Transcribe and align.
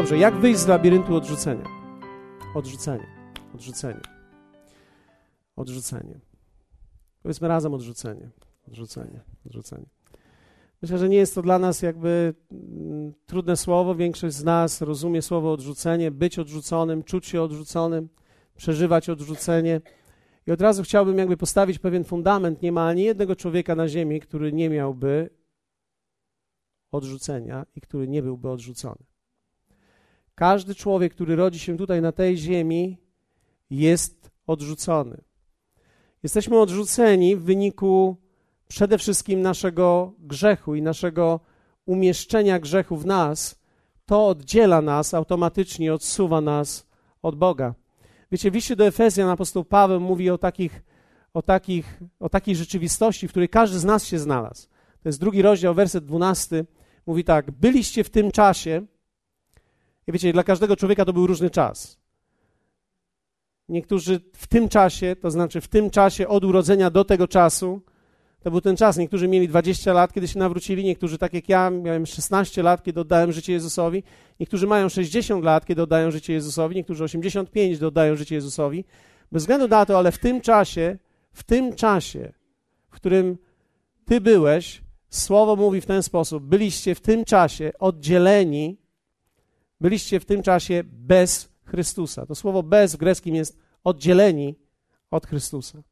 Dobrze, 0.00 0.18
jak 0.18 0.36
wyjść 0.36 0.60
z 0.60 0.66
labiryntu 0.66 1.14
odrzucenia? 1.14 1.64
Odrzucenie, 2.54 3.06
odrzucenie, 3.54 4.00
odrzucenie. 5.56 6.20
Powiedzmy 7.22 7.48
razem 7.48 7.74
odrzucenie, 7.74 8.30
odrzucenie, 8.68 9.20
odrzucenie. 9.46 9.86
Myślę, 10.82 10.98
że 10.98 11.08
nie 11.08 11.16
jest 11.16 11.34
to 11.34 11.42
dla 11.42 11.58
nas 11.58 11.82
jakby 11.82 12.34
mm, 12.52 13.12
trudne 13.26 13.56
słowo. 13.56 13.94
Większość 13.94 14.36
z 14.36 14.44
nas 14.44 14.80
rozumie 14.80 15.22
słowo 15.22 15.52
odrzucenie, 15.52 16.10
być 16.10 16.38
odrzuconym, 16.38 17.02
czuć 17.02 17.26
się 17.26 17.42
odrzuconym, 17.42 18.08
przeżywać 18.56 19.08
odrzucenie. 19.08 19.80
I 20.46 20.52
od 20.52 20.60
razu 20.60 20.82
chciałbym 20.82 21.18
jakby 21.18 21.36
postawić 21.36 21.78
pewien 21.78 22.04
fundament. 22.04 22.62
Nie 22.62 22.72
ma 22.72 22.88
ani 22.88 23.02
jednego 23.02 23.36
człowieka 23.36 23.74
na 23.74 23.88
ziemi, 23.88 24.20
który 24.20 24.52
nie 24.52 24.70
miałby 24.70 25.30
odrzucenia 26.92 27.66
i 27.74 27.80
który 27.80 28.08
nie 28.08 28.22
byłby 28.22 28.50
odrzucony. 28.50 29.09
Każdy 30.34 30.74
człowiek, 30.74 31.14
który 31.14 31.36
rodzi 31.36 31.58
się 31.58 31.76
tutaj 31.76 32.02
na 32.02 32.12
tej 32.12 32.36
ziemi, 32.36 32.98
jest 33.70 34.30
odrzucony. 34.46 35.20
Jesteśmy 36.22 36.58
odrzuceni 36.58 37.36
w 37.36 37.42
wyniku 37.42 38.16
przede 38.68 38.98
wszystkim 38.98 39.42
naszego 39.42 40.12
grzechu 40.18 40.74
i 40.74 40.82
naszego 40.82 41.40
umieszczenia 41.86 42.58
grzechu 42.58 42.96
w 42.96 43.06
nas. 43.06 43.60
To 44.06 44.26
oddziela 44.26 44.82
nas, 44.82 45.14
automatycznie 45.14 45.94
odsuwa 45.94 46.40
nas 46.40 46.86
od 47.22 47.36
Boga. 47.36 47.74
Wiecie, 48.32 48.50
w 48.50 48.76
do 48.76 48.86
Efezjan 48.86 49.28
apostoł 49.28 49.64
Paweł 49.64 50.00
mówi 50.00 50.30
o, 50.30 50.38
takich, 50.38 50.82
o, 51.34 51.42
takich, 51.42 52.00
o 52.20 52.28
takiej 52.28 52.56
rzeczywistości, 52.56 53.28
w 53.28 53.30
której 53.30 53.48
każdy 53.48 53.78
z 53.78 53.84
nas 53.84 54.06
się 54.06 54.18
znalazł. 54.18 54.68
To 55.02 55.08
jest 55.08 55.20
drugi 55.20 55.42
rozdział, 55.42 55.74
werset 55.74 56.04
dwunasty. 56.04 56.66
Mówi 57.06 57.24
tak, 57.24 57.50
byliście 57.50 58.04
w 58.04 58.10
tym 58.10 58.30
czasie, 58.30 58.86
i 60.06 60.12
wiecie, 60.12 60.32
dla 60.32 60.44
każdego 60.44 60.76
człowieka 60.76 61.04
to 61.04 61.12
był 61.12 61.26
różny 61.26 61.50
czas. 61.50 62.00
Niektórzy 63.68 64.20
w 64.32 64.46
tym 64.46 64.68
czasie, 64.68 65.16
to 65.16 65.30
znaczy 65.30 65.60
w 65.60 65.68
tym 65.68 65.90
czasie 65.90 66.28
od 66.28 66.44
urodzenia 66.44 66.90
do 66.90 67.04
tego 67.04 67.28
czasu, 67.28 67.80
to 68.40 68.50
był 68.50 68.60
ten 68.60 68.76
czas. 68.76 68.96
Niektórzy 68.96 69.28
mieli 69.28 69.48
20 69.48 69.92
lat, 69.92 70.12
kiedy 70.12 70.28
się 70.28 70.38
nawrócili, 70.38 70.84
niektórzy, 70.84 71.18
tak 71.18 71.34
jak 71.34 71.48
ja, 71.48 71.70
miałem 71.70 72.06
16 72.06 72.62
lat, 72.62 72.82
kiedy 72.82 73.00
oddałem 73.00 73.32
życie 73.32 73.52
Jezusowi, 73.52 74.02
niektórzy 74.40 74.66
mają 74.66 74.88
60 74.88 75.44
lat, 75.44 75.66
kiedy 75.66 75.82
oddają 75.82 76.10
życie 76.10 76.32
Jezusowi, 76.32 76.76
niektórzy 76.76 77.04
85, 77.04 77.72
kiedy 77.72 77.86
oddają 77.86 78.16
życie 78.16 78.34
Jezusowi. 78.34 78.84
Bez 79.32 79.42
względu 79.42 79.68
na 79.68 79.86
to, 79.86 79.98
ale 79.98 80.12
w 80.12 80.18
tym 80.18 80.40
czasie, 80.40 80.98
w 81.32 81.42
tym 81.42 81.74
czasie, 81.74 82.32
w 82.90 82.94
którym 82.94 83.38
ty 84.04 84.20
byłeś, 84.20 84.82
Słowo 85.10 85.56
mówi 85.56 85.80
w 85.80 85.86
ten 85.86 86.02
sposób: 86.02 86.44
byliście 86.44 86.94
w 86.94 87.00
tym 87.00 87.24
czasie 87.24 87.72
oddzieleni, 87.78 88.79
byliście 89.80 90.20
w 90.20 90.24
tym 90.24 90.42
czasie 90.42 90.82
bez 90.84 91.48
Chrystusa. 91.64 92.26
To 92.26 92.34
słowo 92.34 92.62
bez 92.62 92.94
w 92.94 92.98
greckim 92.98 93.34
jest 93.34 93.58
oddzieleni 93.84 94.54
od 95.10 95.26
Chrystusa. 95.26 95.82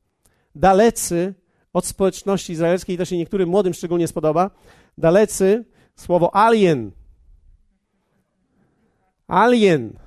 Dalecy 0.54 1.34
od 1.72 1.86
społeczności 1.86 2.52
izraelskiej, 2.52 2.98
to 2.98 3.04
się 3.04 3.16
niektórym 3.16 3.48
młodym 3.48 3.74
szczególnie 3.74 4.08
spodoba, 4.08 4.50
dalecy 4.98 5.64
słowo 5.96 6.34
alien. 6.34 6.90
Alien. 9.26 9.98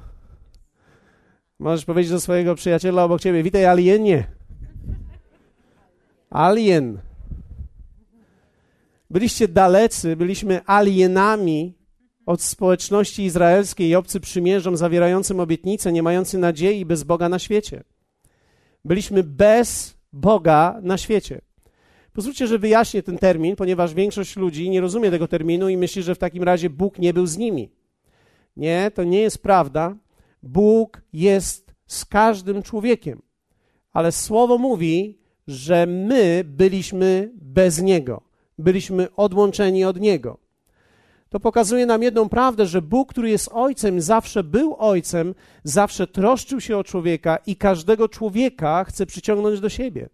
Możesz 1.60 1.86
powiedzieć 1.86 2.12
do 2.12 2.22
swojego 2.22 2.56
przyjaciela 2.56 3.04
obok 3.04 3.22
ciebie, 3.22 3.44
witaj 3.44 3.66
alienie. 3.66 4.28
Alien. 6.30 7.00
Byliście 9.10 9.48
dalecy, 9.48 10.16
byliśmy 10.16 10.62
alienami 10.66 11.81
od 12.26 12.42
społeczności 12.42 13.24
izraelskiej 13.24 13.90
i 13.90 13.96
obcy 13.96 14.20
przymierzom 14.20 14.78
zawierającym 14.78 15.40
obietnice, 15.40 15.92
nie 15.92 16.04
mający 16.04 16.38
nadziei 16.38 16.86
bez 16.86 17.04
Boga 17.04 17.30
na 17.30 17.40
świecie. 17.40 17.84
Byliśmy 18.86 19.24
bez 19.24 19.98
Boga 20.14 20.80
na 20.84 20.98
świecie. 20.98 21.42
Pozwólcie, 22.14 22.48
że 22.48 22.60
wyjaśnię 22.60 23.04
ten 23.04 23.18
termin, 23.18 23.56
ponieważ 23.56 23.94
większość 23.94 24.36
ludzi 24.36 24.70
nie 24.70 24.82
rozumie 24.82 25.12
tego 25.12 25.28
terminu 25.28 25.70
i 25.70 25.78
myśli, 25.78 26.04
że 26.04 26.16
w 26.16 26.20
takim 26.20 26.44
razie 26.44 26.70
Bóg 26.70 27.00
nie 27.00 27.14
był 27.14 27.26
z 27.26 27.38
nimi. 27.38 27.70
Nie, 28.58 28.92
to 28.96 29.04
nie 29.04 29.20
jest 29.20 29.44
prawda. 29.44 29.96
Bóg 30.44 31.02
jest 31.14 31.74
z 31.88 32.06
każdym 32.06 32.64
człowiekiem. 32.64 33.22
Ale 33.94 34.12
słowo 34.12 34.58
mówi, 34.58 35.18
że 35.48 35.86
my 35.86 36.44
byliśmy 36.46 37.32
bez 37.36 37.82
Niego. 37.82 38.22
Byliśmy 38.58 39.16
odłączeni 39.16 39.86
od 39.86 40.00
Niego. 40.00 40.38
To 41.32 41.40
pokazuje 41.40 41.86
nam 41.86 42.04
jedną 42.04 42.30
prawdę, 42.30 42.66
że 42.66 42.82
Bóg, 42.82 43.10
który 43.10 43.30
jest 43.30 43.50
Ojcem, 43.54 44.02
zawsze 44.02 44.44
był 44.44 44.76
Ojcem, 44.80 45.36
zawsze 45.64 46.08
troszczył 46.08 46.62
się 46.62 46.78
o 46.78 46.84
człowieka 46.84 47.38
i 47.46 47.56
każdego 47.56 48.10
człowieka 48.10 48.84
chce 48.84 49.06
przyciągnąć 49.06 49.60
do 49.60 49.70
siebie 49.70 50.10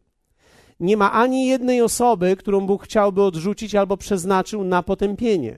nie 0.79 0.97
ma 0.97 1.11
ani 1.11 1.47
jednej 1.47 1.81
osoby, 1.81 2.35
którą 2.35 2.67
Bóg 2.67 2.83
chciałby 2.83 3.23
odrzucić 3.23 3.75
albo 3.75 3.97
przeznaczył 3.97 4.63
na 4.63 4.83
potępienie. 4.83 5.57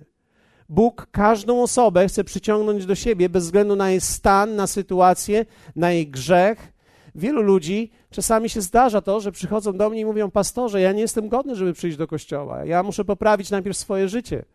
Bóg 0.70 1.08
każdą 1.12 1.64
osobę 1.64 2.08
chce 2.08 2.24
przyciągnąć 2.24 2.86
do 2.86 2.96
siebie 2.96 3.30
bez 3.30 3.44
względu 3.44 3.76
na 3.76 3.90
jej 3.90 4.02
stan, 4.02 4.56
na 4.56 4.68
sytuację, 4.68 5.46
na 5.76 5.91
jej 5.91 6.08
grzech. 6.08 6.74
Wielu 7.16 7.41
ludzi 7.41 7.91
czasami 8.09 8.50
się 8.50 8.62
zdarza 8.62 9.02
to, 9.02 9.20
że 9.20 9.31
przychodzą 9.31 9.78
do 9.78 9.90
mnie 9.90 10.02
i 10.02 10.06
mówią: 10.06 10.31
Pastorze, 10.31 10.81
ja 10.81 10.91
nie 10.91 11.02
jestem 11.02 11.30
godny, 11.30 11.56
żeby 11.56 11.74
przyjść 11.74 11.97
do 11.97 12.08
kościoła. 12.08 12.66
Ja 12.66 12.84
muszę 12.84 13.06
poprawić 13.06 13.50
najpierw 13.50 13.78
swoje 13.78 14.09
życie. 14.09 14.46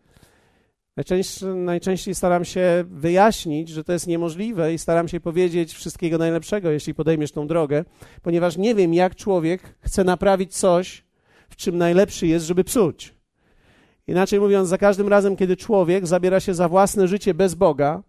Najczęściej, 0.97 1.49
najczęściej 1.55 2.15
staram 2.15 2.45
się 2.45 2.83
wyjaśnić, 2.87 3.69
że 3.69 3.83
to 3.83 3.93
jest 3.93 4.07
niemożliwe 4.07 4.73
i 4.73 4.77
staram 4.77 5.07
się 5.07 5.19
powiedzieć 5.19 5.73
wszystkiego 5.73 6.17
najlepszego, 6.17 6.71
jeśli 6.71 6.93
podejmiesz 6.93 7.31
tą 7.31 7.47
drogę, 7.47 7.85
ponieważ 8.21 8.57
nie 8.57 8.75
wiem, 8.75 8.93
jak 8.93 9.15
człowiek 9.15 9.75
chce 9.79 10.03
naprawić 10.03 10.57
coś, 10.57 11.03
w 11.49 11.55
czym 11.55 11.77
najlepszy 11.77 12.27
jest, 12.27 12.45
żeby 12.45 12.63
psuć. 12.63 13.15
Inaczej 14.07 14.39
mówiąc, 14.39 14.69
za 14.69 14.77
każdym 14.77 15.07
razem, 15.07 15.35
kiedy 15.35 15.57
człowiek 15.57 16.07
zabiera 16.07 16.39
się 16.39 16.53
za 16.53 16.69
własne 16.69 17.07
życie 17.07 17.33
bez 17.33 17.55
Boga, 17.55 18.03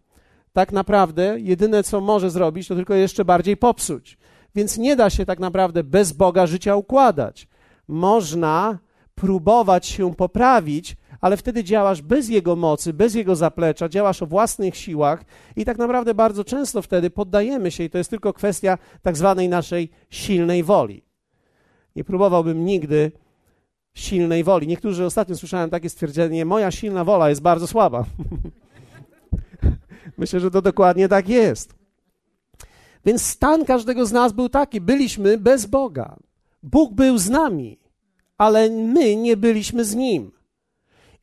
tak 0.53 0.73
naprawdę 0.73 1.37
jedyne, 1.41 1.83
co 1.83 2.01
może 2.01 2.31
zrobić, 2.31 2.69
to 2.69 2.75
tylko 2.75 2.95
jeszcze 2.95 3.25
bardziej 3.25 3.57
popsuć. 3.57 4.19
Więc 4.55 4.79
nie 4.79 4.97
da 4.97 5.11
się 5.11 5.27
tak 5.27 5.39
naprawdę 5.39 5.85
bez 5.85 6.13
Boga 6.13 6.47
życia 6.47 6.77
układać. 6.77 7.49
Można 7.89 8.79
próbować 9.15 9.87
się 9.87 10.15
poprawić, 10.15 10.97
ale 11.21 11.37
wtedy 11.37 11.65
działasz 11.65 12.03
bez 12.03 12.29
Jego 12.29 12.57
mocy, 12.57 12.93
bez 12.93 13.15
Jego 13.15 13.37
zaplecza, 13.37 13.89
działasz 13.89 14.23
o 14.23 14.27
własnych 14.27 14.77
siłach 14.77 15.25
i 15.57 15.65
tak 15.65 15.79
naprawdę 15.79 16.15
bardzo 16.15 16.45
często 16.45 16.83
wtedy 16.83 17.11
poddajemy 17.11 17.71
się 17.71 17.85
i 17.85 17.91
to 17.91 17.99
jest 17.99 18.11
tylko 18.11 18.33
kwestia 18.33 18.79
tak 19.03 19.17
zwanej 19.17 19.49
naszej 19.49 19.91
silnej 20.11 20.63
woli. 20.63 21.03
Nie 21.97 22.05
próbowałbym 22.05 22.65
nigdy 22.65 23.13
silnej 23.95 24.45
woli. 24.45 24.67
Niektórzy 24.67 25.05
ostatnio 25.05 25.37
słyszałem 25.37 25.71
takie 25.71 25.91
stwierdzenie: 25.91 26.45
Moja 26.45 26.71
silna 26.71 27.05
wola 27.05 27.29
jest 27.29 27.43
bardzo 27.43 27.67
słaba. 27.67 28.05
Myślę, 30.19 30.41
że 30.41 30.51
to 30.51 30.63
dokładnie 30.63 31.09
tak 31.09 31.29
jest. 31.29 31.75
Więc 33.05 33.23
stan 33.23 33.65
każdego 33.65 34.07
z 34.07 34.13
nas 34.13 34.33
był 34.33 34.49
taki: 34.49 34.81
byliśmy 34.81 35.39
bez 35.39 35.67
Boga. 35.67 36.17
Bóg 36.63 36.95
był 36.95 37.19
z 37.19 37.31
nami, 37.31 37.79
ale 38.39 38.71
my 38.71 39.17
nie 39.17 39.37
byliśmy 39.37 39.85
z 39.85 39.95
Nim. 39.95 40.36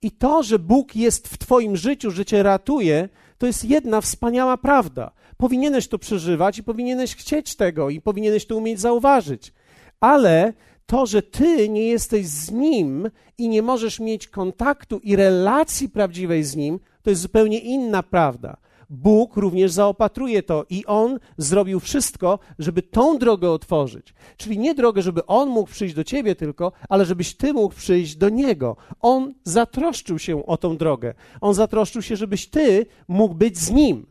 I 0.03 0.11
to, 0.11 0.43
że 0.43 0.59
Bóg 0.59 0.95
jest 0.95 1.27
w 1.27 1.37
Twoim 1.37 1.77
życiu, 1.77 2.11
że 2.11 2.25
Cię 2.25 2.43
ratuje, 2.43 3.09
to 3.37 3.47
jest 3.47 3.65
jedna 3.65 4.01
wspaniała 4.01 4.57
prawda. 4.57 5.11
Powinieneś 5.37 5.87
to 5.87 5.99
przeżywać 5.99 6.57
i 6.57 6.63
powinieneś 6.63 7.15
chcieć 7.15 7.55
tego 7.55 7.89
i 7.89 8.01
powinieneś 8.01 8.45
to 8.45 8.57
umieć 8.57 8.79
zauważyć. 8.79 9.53
Ale 9.99 10.53
to, 10.85 11.05
że 11.05 11.21
Ty 11.21 11.69
nie 11.69 11.87
jesteś 11.87 12.27
z 12.27 12.51
Nim 12.51 13.09
i 13.37 13.49
nie 13.49 13.61
możesz 13.61 13.99
mieć 13.99 14.27
kontaktu 14.27 14.99
i 15.03 15.15
relacji 15.15 15.89
prawdziwej 15.89 16.43
z 16.43 16.55
Nim, 16.55 16.79
to 17.01 17.09
jest 17.09 17.21
zupełnie 17.21 17.59
inna 17.59 18.03
prawda. 18.03 18.57
Bóg 18.89 19.37
również 19.37 19.71
zaopatruje 19.71 20.43
to 20.43 20.65
i 20.69 20.85
On 20.85 21.19
zrobił 21.37 21.79
wszystko, 21.79 22.39
żeby 22.59 22.81
tą 22.81 23.17
drogę 23.17 23.51
otworzyć. 23.51 24.13
Czyli 24.37 24.57
nie 24.57 24.75
drogę, 24.75 25.01
żeby 25.01 25.25
On 25.25 25.49
mógł 25.49 25.71
przyjść 25.71 25.95
do 25.95 26.03
Ciebie 26.03 26.35
tylko, 26.35 26.71
ale 26.89 27.05
żebyś 27.05 27.35
Ty 27.35 27.53
mógł 27.53 27.75
przyjść 27.75 28.15
do 28.15 28.29
Niego. 28.29 28.75
On 28.99 29.33
zatroszczył 29.43 30.19
się 30.19 30.45
o 30.45 30.57
tą 30.57 30.77
drogę. 30.77 31.13
On 31.41 31.53
zatroszczył 31.53 32.01
się, 32.01 32.15
żebyś 32.15 32.47
Ty 32.49 32.85
mógł 33.07 33.35
być 33.35 33.57
z 33.57 33.71
Nim. 33.71 34.05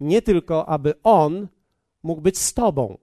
Nie 0.00 0.22
tylko, 0.22 0.68
aby 0.68 0.94
On 1.02 1.48
mógł 2.02 2.20
być 2.20 2.38
z 2.38 2.54
Tobą. 2.54 2.98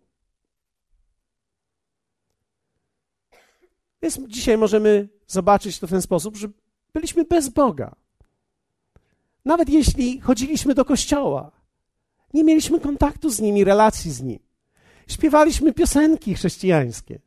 Więc 4.02 4.20
dzisiaj 4.28 4.58
możemy 4.58 5.10
zobaczyć 5.28 5.80
to 5.80 5.88
w 5.88 5.90
ten 5.90 6.02
sposób, 6.02 6.38
że 6.38 6.48
byliśmy 6.94 7.26
bez 7.26 7.50
Boga. 7.50 7.96
Nawet 9.46 9.70
jeśli 9.70 10.20
chodziliśmy 10.20 10.76
do 10.76 10.86
kościoła, 10.86 11.52
nie 12.34 12.44
mieliśmy 12.44 12.80
kontaktu 12.80 13.30
z 13.30 13.40
nimi, 13.40 13.64
relacji 13.64 14.12
z 14.12 14.22
nim. 14.22 14.40
Śpiewaliśmy 15.08 15.74
piosenki 15.74 16.36
chrześcijańskie. 16.36 17.20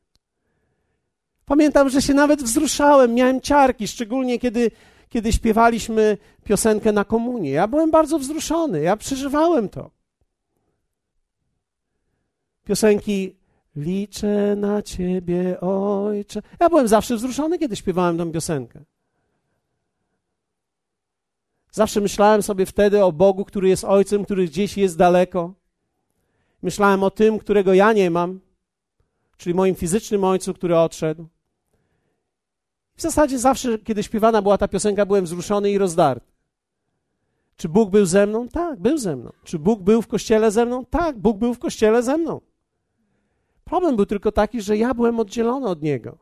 Pamiętam, 1.46 1.88
że 1.88 2.02
się 2.02 2.14
nawet 2.14 2.42
wzruszałem, 2.42 3.14
miałem 3.14 3.40
ciarki, 3.40 3.88
szczególnie 3.88 4.38
kiedy, 4.38 4.70
kiedy 5.08 5.32
śpiewaliśmy 5.32 6.18
piosenkę 6.44 6.92
na 6.92 7.04
komunię. 7.04 7.50
Ja 7.50 7.68
byłem 7.68 7.90
bardzo 7.90 8.18
wzruszony, 8.18 8.80
ja 8.80 8.96
przeżywałem 8.96 9.68
to. 9.68 9.90
Piosenki 12.64 13.36
Liczę 13.76 14.56
na 14.56 14.82
Ciebie, 14.82 15.60
Ojcze. 15.60 16.42
Ja 16.60 16.68
byłem 16.68 16.88
zawsze 16.88 17.16
wzruszony, 17.16 17.58
kiedy 17.58 17.76
śpiewałem 17.76 18.18
tę 18.18 18.32
piosenkę. 18.32 18.84
Zawsze 21.74 22.00
myślałem 22.00 22.42
sobie 22.42 22.66
wtedy 22.66 23.04
o 23.04 23.12
Bogu, 23.12 23.44
który 23.44 23.68
jest 23.68 23.84
Ojcem, 23.84 24.24
który 24.24 24.46
gdzieś 24.46 24.76
jest 24.76 24.98
daleko. 24.98 25.54
Myślałem 26.62 27.02
o 27.02 27.10
tym, 27.10 27.38
którego 27.38 27.74
ja 27.74 27.92
nie 27.92 28.10
mam, 28.10 28.40
czyli 29.36 29.54
moim 29.54 29.74
fizycznym 29.74 30.24
Ojcu, 30.24 30.54
który 30.54 30.76
odszedł. 30.76 31.26
W 32.96 33.02
zasadzie 33.02 33.38
zawsze, 33.38 33.78
kiedy 33.78 34.02
śpiewana 34.02 34.42
była 34.42 34.58
ta 34.58 34.68
piosenka, 34.68 35.06
byłem 35.06 35.24
wzruszony 35.24 35.70
i 35.70 35.78
rozdarty. 35.78 36.32
Czy 37.56 37.68
Bóg 37.68 37.90
był 37.90 38.06
ze 38.06 38.26
mną? 38.26 38.48
Tak, 38.48 38.80
był 38.80 38.98
ze 38.98 39.16
mną. 39.16 39.32
Czy 39.44 39.58
Bóg 39.58 39.82
był 39.82 40.02
w 40.02 40.06
kościele 40.06 40.50
ze 40.50 40.66
mną? 40.66 40.84
Tak, 40.84 41.18
Bóg 41.18 41.38
był 41.38 41.54
w 41.54 41.58
kościele 41.58 42.02
ze 42.02 42.18
mną. 42.18 42.40
Problem 43.64 43.96
był 43.96 44.06
tylko 44.06 44.32
taki, 44.32 44.60
że 44.60 44.76
ja 44.76 44.94
byłem 44.94 45.20
oddzielony 45.20 45.66
od 45.66 45.82
Niego. 45.82 46.18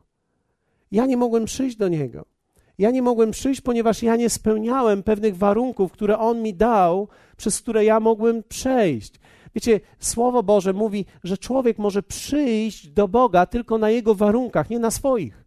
Ja 0.91 1.05
nie 1.05 1.17
mogłem 1.17 1.45
przyjść 1.45 1.75
do 1.75 1.87
Niego. 1.87 2.32
Ja 2.77 2.91
nie 2.91 3.01
mogłem 3.01 3.31
przyjść, 3.31 3.61
ponieważ 3.61 4.03
ja 4.03 4.15
nie 4.15 4.29
spełniałem 4.29 5.03
pewnych 5.03 5.37
warunków, 5.37 5.91
które 5.91 6.19
On 6.19 6.41
mi 6.41 6.53
dał, 6.53 7.07
przez 7.37 7.61
które 7.61 7.85
ja 7.85 7.99
mogłem 7.99 8.43
przejść. 8.43 9.19
Wiecie, 9.55 9.79
Słowo 9.99 10.43
Boże 10.43 10.73
mówi, 10.73 11.05
że 11.23 11.37
człowiek 11.37 11.77
może 11.77 12.03
przyjść 12.03 12.87
do 12.87 13.07
Boga 13.07 13.45
tylko 13.45 13.77
na 13.77 13.89
Jego 13.89 14.15
warunkach, 14.15 14.69
nie 14.69 14.79
na 14.79 14.91
swoich. 14.91 15.43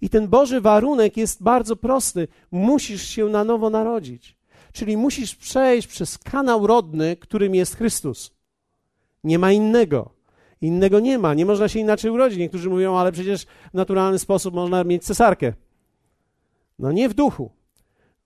I 0.00 0.08
ten 0.08 0.28
Boży 0.28 0.60
warunek 0.60 1.16
jest 1.16 1.42
bardzo 1.42 1.76
prosty. 1.76 2.28
Musisz 2.50 3.08
się 3.08 3.24
na 3.24 3.44
nowo 3.44 3.70
narodzić. 3.70 4.38
Czyli 4.72 4.96
musisz 4.96 5.36
przejść 5.36 5.88
przez 5.88 6.18
kanał 6.18 6.66
rodny, 6.66 7.16
którym 7.16 7.54
jest 7.54 7.76
Chrystus. 7.76 8.30
Nie 9.24 9.38
ma 9.38 9.52
innego. 9.52 10.17
Innego 10.60 11.00
nie 11.00 11.18
ma. 11.18 11.34
Nie 11.34 11.46
można 11.46 11.68
się 11.68 11.78
inaczej 11.78 12.10
urodzić. 12.10 12.38
Niektórzy 12.38 12.70
mówią, 12.70 12.96
ale 12.96 13.12
przecież 13.12 13.44
w 13.44 13.74
naturalny 13.74 14.18
sposób 14.18 14.54
można 14.54 14.84
mieć 14.84 15.04
cesarkę. 15.04 15.52
No 16.78 16.92
nie 16.92 17.08
w 17.08 17.14
duchu. 17.14 17.50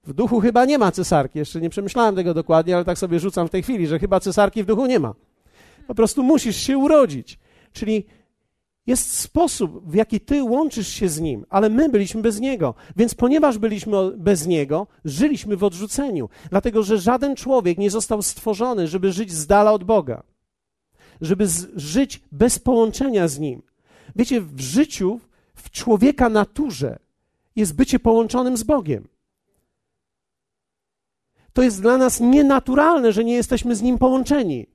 W 0.05 0.13
duchu 0.13 0.41
chyba 0.41 0.65
nie 0.65 0.79
ma 0.79 0.93
cesarki. 0.93 1.39
Jeszcze 1.39 1.61
nie 1.61 1.71
przemyślałem 1.71 2.15
tego 2.15 2.35
dokładnie, 2.35 2.77
ale 2.77 2.85
tak 2.85 2.99
sobie 2.99 3.21
rzucam 3.21 3.49
w 3.49 3.51
tej 3.51 3.63
chwili, 3.63 3.87
że 3.87 3.99
chyba 3.99 4.21
cesarki 4.21 4.63
w 4.63 4.67
duchu 4.67 4.87
nie 4.87 5.01
ma. 5.01 5.15
Po 5.87 5.95
prostu 5.95 6.23
musisz 6.23 6.57
się 6.57 6.79
urodzić. 6.79 7.39
Czyli 7.73 8.05
jest 8.87 9.19
sposób, 9.19 9.91
w 9.91 9.95
jaki 9.95 10.21
ty 10.21 10.43
łączysz 10.43 10.89
się 10.89 11.09
z 11.09 11.21
Nim, 11.21 11.47
ale 11.51 11.69
my 11.69 11.89
byliśmy 11.89 12.23
bez 12.23 12.41
Niego. 12.41 12.75
Więc 12.97 13.15
ponieważ 13.15 13.59
byliśmy 13.59 13.97
bez 14.17 14.47
Niego, 14.47 14.87
żyliśmy 15.05 15.57
w 15.57 15.65
odrzuceniu. 15.65 16.29
Dlatego, 16.51 16.83
że 16.83 16.99
żaden 16.99 17.37
człowiek 17.37 17.79
nie 17.79 17.91
został 17.91 18.23
stworzony, 18.23 18.89
żeby 18.89 19.13
żyć 19.13 19.33
z 19.33 19.47
dala 19.47 19.73
od 19.73 19.85
Boga. 19.85 20.23
Żeby 21.23 21.47
żyć 21.77 22.23
bez 22.33 22.59
połączenia 22.59 23.29
z 23.29 23.39
Nim. 23.39 23.63
Wiecie, 24.17 24.41
w 24.41 24.61
życiu, 24.61 25.21
w 25.55 25.71
człowieka 25.71 26.29
naturze 26.29 26.99
jest 27.57 27.75
bycie 27.75 27.99
połączonym 27.99 28.57
z 28.57 28.63
Bogiem. 28.63 29.09
To 31.53 31.63
jest 31.63 31.83
dla 31.83 31.99
nas 31.99 32.21
nienaturalne, 32.21 33.13
że 33.13 33.25
nie 33.25 33.35
jesteśmy 33.35 33.77
z 33.77 33.83
Nim 33.83 33.99
połączeni. 33.99 34.67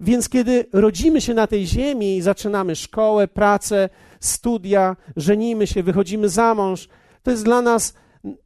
Więc 0.00 0.28
kiedy 0.28 0.64
rodzimy 0.72 1.20
się 1.20 1.34
na 1.34 1.46
tej 1.46 1.66
ziemi 1.66 2.16
i 2.16 2.22
zaczynamy 2.22 2.76
szkołę, 2.76 3.28
pracę, 3.28 3.88
studia, 4.20 4.96
żenimy 5.16 5.66
się, 5.66 5.82
wychodzimy 5.82 6.28
za 6.28 6.54
mąż, 6.54 6.88
to 7.22 7.30
jest 7.30 7.44
dla 7.44 7.62
nas 7.62 7.94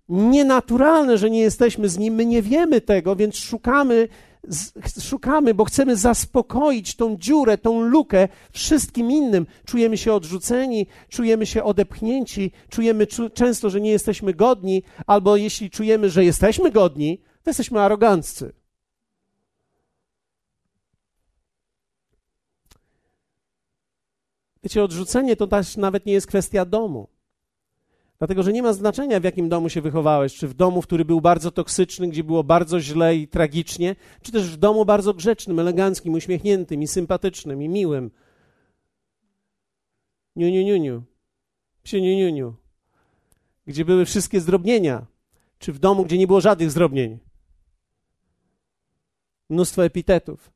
nienaturalne, 0.09 1.19
że 1.19 1.31
nie 1.31 1.41
jesteśmy 1.41 1.89
z 1.89 1.99
nim, 1.99 2.15
my 2.15 2.27
nie 2.27 2.43
wiemy 2.43 2.81
tego, 2.81 3.17
więc 3.17 3.37
szukamy, 3.37 4.09
szukamy, 5.00 5.55
bo 5.55 5.64
chcemy 5.64 5.96
zaspokoić 5.96 6.96
tą 6.96 7.17
dziurę, 7.17 7.58
tą 7.58 7.82
lukę 7.82 8.29
wszystkim 8.52 9.11
innym. 9.11 9.46
Czujemy 9.67 9.99
się 9.99 10.12
odrzuceni, 10.12 10.87
czujemy 11.08 11.46
się 11.46 11.64
odepchnięci, 11.64 12.52
czujemy 12.69 13.06
czu 13.06 13.31
często, 13.31 13.70
że 13.70 13.81
nie 13.81 13.90
jesteśmy 13.90 14.35
godni, 14.35 14.82
albo 15.06 15.37
jeśli 15.37 15.70
czujemy, 15.70 16.11
że 16.11 16.25
jesteśmy 16.25 16.70
godni, 16.70 17.19
to 17.43 17.50
jesteśmy 17.50 17.81
aroganccy. 17.81 18.52
Wiecie, 24.62 24.85
odrzucenie 24.85 25.37
to 25.37 25.46
też 25.46 25.76
nawet 25.76 26.06
nie 26.06 26.12
jest 26.12 26.26
kwestia 26.26 26.64
domu. 26.64 27.08
Dlatego, 28.19 28.43
że 28.43 28.53
nie 28.53 28.62
ma 28.62 28.73
znaczenia, 28.73 29.20
w 29.20 29.25
jakim 29.25 29.49
domu 29.49 29.69
się 29.69 29.81
wychowałeś, 29.81 30.35
czy 30.35 30.49
w 30.49 30.55
domu, 30.55 30.82
który 30.82 31.05
był 31.05 31.20
bardzo 31.20 31.50
toksyczny, 31.50 32.09
gdzie 32.09 32.25
było 32.25 32.44
bardzo 32.44 32.81
źle 32.81 33.17
i 33.17 33.29
tragicznie, 33.29 33.97
czy 34.23 34.32
też 34.32 34.50
w 34.50 34.56
domu 34.56 34.85
bardzo 34.85 35.15
grzecznym, 35.15 35.59
eleganckim, 35.59 36.15
uśmiechniętym 36.15 36.82
i 36.82 36.87
sympatycznym 36.87 37.62
i 37.62 37.69
miłym. 37.69 38.11
Niu, 40.37 40.49
niu, 40.49 40.62
niu, 40.62 40.76
niu. 40.76 41.03
Psie, 41.82 42.00
niu, 42.00 42.17
niu, 42.17 42.31
niu. 42.31 42.55
Gdzie 43.67 43.85
były 43.85 44.05
wszystkie 44.05 44.41
zdrobnienia, 44.41 45.06
czy 45.59 45.73
w 45.73 45.79
domu, 45.79 46.05
gdzie 46.05 46.19
nie 46.19 46.26
było 46.26 46.41
żadnych 46.41 46.71
zdrobnień. 46.71 47.19
Mnóstwo 49.50 49.85
epitetów. 49.85 50.53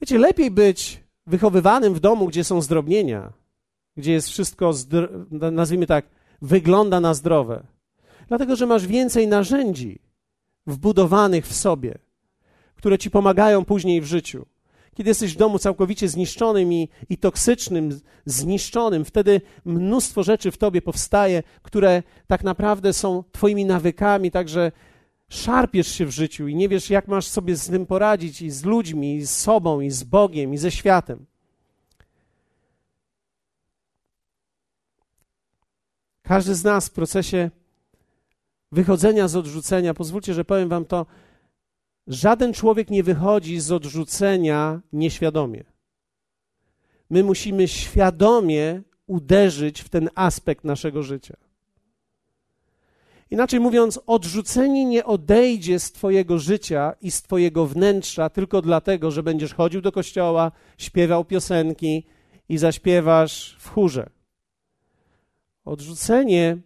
Wiecie, 0.00 0.18
lepiej 0.18 0.50
być 0.50 1.04
wychowywanym 1.26 1.94
w 1.94 2.00
domu, 2.00 2.26
gdzie 2.26 2.44
są 2.44 2.60
zdrobnienia, 2.60 3.32
gdzie 3.96 4.12
jest 4.12 4.28
wszystko, 4.28 4.72
nazwijmy 5.30 5.86
tak, 5.86 6.15
wygląda 6.42 7.00
na 7.00 7.14
zdrowe. 7.14 7.66
Dlatego, 8.28 8.56
że 8.56 8.66
masz 8.66 8.86
więcej 8.86 9.28
narzędzi 9.28 9.98
wbudowanych 10.66 11.46
w 11.46 11.54
sobie, 11.54 11.98
które 12.74 12.98
ci 12.98 13.10
pomagają 13.10 13.64
później 13.64 14.00
w 14.00 14.04
życiu. 14.04 14.46
Kiedy 14.94 15.10
jesteś 15.10 15.34
w 15.34 15.38
domu 15.38 15.58
całkowicie 15.58 16.08
zniszczonym 16.08 16.72
i, 16.72 16.88
i 17.08 17.18
toksycznym, 17.18 18.00
zniszczonym, 18.24 19.04
wtedy 19.04 19.40
mnóstwo 19.64 20.22
rzeczy 20.22 20.50
w 20.50 20.58
tobie 20.58 20.82
powstaje, 20.82 21.42
które 21.62 22.02
tak 22.26 22.44
naprawdę 22.44 22.92
są 22.92 23.24
twoimi 23.32 23.64
nawykami, 23.64 24.30
także 24.30 24.72
szarpiesz 25.28 25.88
się 25.88 26.06
w 26.06 26.10
życiu 26.10 26.48
i 26.48 26.54
nie 26.54 26.68
wiesz, 26.68 26.90
jak 26.90 27.08
masz 27.08 27.26
sobie 27.26 27.56
z 27.56 27.66
tym 27.66 27.86
poradzić 27.86 28.42
i 28.42 28.50
z 28.50 28.64
ludźmi, 28.64 29.16
i 29.16 29.26
z 29.26 29.30
sobą, 29.30 29.80
i 29.80 29.90
z 29.90 30.04
Bogiem, 30.04 30.54
i 30.54 30.58
ze 30.58 30.70
światem. 30.70 31.26
Każdy 36.26 36.54
z 36.54 36.64
nas 36.64 36.88
w 36.88 36.92
procesie 36.92 37.50
wychodzenia 38.72 39.28
z 39.28 39.36
odrzucenia, 39.36 39.94
pozwólcie, 39.94 40.34
że 40.34 40.44
powiem 40.44 40.68
Wam 40.68 40.84
to, 40.84 41.06
żaden 42.06 42.52
człowiek 42.52 42.90
nie 42.90 43.02
wychodzi 43.02 43.60
z 43.60 43.72
odrzucenia 43.72 44.80
nieświadomie. 44.92 45.64
My 47.10 47.24
musimy 47.24 47.68
świadomie 47.68 48.82
uderzyć 49.06 49.82
w 49.82 49.88
ten 49.88 50.10
aspekt 50.14 50.64
naszego 50.64 51.02
życia. 51.02 51.36
Inaczej 53.30 53.60
mówiąc, 53.60 54.00
odrzucenie 54.06 54.84
nie 54.84 55.04
odejdzie 55.04 55.80
z 55.80 55.92
Twojego 55.92 56.38
życia 56.38 56.94
i 57.00 57.10
z 57.10 57.22
Twojego 57.22 57.66
wnętrza 57.66 58.30
tylko 58.30 58.62
dlatego, 58.62 59.10
że 59.10 59.22
będziesz 59.22 59.54
chodził 59.54 59.80
do 59.80 59.92
kościoła, 59.92 60.52
śpiewał 60.78 61.24
piosenki 61.24 62.06
i 62.48 62.58
zaśpiewasz 62.58 63.56
w 63.60 63.70
chórze. 63.70 64.15
Odrzucenie, 65.66 66.58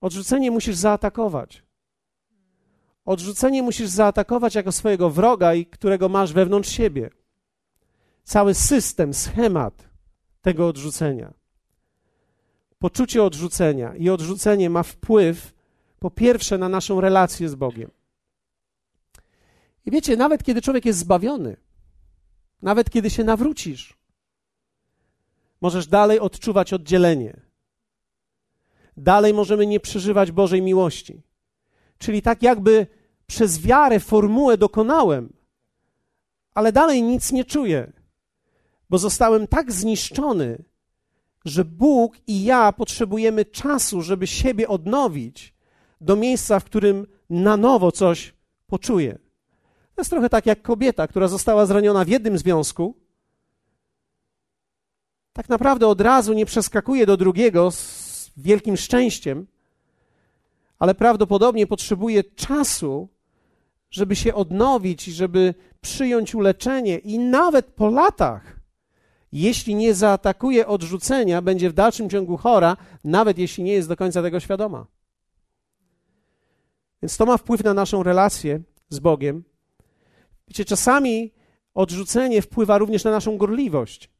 odrzucenie 0.00 0.50
musisz 0.50 0.76
zaatakować. 0.76 1.62
Odrzucenie 3.04 3.62
musisz 3.62 3.88
zaatakować 3.88 4.54
jako 4.54 4.72
swojego 4.72 5.10
wroga, 5.10 5.54
i 5.54 5.66
którego 5.66 6.08
masz 6.08 6.32
wewnątrz 6.32 6.70
siebie. 6.70 7.10
Cały 8.24 8.54
system, 8.54 9.14
schemat 9.14 9.88
tego 10.42 10.68
odrzucenia 10.68 11.34
poczucie 12.84 13.22
odrzucenia 13.22 13.96
i 13.96 14.10
odrzucenie 14.10 14.70
ma 14.70 14.82
wpływ, 14.82 15.54
po 15.98 16.10
pierwsze, 16.10 16.58
na 16.58 16.68
naszą 16.68 17.00
relację 17.00 17.48
z 17.48 17.54
Bogiem. 17.54 17.90
I 19.86 19.90
wiecie, 19.90 20.16
nawet 20.16 20.42
kiedy 20.42 20.62
człowiek 20.62 20.84
jest 20.84 20.98
zbawiony, 20.98 21.56
nawet 22.62 22.90
kiedy 22.90 23.10
się 23.10 23.24
nawrócisz, 23.24 23.98
możesz 25.60 25.86
dalej 25.86 26.20
odczuwać 26.20 26.72
oddzielenie. 26.72 27.40
Dalej 28.96 29.34
możemy 29.34 29.66
nie 29.66 29.80
przeżywać 29.80 30.32
Bożej 30.32 30.62
miłości. 30.62 31.22
Czyli 31.98 32.22
tak 32.22 32.42
jakby 32.42 32.86
przez 33.26 33.60
wiarę 33.60 34.00
formułę 34.00 34.58
dokonałem, 34.58 35.32
ale 36.54 36.72
dalej 36.72 37.02
nic 37.02 37.32
nie 37.32 37.44
czuję, 37.44 37.92
bo 38.90 38.98
zostałem 38.98 39.46
tak 39.46 39.72
zniszczony, 39.72 40.64
że 41.44 41.64
Bóg 41.64 42.16
i 42.26 42.44
ja 42.44 42.72
potrzebujemy 42.72 43.44
czasu, 43.44 44.02
żeby 44.02 44.26
siebie 44.26 44.68
odnowić 44.68 45.54
do 46.00 46.16
miejsca, 46.16 46.60
w 46.60 46.64
którym 46.64 47.06
na 47.30 47.56
nowo 47.56 47.92
coś 47.92 48.34
poczuję. 48.66 49.18
To 49.94 50.00
jest 50.00 50.10
trochę 50.10 50.28
tak 50.28 50.46
jak 50.46 50.62
kobieta, 50.62 51.06
która 51.06 51.28
została 51.28 51.66
zraniona 51.66 52.04
w 52.04 52.08
jednym 52.08 52.38
związku, 52.38 52.94
tak 55.32 55.48
naprawdę 55.48 55.86
od 55.86 56.00
razu 56.00 56.32
nie 56.32 56.46
przeskakuje 56.46 57.06
do 57.06 57.16
drugiego 57.16 57.70
wielkim 58.36 58.76
szczęściem, 58.76 59.46
ale 60.78 60.94
prawdopodobnie 60.94 61.66
potrzebuje 61.66 62.24
czasu, 62.24 63.08
żeby 63.90 64.16
się 64.16 64.34
odnowić, 64.34 65.04
żeby 65.04 65.54
przyjąć 65.80 66.34
uleczenie 66.34 66.98
i 66.98 67.18
nawet 67.18 67.66
po 67.66 67.90
latach, 67.90 68.60
jeśli 69.32 69.74
nie 69.74 69.94
zaatakuje 69.94 70.66
odrzucenia, 70.66 71.42
będzie 71.42 71.70
w 71.70 71.72
dalszym 71.72 72.10
ciągu 72.10 72.36
chora, 72.36 72.76
nawet 73.04 73.38
jeśli 73.38 73.64
nie 73.64 73.72
jest 73.72 73.88
do 73.88 73.96
końca 73.96 74.22
tego 74.22 74.40
świadoma. 74.40 74.86
Więc 77.02 77.16
to 77.16 77.26
ma 77.26 77.36
wpływ 77.36 77.64
na 77.64 77.74
naszą 77.74 78.02
relację 78.02 78.60
z 78.88 78.98
Bogiem. 78.98 79.44
Wiecie, 80.48 80.64
czasami 80.64 81.32
odrzucenie 81.74 82.42
wpływa 82.42 82.78
również 82.78 83.04
na 83.04 83.10
naszą 83.10 83.36
gorliwość. 83.36 84.10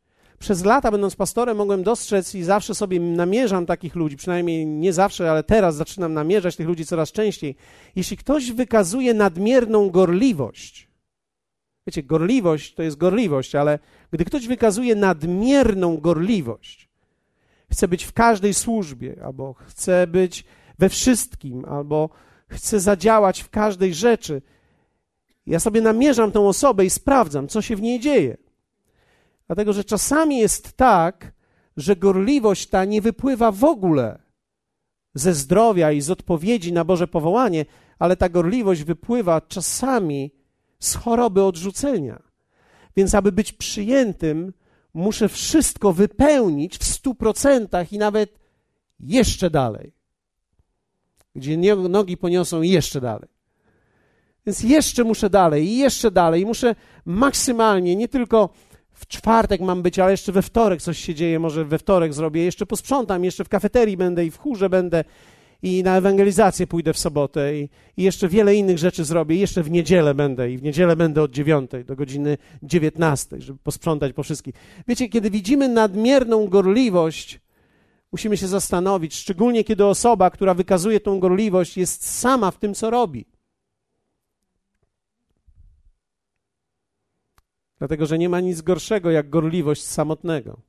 Przez 0.44 0.64
lata, 0.64 0.90
będąc 0.90 1.16
pastorem, 1.16 1.56
mogłem 1.56 1.82
dostrzec 1.82 2.34
i 2.34 2.42
zawsze 2.42 2.74
sobie 2.74 3.00
namierzam 3.00 3.66
takich 3.66 3.94
ludzi, 3.94 4.16
przynajmniej 4.16 4.66
nie 4.66 4.92
zawsze, 4.92 5.30
ale 5.30 5.42
teraz 5.42 5.76
zaczynam 5.76 6.14
namierzać 6.14 6.56
tych 6.56 6.66
ludzi 6.66 6.86
coraz 6.86 7.12
częściej. 7.12 7.56
Jeśli 7.96 8.16
ktoś 8.16 8.52
wykazuje 8.52 9.14
nadmierną 9.14 9.90
gorliwość, 9.90 10.88
wiecie, 11.86 12.02
gorliwość 12.02 12.74
to 12.74 12.82
jest 12.82 12.96
gorliwość, 12.96 13.54
ale 13.54 13.78
gdy 14.10 14.24
ktoś 14.24 14.46
wykazuje 14.46 14.94
nadmierną 14.94 15.96
gorliwość, 15.96 16.88
chce 17.72 17.88
być 17.88 18.04
w 18.04 18.12
każdej 18.12 18.54
służbie, 18.54 19.16
albo 19.24 19.54
chce 19.54 20.06
być 20.06 20.44
we 20.78 20.88
wszystkim, 20.88 21.64
albo 21.64 22.10
chce 22.48 22.80
zadziałać 22.80 23.42
w 23.42 23.50
każdej 23.50 23.94
rzeczy, 23.94 24.42
ja 25.46 25.60
sobie 25.60 25.80
namierzam 25.80 26.32
tę 26.32 26.40
osobę 26.40 26.84
i 26.84 26.90
sprawdzam, 26.90 27.48
co 27.48 27.62
się 27.62 27.76
w 27.76 27.82
niej 27.82 28.00
dzieje. 28.00 28.43
Dlatego, 29.46 29.72
że 29.72 29.84
czasami 29.84 30.38
jest 30.38 30.72
tak, 30.72 31.32
że 31.76 31.96
gorliwość 31.96 32.66
ta 32.66 32.84
nie 32.84 33.00
wypływa 33.00 33.52
w 33.52 33.64
ogóle 33.64 34.18
ze 35.14 35.34
zdrowia 35.34 35.92
i 35.92 36.00
z 36.00 36.10
odpowiedzi 36.10 36.72
na 36.72 36.84
Boże 36.84 37.08
powołanie, 37.08 37.64
ale 37.98 38.16
ta 38.16 38.28
gorliwość 38.28 38.82
wypływa 38.82 39.40
czasami 39.40 40.30
z 40.78 40.94
choroby 40.94 41.42
odrzucenia. 41.42 42.22
Więc, 42.96 43.14
aby 43.14 43.32
być 43.32 43.52
przyjętym, 43.52 44.52
muszę 44.94 45.28
wszystko 45.28 45.92
wypełnić 45.92 46.78
w 46.78 46.84
stu 46.84 47.14
procentach 47.14 47.92
i 47.92 47.98
nawet 47.98 48.38
jeszcze 49.00 49.50
dalej. 49.50 49.92
Gdzie 51.34 51.56
nogi 51.76 52.16
poniosą 52.16 52.62
jeszcze 52.62 53.00
dalej. 53.00 53.28
Więc 54.46 54.62
jeszcze 54.62 55.04
muszę 55.04 55.30
dalej 55.30 55.66
i 55.66 55.78
jeszcze 55.78 56.10
dalej. 56.10 56.42
I 56.42 56.46
muszę 56.46 56.74
maksymalnie, 57.04 57.96
nie 57.96 58.08
tylko 58.08 58.50
w 58.94 59.06
czwartek 59.06 59.60
mam 59.60 59.82
być, 59.82 59.98
ale 59.98 60.10
jeszcze 60.10 60.32
we 60.32 60.42
wtorek 60.42 60.82
coś 60.82 60.98
się 60.98 61.14
dzieje, 61.14 61.38
może 61.38 61.64
we 61.64 61.78
wtorek 61.78 62.14
zrobię, 62.14 62.44
jeszcze 62.44 62.66
posprzątam, 62.66 63.24
jeszcze 63.24 63.44
w 63.44 63.48
kafeterii 63.48 63.96
będę 63.96 64.26
i 64.26 64.30
w 64.30 64.38
chórze 64.38 64.70
będę 64.70 65.04
i 65.62 65.82
na 65.82 65.96
ewangelizację 65.96 66.66
pójdę 66.66 66.92
w 66.92 66.98
sobotę 66.98 67.58
i, 67.58 67.68
i 67.96 68.02
jeszcze 68.02 68.28
wiele 68.28 68.54
innych 68.54 68.78
rzeczy 68.78 69.04
zrobię, 69.04 69.36
I 69.36 69.40
jeszcze 69.40 69.62
w 69.62 69.70
niedzielę 69.70 70.14
będę 70.14 70.50
i 70.50 70.58
w 70.58 70.62
niedzielę 70.62 70.96
będę 70.96 71.22
od 71.22 71.30
dziewiątej 71.30 71.84
do 71.84 71.96
godziny 71.96 72.38
dziewiętnastej, 72.62 73.42
żeby 73.42 73.58
posprzątać 73.62 74.12
po 74.12 74.22
wszystkich. 74.22 74.54
Wiecie, 74.88 75.08
kiedy 75.08 75.30
widzimy 75.30 75.68
nadmierną 75.68 76.46
gorliwość, 76.46 77.40
musimy 78.12 78.36
się 78.36 78.48
zastanowić, 78.48 79.14
szczególnie 79.14 79.64
kiedy 79.64 79.84
osoba, 79.84 80.30
która 80.30 80.54
wykazuje 80.54 81.00
tą 81.00 81.20
gorliwość, 81.20 81.76
jest 81.76 82.18
sama 82.18 82.50
w 82.50 82.58
tym, 82.58 82.74
co 82.74 82.90
robi. 82.90 83.26
Dlatego, 87.78 88.06
że 88.06 88.18
nie 88.18 88.28
ma 88.28 88.40
nic 88.40 88.60
gorszego 88.60 89.10
jak 89.10 89.30
gorliwość 89.30 89.84
samotnego. 89.84 90.60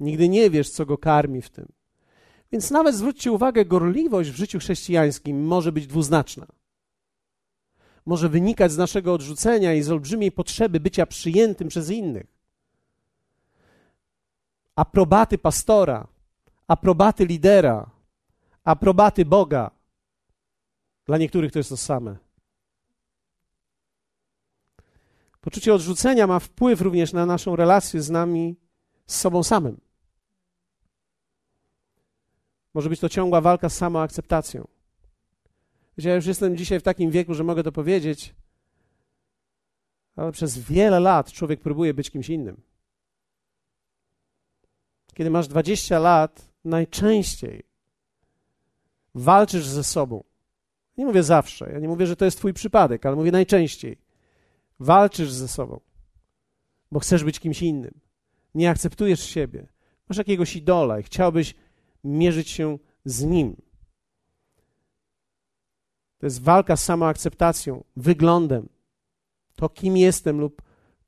Nigdy 0.00 0.28
nie 0.28 0.50
wiesz, 0.50 0.70
co 0.70 0.86
go 0.86 0.98
karmi 0.98 1.42
w 1.42 1.50
tym. 1.50 1.68
Więc 2.52 2.70
nawet 2.70 2.94
zwróćcie 2.94 3.32
uwagę, 3.32 3.64
gorliwość 3.64 4.30
w 4.30 4.36
życiu 4.36 4.58
chrześcijańskim 4.58 5.46
może 5.46 5.72
być 5.72 5.86
dwuznaczna. 5.86 6.46
Może 8.06 8.28
wynikać 8.28 8.72
z 8.72 8.76
naszego 8.76 9.12
odrzucenia 9.14 9.74
i 9.74 9.82
z 9.82 9.90
olbrzymiej 9.90 10.32
potrzeby 10.32 10.80
bycia 10.80 11.06
przyjętym 11.06 11.68
przez 11.68 11.90
innych. 11.90 12.26
Aprobaty 14.76 15.38
pastora, 15.38 16.06
aprobaty 16.66 17.26
lidera, 17.26 17.90
aprobaty 18.64 19.24
Boga. 19.24 19.70
Dla 21.06 21.18
niektórych 21.18 21.52
to 21.52 21.58
jest 21.58 21.70
to 21.70 21.76
same. 21.76 22.27
Poczucie 25.48 25.74
odrzucenia 25.74 26.26
ma 26.26 26.38
wpływ 26.38 26.80
również 26.80 27.12
na 27.12 27.26
naszą 27.26 27.56
relację 27.56 28.02
z 28.02 28.10
nami, 28.10 28.56
z 29.06 29.16
sobą 29.16 29.42
samym. 29.42 29.80
Może 32.74 32.88
być 32.88 33.00
to 33.00 33.08
ciągła 33.08 33.40
walka 33.40 33.68
z 33.68 33.76
samoakceptacją. 33.76 34.68
Ja 35.98 36.14
już 36.14 36.26
jestem 36.26 36.56
dzisiaj 36.56 36.80
w 36.80 36.82
takim 36.82 37.10
wieku, 37.10 37.34
że 37.34 37.44
mogę 37.44 37.62
to 37.62 37.72
powiedzieć, 37.72 38.34
ale 40.16 40.32
przez 40.32 40.58
wiele 40.58 41.00
lat 41.00 41.32
człowiek 41.32 41.60
próbuje 41.60 41.94
być 41.94 42.10
kimś 42.10 42.28
innym. 42.28 42.60
Kiedy 45.14 45.30
masz 45.30 45.48
20 45.48 45.98
lat, 45.98 46.48
najczęściej 46.64 47.62
walczysz 49.14 49.66
ze 49.66 49.84
sobą. 49.84 50.24
Nie 50.96 51.06
mówię 51.06 51.22
zawsze, 51.22 51.70
ja 51.72 51.78
nie 51.78 51.88
mówię, 51.88 52.06
że 52.06 52.16
to 52.16 52.24
jest 52.24 52.38
Twój 52.38 52.54
przypadek, 52.54 53.06
ale 53.06 53.16
mówię 53.16 53.32
najczęściej. 53.32 54.07
Walczysz 54.80 55.30
ze 55.30 55.48
sobą, 55.48 55.80
bo 56.92 57.00
chcesz 57.00 57.24
być 57.24 57.40
kimś 57.40 57.62
innym. 57.62 58.00
Nie 58.54 58.70
akceptujesz 58.70 59.20
siebie. 59.20 59.66
Masz 60.08 60.18
jakiegoś 60.18 60.56
idola 60.56 61.00
i 61.00 61.02
chciałbyś 61.02 61.54
mierzyć 62.04 62.50
się 62.50 62.78
z 63.04 63.24
nim. 63.24 63.56
To 66.18 66.26
jest 66.26 66.42
walka 66.42 66.76
z 66.76 66.84
samoakceptacją, 66.84 67.84
wyglądem. 67.96 68.68
To, 69.56 69.68
kim 69.68 69.96
jestem, 69.96 70.40
lub 70.40 70.62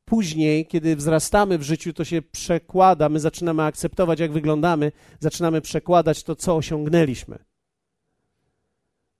później, 0.04 0.66
kiedy 0.66 0.96
wzrastamy 0.96 1.58
w 1.58 1.62
życiu, 1.62 1.92
to 1.92 2.04
się 2.04 2.22
przekłada. 2.22 3.08
My 3.08 3.20
zaczynamy 3.20 3.62
akceptować, 3.62 4.20
jak 4.20 4.32
wyglądamy, 4.32 4.92
zaczynamy 5.20 5.60
przekładać 5.60 6.22
to, 6.22 6.36
co 6.36 6.56
osiągnęliśmy. 6.56 7.38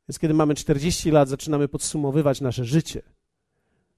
Więc 0.09 0.19
kiedy 0.19 0.35
mamy 0.35 0.55
40 0.55 1.11
lat, 1.11 1.29
zaczynamy 1.29 1.69
podsumowywać 1.69 2.41
nasze 2.41 2.65
życie 2.65 3.03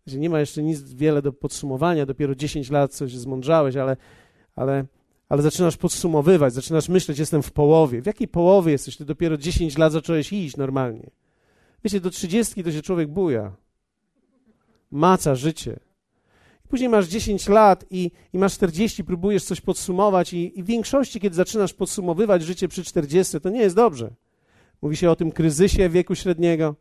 że 0.06 0.18
nie 0.18 0.30
ma 0.30 0.40
jeszcze 0.40 0.62
nic 0.62 0.82
wiele 0.82 1.23
do 1.23 1.32
podsumowania, 1.32 2.06
dopiero 2.06 2.35
10 2.35 2.71
lat 2.71 2.94
coś 2.94 3.16
zmądrzałeś, 3.16 3.76
ale, 3.76 3.97
ale, 4.56 4.85
ale 5.28 5.42
zaczynasz 5.42 5.76
podsumowywać, 5.76 6.54
zaczynasz 6.54 6.88
myśleć, 6.88 7.18
jestem 7.18 7.42
w 7.42 7.52
połowie. 7.52 8.02
W 8.02 8.06
jakiej 8.06 8.28
połowie 8.28 8.73
jesteś? 8.73 8.97
Ty 8.97 9.04
dopiero 9.04 9.37
10 9.37 9.78
lat 9.78 9.92
zacząłeś 9.92 10.32
iść 10.32 10.56
normalnie. 10.56 11.11
Wiecie, 11.85 12.00
do 12.00 12.11
30 12.11 12.64
to 12.64 12.73
się 12.73 12.82
człowiek 12.82 13.09
buja. 13.09 13.52
Maca 14.90 15.35
życie. 15.35 15.80
Później 16.68 16.88
masz 16.88 17.09
10 17.09 17.49
lat 17.49 17.85
i, 17.90 18.11
i 18.32 18.38
masz 18.38 18.54
40, 18.54 19.04
próbujesz 19.04 19.44
coś 19.44 19.61
podsumować 19.61 20.32
i, 20.32 20.59
i 20.59 20.62
w 20.62 20.66
większości, 20.66 21.21
kiedy 21.21 21.37
zaczynasz 21.37 21.75
podsumowywać 21.75 22.42
życie 22.42 22.68
przy 22.68 22.85
40, 22.85 23.40
to 23.40 23.50
nie 23.50 23.61
jest 23.61 23.76
dobrze. 23.76 24.11
Mówi 24.82 24.97
się 24.97 25.11
o 25.11 25.16
tym 25.16 25.32
kryzysie 25.32 25.88
wieku 25.88 26.14
średniego. 26.14 26.75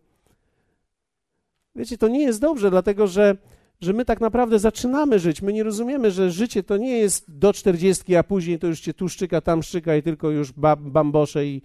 Wiecie, 1.75 1.97
to 1.97 2.07
nie 2.07 2.23
jest 2.23 2.41
dobrze, 2.41 2.69
dlatego 2.69 3.07
że, 3.07 3.37
że 3.81 3.93
my 3.93 4.05
tak 4.05 4.21
naprawdę 4.21 4.59
zaczynamy 4.59 5.19
żyć. 5.19 5.41
My 5.41 5.53
nie 5.53 5.63
rozumiemy, 5.63 6.11
że 6.11 6.31
życie 6.31 6.63
to 6.63 6.77
nie 6.77 6.97
jest 6.97 7.37
do 7.37 7.53
czterdziestki, 7.53 8.15
a 8.15 8.23
później 8.23 8.59
to 8.59 8.67
już 8.67 8.79
cię 8.79 8.93
tu 8.93 9.09
szczyka, 9.09 9.41
tam 9.41 9.63
szczyka 9.63 9.95
i 9.95 10.03
tylko 10.03 10.29
już 10.29 10.51
bambosze 10.77 11.45
i, 11.45 11.61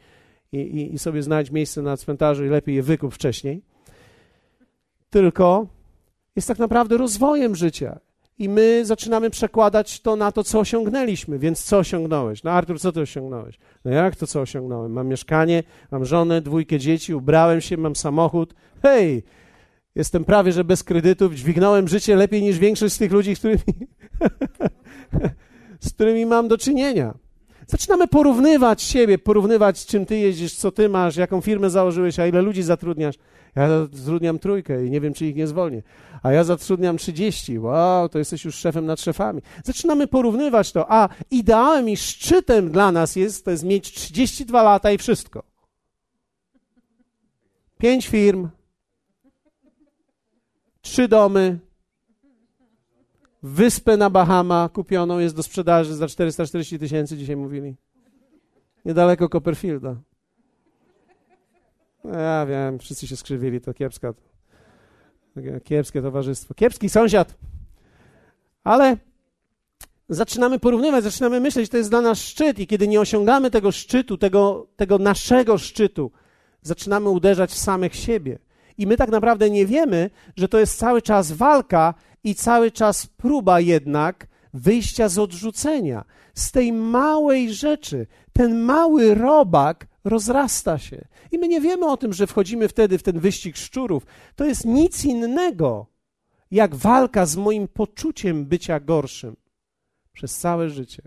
i, 0.53 0.95
i 0.95 0.99
sobie 0.99 1.23
znajdź 1.23 1.51
miejsce 1.51 1.83
na 1.83 1.97
cmentarzu 1.97 2.45
i 2.45 2.49
lepiej 2.49 2.75
je 2.75 2.83
wykup 2.83 3.15
wcześniej. 3.15 3.63
Tylko 5.11 5.67
jest 6.37 6.49
tak 6.49 6.59
naprawdę 6.59 6.97
rozwojem 6.97 7.57
życia. 7.57 8.01
I 8.39 8.49
my 8.49 8.85
zaczynamy 8.85 9.31
przekładać 9.31 10.01
to 10.01 10.17
na 10.17 10.33
to, 10.33 10.45
co 10.45 10.61
osiągnęliśmy. 10.61 11.39
Więc 11.39 11.65
co 11.65 11.79
osiągnąłeś? 11.79 12.43
No 12.43 12.51
Artur, 12.51 12.81
co 12.81 12.93
ty 12.93 13.01
osiągnąłeś? 13.01 13.59
No 13.85 13.91
jak 13.91 14.17
to 14.17 14.27
co 14.27 14.41
osiągnąłem? 14.41 14.93
Mam 14.93 15.09
mieszkanie, 15.09 15.63
mam 15.91 16.05
żonę, 16.05 16.41
dwójkę 16.41 16.79
dzieci, 16.79 17.15
ubrałem 17.15 17.61
się, 17.61 17.77
mam 17.77 17.97
samochód. 17.97 18.55
Hej, 18.83 19.23
Jestem 19.97 20.25
prawie, 20.25 20.53
że 20.53 20.65
bez 20.65 20.85
kredytów. 20.85 21.35
Dźwignąłem 21.35 21.89
życie 21.89 22.17
lepiej 22.17 22.43
niż 22.43 22.59
większość 22.59 22.95
z 22.95 22.99
tych 22.99 23.13
ludzi, 23.13 23.37
z 23.37 23.39
którymi, 23.39 23.63
z 25.87 25.93
którymi 25.93 26.27
mam 26.27 26.49
do 26.49 26.59
czynienia. 26.59 27.15
Zaczynamy 27.67 28.09
porównywać 28.09 28.83
siebie, 28.83 29.19
porównywać, 29.19 29.87
czym 29.87 30.07
ty 30.07 30.19
jeździsz, 30.19 30.55
co 30.55 30.73
ty 30.73 30.89
masz, 30.89 31.17
jaką 31.17 31.41
firmę 31.41 31.71
założyłeś, 31.71 32.19
a 32.19 32.27
ile 32.27 32.43
ludzi 32.43 32.63
zatrudniasz. 32.63 33.17
Ja 33.57 33.87
zatrudniam 33.93 34.39
trójkę 34.39 34.87
i 34.87 34.91
nie 34.91 35.01
wiem, 35.01 35.15
czy 35.15 35.27
ich 35.27 35.37
nie 35.37 35.47
zwolnię. 35.47 35.83
A 36.23 36.33
ja 36.33 36.45
zatrudniam 36.45 36.97
30. 36.97 37.59
Wow, 37.59 38.09
to 38.09 38.19
jesteś 38.19 38.45
już 38.45 38.55
szefem 38.55 38.87
nad 38.87 39.01
szefami. 39.01 39.43
Zaczynamy 39.65 40.07
porównywać 40.07 40.73
to. 40.73 40.93
A 40.93 41.09
ideałem 41.31 41.89
i 41.89 41.97
szczytem 41.97 42.71
dla 42.71 42.93
nas 42.93 43.17
jest, 43.17 43.45
to 43.45 43.51
jest 43.51 43.65
mieć 43.65 43.93
32 43.93 44.63
lata 44.63 44.91
i 44.91 44.99
wszystko. 44.99 45.43
Pięć 47.79 48.09
firm, 48.09 48.49
trzy 50.87 51.09
domy, 51.09 51.59
wyspę 53.43 53.97
na 53.97 54.11
Bahama 54.11 54.69
kupioną 54.73 55.19
jest 55.19 55.37
do 55.37 55.43
sprzedaży 55.43 55.95
za 55.95 56.09
440 56.09 56.79
tysięcy, 56.79 57.17
dzisiaj 57.17 57.37
mówili. 57.37 57.75
Niedaleko 58.85 59.29
Copperfielda. 59.29 59.97
Ja 62.05 62.47
wiem, 62.47 62.79
wszyscy 62.79 63.07
się 63.07 63.17
skrzywili, 63.17 63.61
to 63.61 63.75
kiepska, 63.75 64.15
kiepskie 65.65 66.03
towarzystwo. 66.03 66.55
Kiepski 66.55 66.89
sąsiad. 66.89 67.35
Ale 68.65 68.97
zaczynamy 70.09 70.59
porównywać, 70.59 71.05
zaczynamy 71.05 71.41
myśleć, 71.41 71.71
to 71.71 71.77
jest 71.77 71.91
dla 71.91 72.01
nas 72.01 72.19
szczyt 72.19 72.59
i 72.59 72.67
kiedy 72.67 72.89
nie 72.89 73.01
osiągamy 73.01 73.51
tego 73.51 73.73
szczytu, 73.73 74.19
tego, 74.19 74.67
tego 74.77 74.99
naszego 74.99 75.59
szczytu, 75.59 76.11
zaczynamy 76.63 77.09
uderzać 77.09 77.51
w 77.51 77.59
samych 77.59 77.97
siebie. 77.97 78.39
I 78.79 78.87
my 78.87 78.97
tak 78.97 79.11
naprawdę 79.11 79.51
nie 79.51 79.67
wiemy, 79.67 80.11
że 80.37 80.49
to 80.49 80.59
jest 80.59 80.79
cały 80.79 81.03
czas 81.03 81.33
walka 81.33 81.95
i 82.25 82.35
cały 82.35 82.71
czas 82.71 83.07
próba 83.07 83.61
jednak 83.61 84.27
wyjścia 84.55 85.09
z 85.09 85.19
odrzucenia. 85.19 86.05
Z 86.35 86.53
tej 86.53 86.73
małej 86.73 87.55
rzeczy, 87.55 88.07
ten 88.33 88.61
mały 88.61 89.15
robak 89.15 89.87
rozrasta 90.05 90.79
się. 90.79 91.05
I 91.33 91.39
my 91.39 91.49
nie 91.49 91.61
wiemy 91.61 91.87
o 91.87 91.97
tym, 91.97 92.13
że 92.13 92.27
wchodzimy 92.27 92.69
wtedy 92.69 92.99
w 92.99 93.03
ten 93.03 93.21
wyścig 93.21 93.57
szczurów. 93.57 94.07
To 94.37 94.45
jest 94.45 94.65
nic 94.65 95.05
innego, 95.05 95.87
jak 96.51 96.75
walka 96.75 97.27
z 97.27 97.37
moim 97.37 97.69
poczuciem 97.69 98.47
bycia 98.47 98.81
gorszym 98.81 99.37
przez 100.13 100.39
całe 100.39 100.71
życie. 100.71 101.03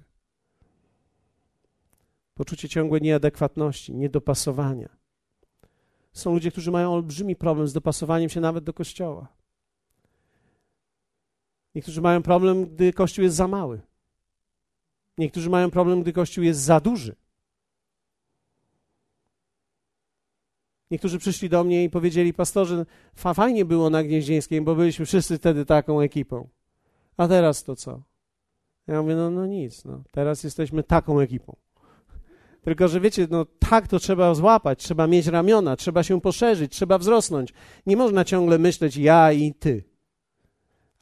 Poczucie 2.34 2.70
ciągłej 2.70 3.02
nieadekwatności, 3.02 3.96
niedopasowania. 3.96 4.99
Są 6.12 6.34
ludzie, 6.34 6.52
którzy 6.52 6.72
mają 6.72 6.94
olbrzymi 6.94 7.36
problem 7.36 7.68
z 7.68 7.74
dopasowaniem 7.74 8.30
się 8.30 8.42
nawet 8.42 8.64
do 8.64 8.74
kościoła. 8.74 9.28
Niektórzy 11.76 12.02
mają 12.02 12.24
problem, 12.24 12.66
gdy 12.66 12.94
kościół 12.94 13.24
jest 13.24 13.36
za 13.36 13.48
mały. 13.48 13.82
Niektórzy 15.18 15.50
mają 15.50 15.72
problem, 15.72 16.02
gdy 16.02 16.14
kościół 16.14 16.44
jest 16.44 16.60
za 16.60 16.80
duży. 16.80 17.16
Niektórzy 20.92 21.20
przyszli 21.20 21.50
do 21.50 21.64
mnie 21.64 21.84
i 21.84 21.90
powiedzieli, 21.90 22.34
pastorze, 22.34 22.86
fajnie 23.16 23.66
było 23.66 23.90
na 23.90 24.04
Gnieźnieńskiej, 24.04 24.62
bo 24.62 24.76
byliśmy 24.76 25.06
wszyscy 25.06 25.38
wtedy 25.38 25.66
taką 25.66 26.02
ekipą. 26.02 26.50
A 27.18 27.28
teraz 27.28 27.64
to 27.64 27.76
co? 27.76 28.02
Ja 28.88 29.02
mówię, 29.02 29.16
no, 29.16 29.30
no 29.30 29.46
nic, 29.46 29.86
no, 29.86 30.04
teraz 30.12 30.44
jesteśmy 30.44 30.84
taką 30.84 31.20
ekipą. 31.20 31.56
Tylko, 32.62 32.88
że 32.88 33.00
wiecie, 33.00 33.28
no 33.32 33.46
tak 33.70 33.88
to 33.88 34.00
trzeba 34.00 34.34
złapać, 34.34 34.84
trzeba 34.84 35.08
mieć 35.08 35.28
ramiona, 35.28 35.76
trzeba 35.76 36.04
się 36.04 36.22
poszerzyć, 36.22 36.72
trzeba 36.72 36.98
wzrosnąć. 36.98 37.54
Nie 37.86 37.98
można 37.98 38.26
ciągle 38.26 38.58
myśleć 38.58 38.98
ja 38.98 39.32
i 39.32 39.54
ty, 39.54 39.84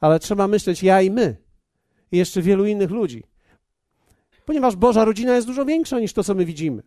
ale 0.00 0.18
trzeba 0.18 0.48
myśleć 0.48 0.82
ja 0.82 1.02
i 1.02 1.10
my 1.10 1.36
i 2.12 2.18
jeszcze 2.18 2.42
wielu 2.42 2.66
innych 2.66 2.90
ludzi. 2.90 3.24
Ponieważ 4.44 4.76
Boża 4.76 5.04
rodzina 5.04 5.34
jest 5.34 5.46
dużo 5.46 5.64
większa 5.64 6.00
niż 6.00 6.12
to, 6.12 6.24
co 6.24 6.34
my 6.34 6.44
widzimy 6.44 6.82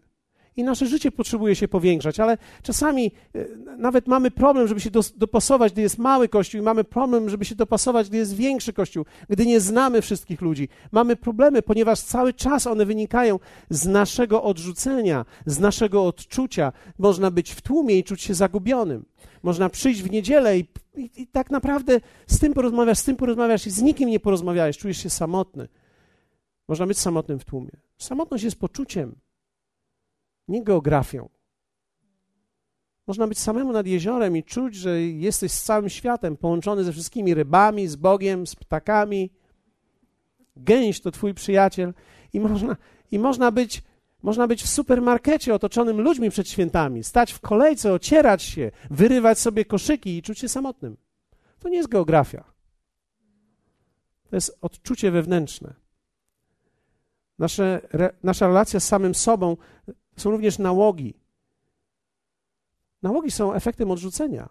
i 0.55 0.63
nasze 0.63 0.85
życie 0.87 1.11
potrzebuje 1.11 1.55
się 1.55 1.67
powiększać, 1.67 2.19
ale 2.19 2.37
czasami 2.63 3.11
e, 3.35 3.45
nawet 3.77 4.07
mamy 4.07 4.31
problem, 4.31 4.67
żeby 4.67 4.79
się 4.79 4.89
dopasować, 5.15 5.73
gdy 5.73 5.81
jest 5.81 5.97
mały 5.97 6.29
kościół, 6.29 6.61
i 6.61 6.63
mamy 6.63 6.83
problem, 6.83 7.29
żeby 7.29 7.45
się 7.45 7.55
dopasować, 7.55 8.09
gdy 8.09 8.17
jest 8.17 8.35
większy 8.35 8.73
kościół, 8.73 9.05
gdy 9.29 9.45
nie 9.45 9.59
znamy 9.59 10.01
wszystkich 10.01 10.41
ludzi. 10.41 10.69
Mamy 10.91 11.15
problemy, 11.15 11.61
ponieważ 11.61 12.01
cały 12.01 12.33
czas 12.33 12.67
one 12.67 12.85
wynikają 12.85 13.39
z 13.69 13.87
naszego 13.87 14.43
odrzucenia, 14.43 15.25
z 15.45 15.59
naszego 15.59 16.05
odczucia. 16.05 16.73
Można 16.99 17.31
być 17.31 17.51
w 17.51 17.61
tłumie 17.61 17.97
i 17.97 18.03
czuć 18.03 18.21
się 18.21 18.33
zagubionym. 18.33 19.05
Można 19.43 19.69
przyjść 19.69 20.03
w 20.03 20.11
niedzielę 20.11 20.59
i, 20.59 20.67
i, 20.95 21.09
i 21.21 21.27
tak 21.27 21.51
naprawdę 21.51 22.01
z 22.27 22.39
tym 22.39 22.53
porozmawiasz, 22.53 22.97
z 22.97 23.03
tym 23.03 23.15
porozmawiasz 23.15 23.67
i 23.67 23.69
z 23.71 23.81
nikim 23.81 24.09
nie 24.09 24.19
porozmawiałeś, 24.19 24.77
czujesz 24.77 24.97
się 24.97 25.09
samotny. 25.09 25.67
Można 26.67 26.87
być 26.87 26.99
samotnym 26.99 27.39
w 27.39 27.45
tłumie. 27.45 27.71
Samotność 27.97 28.43
jest 28.43 28.59
poczuciem, 28.59 29.15
nie 30.47 30.63
geografią. 30.63 31.29
Można 33.07 33.27
być 33.27 33.39
samemu 33.39 33.71
nad 33.71 33.87
jeziorem 33.87 34.37
i 34.37 34.43
czuć, 34.43 34.75
że 34.75 35.01
jesteś 35.01 35.51
z 35.51 35.63
całym 35.63 35.89
światem, 35.89 36.37
połączony 36.37 36.83
ze 36.83 36.91
wszystkimi 36.91 37.33
rybami, 37.33 37.87
z 37.87 37.95
Bogiem, 37.95 38.47
z 38.47 38.55
ptakami. 38.55 39.31
Gęś 40.55 41.01
to 41.01 41.11
twój 41.11 41.33
przyjaciel 41.33 41.93
i 42.33 42.39
można, 42.39 42.75
i 43.11 43.19
można 43.19 43.51
być 43.51 43.83
można 44.23 44.47
być 44.47 44.63
w 44.63 44.69
supermarkecie 44.69 45.55
otoczonym 45.55 46.01
ludźmi 46.01 46.29
przed 46.29 46.49
świętami, 46.49 47.03
stać 47.03 47.33
w 47.33 47.39
kolejce, 47.39 47.93
ocierać 47.93 48.43
się, 48.43 48.71
wyrywać 48.89 49.39
sobie 49.39 49.65
koszyki 49.65 50.17
i 50.17 50.21
czuć 50.21 50.39
się 50.39 50.49
samotnym. 50.49 50.97
To 51.59 51.69
nie 51.69 51.77
jest 51.77 51.89
geografia. 51.89 52.43
To 54.29 54.35
jest 54.35 54.57
odczucie 54.61 55.11
wewnętrzne. 55.11 55.73
Nasze, 57.39 57.81
re, 57.93 58.13
nasza 58.23 58.47
relacja 58.47 58.79
z 58.79 58.87
samym 58.87 59.15
sobą 59.15 59.57
są 60.17 60.31
również 60.31 60.59
nałogi. 60.59 61.13
Nałogi 63.01 63.31
są 63.31 63.53
efektem 63.53 63.91
odrzucenia. 63.91 64.49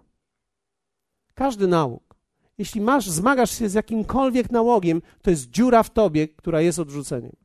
Każdy 1.34 1.66
nałóg. 1.66 2.10
Jeśli 2.58 2.80
masz, 2.80 3.10
zmagasz 3.10 3.58
się 3.58 3.68
z 3.68 3.74
jakimkolwiek 3.74 4.50
nałogiem, 4.50 5.02
to 5.22 5.30
jest 5.30 5.50
dziura 5.50 5.82
w 5.82 5.90
tobie, 5.90 6.28
która 6.28 6.60
jest 6.60 6.78
odrzuceniem. 6.78 7.36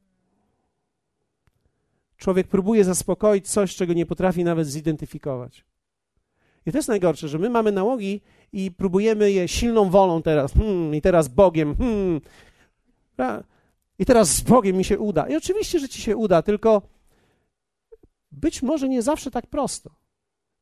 Człowiek 2.17 2.47
próbuje 2.47 2.83
zaspokoić 2.83 3.47
coś, 3.47 3.75
czego 3.75 3.93
nie 3.93 4.05
potrafi 4.05 4.43
nawet 4.43 4.67
zidentyfikować. 4.67 5.65
I 6.65 6.71
to 6.71 6.77
jest 6.77 6.87
najgorsze, 6.87 7.27
że 7.27 7.39
my 7.39 7.49
mamy 7.49 7.71
nałogi 7.71 8.21
i 8.53 8.71
próbujemy 8.71 9.31
je 9.31 9.47
silną 9.47 9.89
wolą 9.89 10.21
teraz, 10.21 10.53
hmm, 10.53 10.95
i 10.95 11.01
teraz 11.01 11.27
Bogiem, 11.27 11.75
hmm, 11.75 12.21
i 13.99 14.05
teraz 14.05 14.29
z 14.29 14.41
Bogiem 14.41 14.77
mi 14.77 14.83
się 14.83 14.99
uda. 14.99 15.27
I 15.27 15.35
oczywiście, 15.35 15.79
że 15.79 15.89
ci 15.89 16.01
się 16.01 16.17
uda, 16.17 16.41
tylko 16.41 16.81
być 18.35 18.61
może 18.61 18.89
nie 18.89 19.01
zawsze 19.01 19.31
tak 19.31 19.47
prosto. 19.47 19.95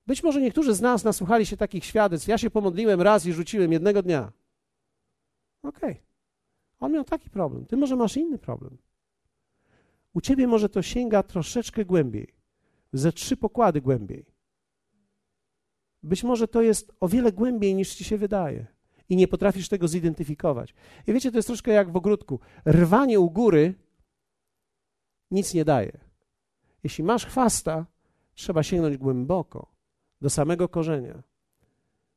Być 0.07 0.23
może 0.23 0.41
niektórzy 0.41 0.73
z 0.73 0.81
nas 0.81 1.03
nasłuchali 1.03 1.45
się 1.45 1.57
takich 1.57 1.86
świadectw. 1.86 2.27
Ja 2.27 2.38
się 2.38 2.49
pomodliłem 2.49 3.01
raz 3.01 3.25
i 3.25 3.33
rzuciłem 3.33 3.71
jednego 3.71 4.01
dnia. 4.01 4.31
Okej. 5.63 5.91
Okay. 5.91 6.03
On 6.79 6.91
miał 6.91 7.03
taki 7.03 7.29
problem. 7.29 7.65
Ty 7.65 7.77
może 7.77 7.95
masz 7.95 8.17
inny 8.17 8.38
problem. 8.38 8.77
U 10.13 10.21
ciebie 10.21 10.47
może 10.47 10.69
to 10.69 10.81
sięga 10.81 11.23
troszeczkę 11.23 11.86
głębiej. 11.86 12.36
Ze 12.93 13.13
trzy 13.13 13.38
pokłady 13.38 13.81
głębiej. 13.81 14.25
Być 16.03 16.23
może 16.23 16.47
to 16.47 16.62
jest 16.62 16.91
o 16.99 17.07
wiele 17.07 17.31
głębiej 17.31 17.75
niż 17.75 17.95
ci 17.95 18.03
się 18.03 18.17
wydaje. 18.17 18.67
I 19.09 19.15
nie 19.15 19.27
potrafisz 19.27 19.69
tego 19.69 19.88
zidentyfikować. 19.88 20.73
I 21.07 21.13
wiecie, 21.13 21.31
to 21.31 21.38
jest 21.38 21.47
troszkę 21.47 21.71
jak 21.71 21.91
w 21.91 21.95
ogródku. 21.95 22.39
Rwanie 22.65 23.19
u 23.19 23.31
góry 23.31 23.75
nic 25.31 25.53
nie 25.53 25.65
daje. 25.65 26.12
Jeśli 26.84 27.04
masz 27.04 27.26
chwasta, 27.26 27.86
trzeba 28.34 28.63
sięgnąć 28.63 28.98
głęboko, 28.98 29.67
do 30.22 30.30
samego 30.30 30.69
korzenia. 30.69 31.24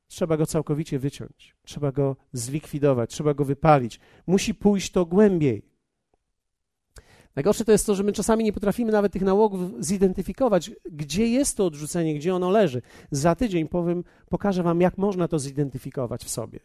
Trzeba 0.08 0.36
go 0.36 0.46
całkowicie 0.46 0.98
wyciąć, 0.98 1.56
trzeba 1.64 1.92
go 1.92 2.16
zlikwidować, 2.32 3.10
trzeba 3.10 3.34
go 3.34 3.44
wypalić. 3.44 4.00
Musi 4.26 4.54
pójść 4.54 4.90
to 4.90 5.06
głębiej. 5.06 5.62
Najgorsze 7.36 7.64
to 7.64 7.72
jest 7.72 7.86
to, 7.86 7.94
że 7.94 8.02
my 8.02 8.12
czasami 8.12 8.44
nie 8.44 8.52
potrafimy 8.52 8.92
nawet 8.92 9.12
tych 9.12 9.22
nałogów 9.22 9.60
zidentyfikować, 9.84 10.70
gdzie 10.92 11.26
jest 11.26 11.56
to 11.56 11.66
odrzucenie, 11.66 12.14
gdzie 12.14 12.34
ono 12.34 12.50
leży. 12.50 12.82
Za 13.10 13.34
tydzień 13.34 13.68
powiem, 13.68 14.04
pokażę 14.28 14.62
Wam, 14.62 14.80
jak 14.80 14.98
można 14.98 15.28
to 15.28 15.38
zidentyfikować 15.38 16.24
w 16.24 16.30
sobie. 16.30 16.60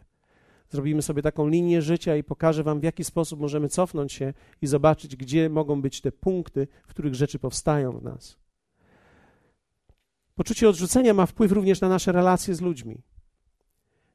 Zrobimy 0.72 1.02
sobie 1.02 1.22
taką 1.22 1.48
linię 1.48 1.82
życia 1.82 2.16
i 2.16 2.24
pokażę 2.24 2.64
Wam, 2.64 2.80
w 2.80 2.84
jaki 2.84 3.04
sposób 3.04 3.40
możemy 3.40 3.70
cofnąć 3.70 4.14
się 4.14 4.34
i 4.62 4.68
zobaczyć, 4.68 5.16
gdzie 5.16 5.50
mogą 5.50 5.82
być 5.82 6.02
te 6.02 6.12
punkty, 6.12 6.68
w 6.84 6.88
których 6.88 7.16
rzeczy 7.16 7.40
powstają 7.40 7.92
w 7.92 8.04
nas. 8.04 8.38
Poczucie 10.36 10.70
odrzucenia 10.70 11.14
ma 11.14 11.26
wpływ 11.26 11.52
również 11.52 11.82
na 11.82 11.90
nasze 11.90 12.12
relacje 12.12 12.56
z 12.56 12.62
ludźmi. 12.62 13.02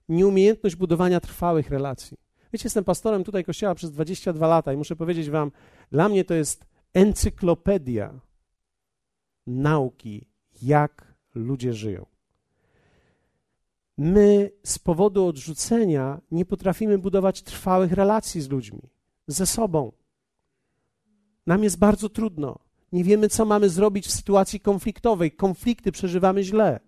Nieumiejętność 0.08 0.76
budowania 0.76 1.20
trwałych 1.20 1.70
relacji. 1.70 2.16
Wiecie, 2.52 2.66
jestem 2.66 2.84
pastorem 2.84 3.24
tutaj 3.24 3.44
kościoła 3.44 3.74
przez 3.74 3.92
22 3.92 4.46
lata 4.46 4.72
i 4.72 4.76
muszę 4.76 4.96
powiedzieć 4.96 5.30
Wam, 5.30 5.50
dla 5.90 6.08
mnie 6.08 6.24
to 6.24 6.34
jest 6.34 6.66
encyklopedia 6.94 8.20
nauki, 9.46 10.26
jak 10.62 11.14
ludzie 11.34 11.72
żyją. 11.72 12.15
My 13.98 14.50
z 14.64 14.78
powodu 14.78 15.26
odrzucenia 15.26 16.20
nie 16.30 16.44
potrafimy 16.44 16.98
budować 16.98 17.42
trwałych 17.42 17.92
relacji 17.92 18.40
z 18.40 18.48
ludźmi, 18.48 18.82
ze 19.26 19.46
sobą. 19.46 19.92
Nam 21.46 21.64
jest 21.64 21.78
bardzo 21.78 22.08
trudno. 22.08 22.58
Nie 22.92 23.04
wiemy, 23.04 23.28
co 23.28 23.44
mamy 23.44 23.68
zrobić 23.68 24.06
w 24.06 24.10
sytuacji 24.10 24.60
konfliktowej. 24.60 25.32
Konflikty 25.32 25.92
przeżywamy 25.92 26.42
źle. 26.42 26.80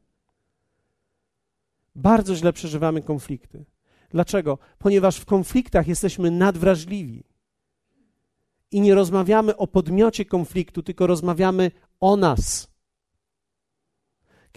Bardzo 1.94 2.34
źle 2.34 2.52
przeżywamy 2.52 3.02
konflikty. 3.02 3.64
Dlaczego? 4.10 4.58
Ponieważ 4.78 5.16
w 5.16 5.24
konfliktach 5.24 5.88
jesteśmy 5.88 6.30
nadwrażliwi. 6.30 7.24
I 8.70 8.80
nie 8.80 8.94
rozmawiamy 8.94 9.56
o 9.56 9.66
podmiocie 9.66 10.24
konfliktu, 10.24 10.82
tylko 10.82 11.06
rozmawiamy 11.06 11.70
o 12.00 12.16
nas. 12.16 12.67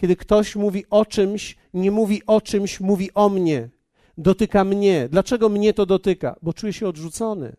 Kiedy 0.02 0.16
ktoś 0.16 0.56
mówi 0.56 0.84
o 0.90 1.06
czymś, 1.06 1.56
nie 1.74 1.90
mówi 1.90 2.22
o 2.26 2.40
czymś, 2.40 2.80
mówi 2.80 3.14
o 3.14 3.28
mnie. 3.28 3.68
Dotyka 4.18 4.64
mnie. 4.64 5.08
Dlaczego 5.08 5.48
mnie 5.48 5.74
to 5.74 5.86
dotyka? 5.86 6.36
Bo 6.42 6.52
czuję 6.52 6.72
się 6.72 6.88
odrzucony. 6.88 7.56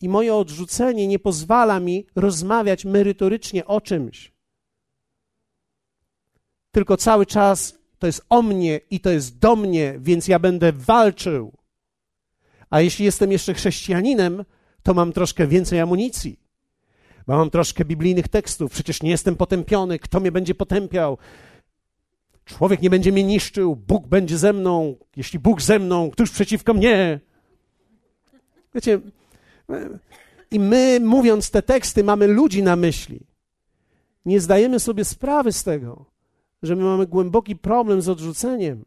I 0.00 0.08
moje 0.08 0.34
odrzucenie 0.34 1.06
nie 1.06 1.18
pozwala 1.18 1.80
mi 1.80 2.06
rozmawiać 2.16 2.84
merytorycznie 2.84 3.64
o 3.64 3.80
czymś. 3.80 4.32
tylko 6.72 6.96
cały 6.96 7.26
czas 7.26 7.78
to 7.98 8.06
jest 8.06 8.26
o 8.28 8.42
mnie 8.42 8.80
i 8.90 9.00
to 9.00 9.10
jest 9.10 9.38
do 9.38 9.56
mnie, 9.56 9.96
więc 10.00 10.28
ja 10.28 10.38
będę 10.38 10.72
walczył. 10.72 11.52
A 12.70 12.80
jeśli 12.80 13.04
jestem 13.04 13.32
jeszcze 13.32 13.54
chrześcijaninem, 13.54 14.44
to 14.82 14.94
mam 14.94 15.12
troszkę 15.12 15.46
więcej 15.46 15.80
amunicji. 15.80 16.46
Mam 17.26 17.50
troszkę 17.50 17.84
biblijnych 17.84 18.28
tekstów. 18.28 18.72
Przecież 18.72 19.02
nie 19.02 19.10
jestem 19.10 19.36
potępiony. 19.36 19.98
Kto 19.98 20.20
mnie 20.20 20.32
będzie 20.32 20.54
potępiał? 20.54 21.18
Człowiek 22.46 22.82
nie 22.82 22.90
będzie 22.90 23.12
mnie 23.12 23.24
niszczył. 23.24 23.76
Bóg 23.76 24.06
będzie 24.06 24.38
ze 24.38 24.52
mną. 24.52 24.96
Jeśli 25.16 25.38
Bóg 25.38 25.62
ze 25.62 25.78
mną, 25.78 26.10
któż 26.10 26.30
przeciwko 26.30 26.74
mnie? 26.74 27.20
Wiecie, 28.74 29.00
i 30.50 30.60
my, 30.60 31.00
mówiąc 31.00 31.50
te 31.50 31.62
teksty, 31.62 32.04
mamy 32.04 32.26
ludzi 32.26 32.62
na 32.62 32.76
myśli. 32.76 33.20
Nie 34.24 34.40
zdajemy 34.40 34.80
sobie 34.80 35.04
sprawy 35.04 35.52
z 35.52 35.64
tego, 35.64 36.04
że 36.62 36.76
my 36.76 36.82
mamy 36.84 37.06
głęboki 37.06 37.56
problem 37.56 38.02
z 38.02 38.08
odrzuceniem. 38.08 38.84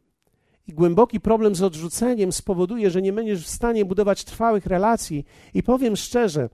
I 0.68 0.74
głęboki 0.74 1.20
problem 1.20 1.56
z 1.56 1.62
odrzuceniem 1.62 2.32
spowoduje, 2.32 2.90
że 2.90 3.02
nie 3.02 3.14
będziesz 3.14 3.46
w 3.46 3.50
stanie 3.50 3.86
budować 3.86 4.24
trwałych 4.24 4.66
relacji. 4.66 5.26
I 5.54 5.64
powiem 5.64 5.96
szczerze, 5.96 6.50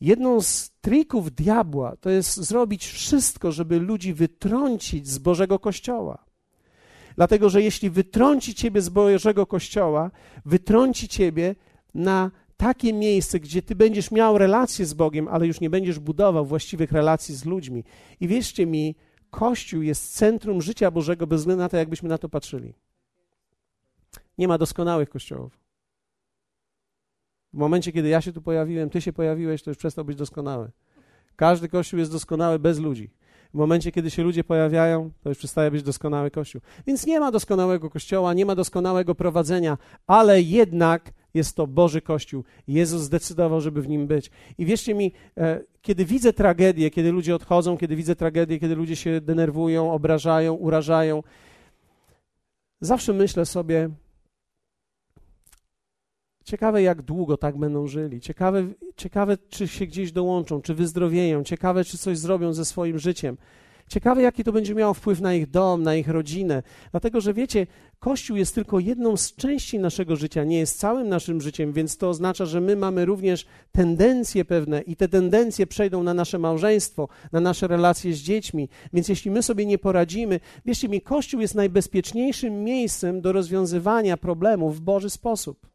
jedną 0.00 0.40
z 0.40 0.70
trików 0.80 1.30
diabła 1.32 1.96
to 1.96 2.10
jest 2.10 2.36
zrobić 2.36 2.86
wszystko, 2.86 3.52
żeby 3.52 3.78
ludzi 3.78 4.14
wytrącić 4.14 5.08
z 5.08 5.18
Bożego 5.18 5.58
Kościoła. 5.58 6.29
Dlatego, 7.20 7.50
że 7.50 7.62
jeśli 7.62 7.90
wytrąci 7.90 8.54
ciebie 8.54 8.82
z 8.82 8.88
Bożego 8.88 9.46
Kościoła, 9.46 10.10
wytrąci 10.44 11.08
ciebie 11.08 11.54
na 11.94 12.30
takie 12.56 12.92
miejsce, 12.92 13.40
gdzie 13.40 13.62
ty 13.62 13.74
będziesz 13.74 14.10
miał 14.10 14.38
relacje 14.38 14.86
z 14.86 14.94
Bogiem, 14.94 15.28
ale 15.28 15.46
już 15.46 15.60
nie 15.60 15.70
będziesz 15.70 15.98
budował 15.98 16.46
właściwych 16.46 16.92
relacji 16.92 17.34
z 17.34 17.44
ludźmi. 17.44 17.84
I 18.20 18.28
wierzcie 18.28 18.66
mi, 18.66 18.94
Kościół 19.30 19.82
jest 19.82 20.14
centrum 20.14 20.62
życia 20.62 20.90
Bożego 20.90 21.26
bez 21.26 21.40
względu 21.40 21.62
na 21.62 21.68
to, 21.68 21.76
jakbyśmy 21.76 22.08
na 22.08 22.18
to 22.18 22.28
patrzyli. 22.28 22.74
Nie 24.38 24.48
ma 24.48 24.58
doskonałych 24.58 25.10
kościołów. 25.10 25.58
W 27.52 27.56
momencie, 27.56 27.92
kiedy 27.92 28.08
ja 28.08 28.20
się 28.20 28.32
tu 28.32 28.42
pojawiłem, 28.42 28.90
ty 28.90 29.00
się 29.00 29.12
pojawiłeś, 29.12 29.62
to 29.62 29.70
już 29.70 29.78
przestał 29.78 30.04
być 30.04 30.16
doskonały. 30.16 30.70
Każdy 31.36 31.68
kościół 31.68 31.98
jest 31.98 32.12
doskonały 32.12 32.58
bez 32.58 32.78
ludzi. 32.78 33.10
W 33.54 33.58
momencie, 33.58 33.92
kiedy 33.92 34.10
się 34.10 34.22
ludzie 34.22 34.44
pojawiają, 34.44 35.10
to 35.22 35.28
już 35.28 35.38
przestaje 35.38 35.70
być 35.70 35.82
doskonały 35.82 36.30
kościół. 36.30 36.60
Więc 36.86 37.06
nie 37.06 37.20
ma 37.20 37.30
doskonałego 37.30 37.90
kościoła, 37.90 38.34
nie 38.34 38.46
ma 38.46 38.54
doskonałego 38.54 39.14
prowadzenia, 39.14 39.78
ale 40.06 40.42
jednak 40.42 41.12
jest 41.34 41.56
to 41.56 41.66
Boży 41.66 42.00
Kościół. 42.00 42.44
Jezus 42.68 43.02
zdecydował, 43.02 43.60
żeby 43.60 43.82
w 43.82 43.88
nim 43.88 44.06
być. 44.06 44.30
I 44.58 44.66
wierzcie 44.66 44.94
mi, 44.94 45.12
e, 45.36 45.60
kiedy 45.82 46.04
widzę 46.04 46.32
tragedię, 46.32 46.90
kiedy 46.90 47.12
ludzie 47.12 47.34
odchodzą, 47.34 47.78
kiedy 47.78 47.96
widzę 47.96 48.16
tragedię, 48.16 48.58
kiedy 48.58 48.74
ludzie 48.74 48.96
się 48.96 49.20
denerwują, 49.20 49.92
obrażają, 49.92 50.54
urażają, 50.54 51.22
zawsze 52.80 53.12
myślę 53.12 53.46
sobie, 53.46 53.90
Ciekawe, 56.44 56.82
jak 56.82 57.02
długo 57.02 57.36
tak 57.36 57.58
będą 57.58 57.86
żyli. 57.86 58.20
Ciekawe, 58.20 58.66
ciekawe, 58.96 59.38
czy 59.48 59.68
się 59.68 59.86
gdzieś 59.86 60.12
dołączą, 60.12 60.62
czy 60.62 60.74
wyzdrowieją. 60.74 61.44
Ciekawe, 61.44 61.84
czy 61.84 61.98
coś 61.98 62.18
zrobią 62.18 62.52
ze 62.52 62.64
swoim 62.64 62.98
życiem. 62.98 63.36
Ciekawe, 63.90 64.22
jaki 64.22 64.44
to 64.44 64.52
będzie 64.52 64.74
miało 64.74 64.94
wpływ 64.94 65.20
na 65.20 65.34
ich 65.34 65.50
dom, 65.50 65.82
na 65.82 65.94
ich 65.94 66.08
rodzinę. 66.08 66.62
Dlatego, 66.90 67.20
że 67.20 67.34
wiecie, 67.34 67.66
Kościół 67.98 68.36
jest 68.36 68.54
tylko 68.54 68.78
jedną 68.78 69.16
z 69.16 69.34
części 69.34 69.78
naszego 69.78 70.16
życia, 70.16 70.44
nie 70.44 70.58
jest 70.58 70.78
całym 70.78 71.08
naszym 71.08 71.40
życiem, 71.40 71.72
więc 71.72 71.96
to 71.96 72.08
oznacza, 72.08 72.46
że 72.46 72.60
my 72.60 72.76
mamy 72.76 73.04
również 73.04 73.46
tendencje 73.72 74.44
pewne 74.44 74.80
i 74.80 74.96
te 74.96 75.08
tendencje 75.08 75.66
przejdą 75.66 76.02
na 76.02 76.14
nasze 76.14 76.38
małżeństwo, 76.38 77.08
na 77.32 77.40
nasze 77.40 77.66
relacje 77.66 78.12
z 78.12 78.18
dziećmi. 78.18 78.68
Więc 78.92 79.08
jeśli 79.08 79.30
my 79.30 79.42
sobie 79.42 79.66
nie 79.66 79.78
poradzimy, 79.78 80.40
wierzcie 80.64 80.88
mi, 80.88 81.00
Kościół 81.00 81.40
jest 81.40 81.54
najbezpieczniejszym 81.54 82.64
miejscem 82.64 83.20
do 83.20 83.32
rozwiązywania 83.32 84.16
problemów 84.16 84.76
w 84.76 84.80
Boży 84.80 85.10
sposób. 85.10 85.70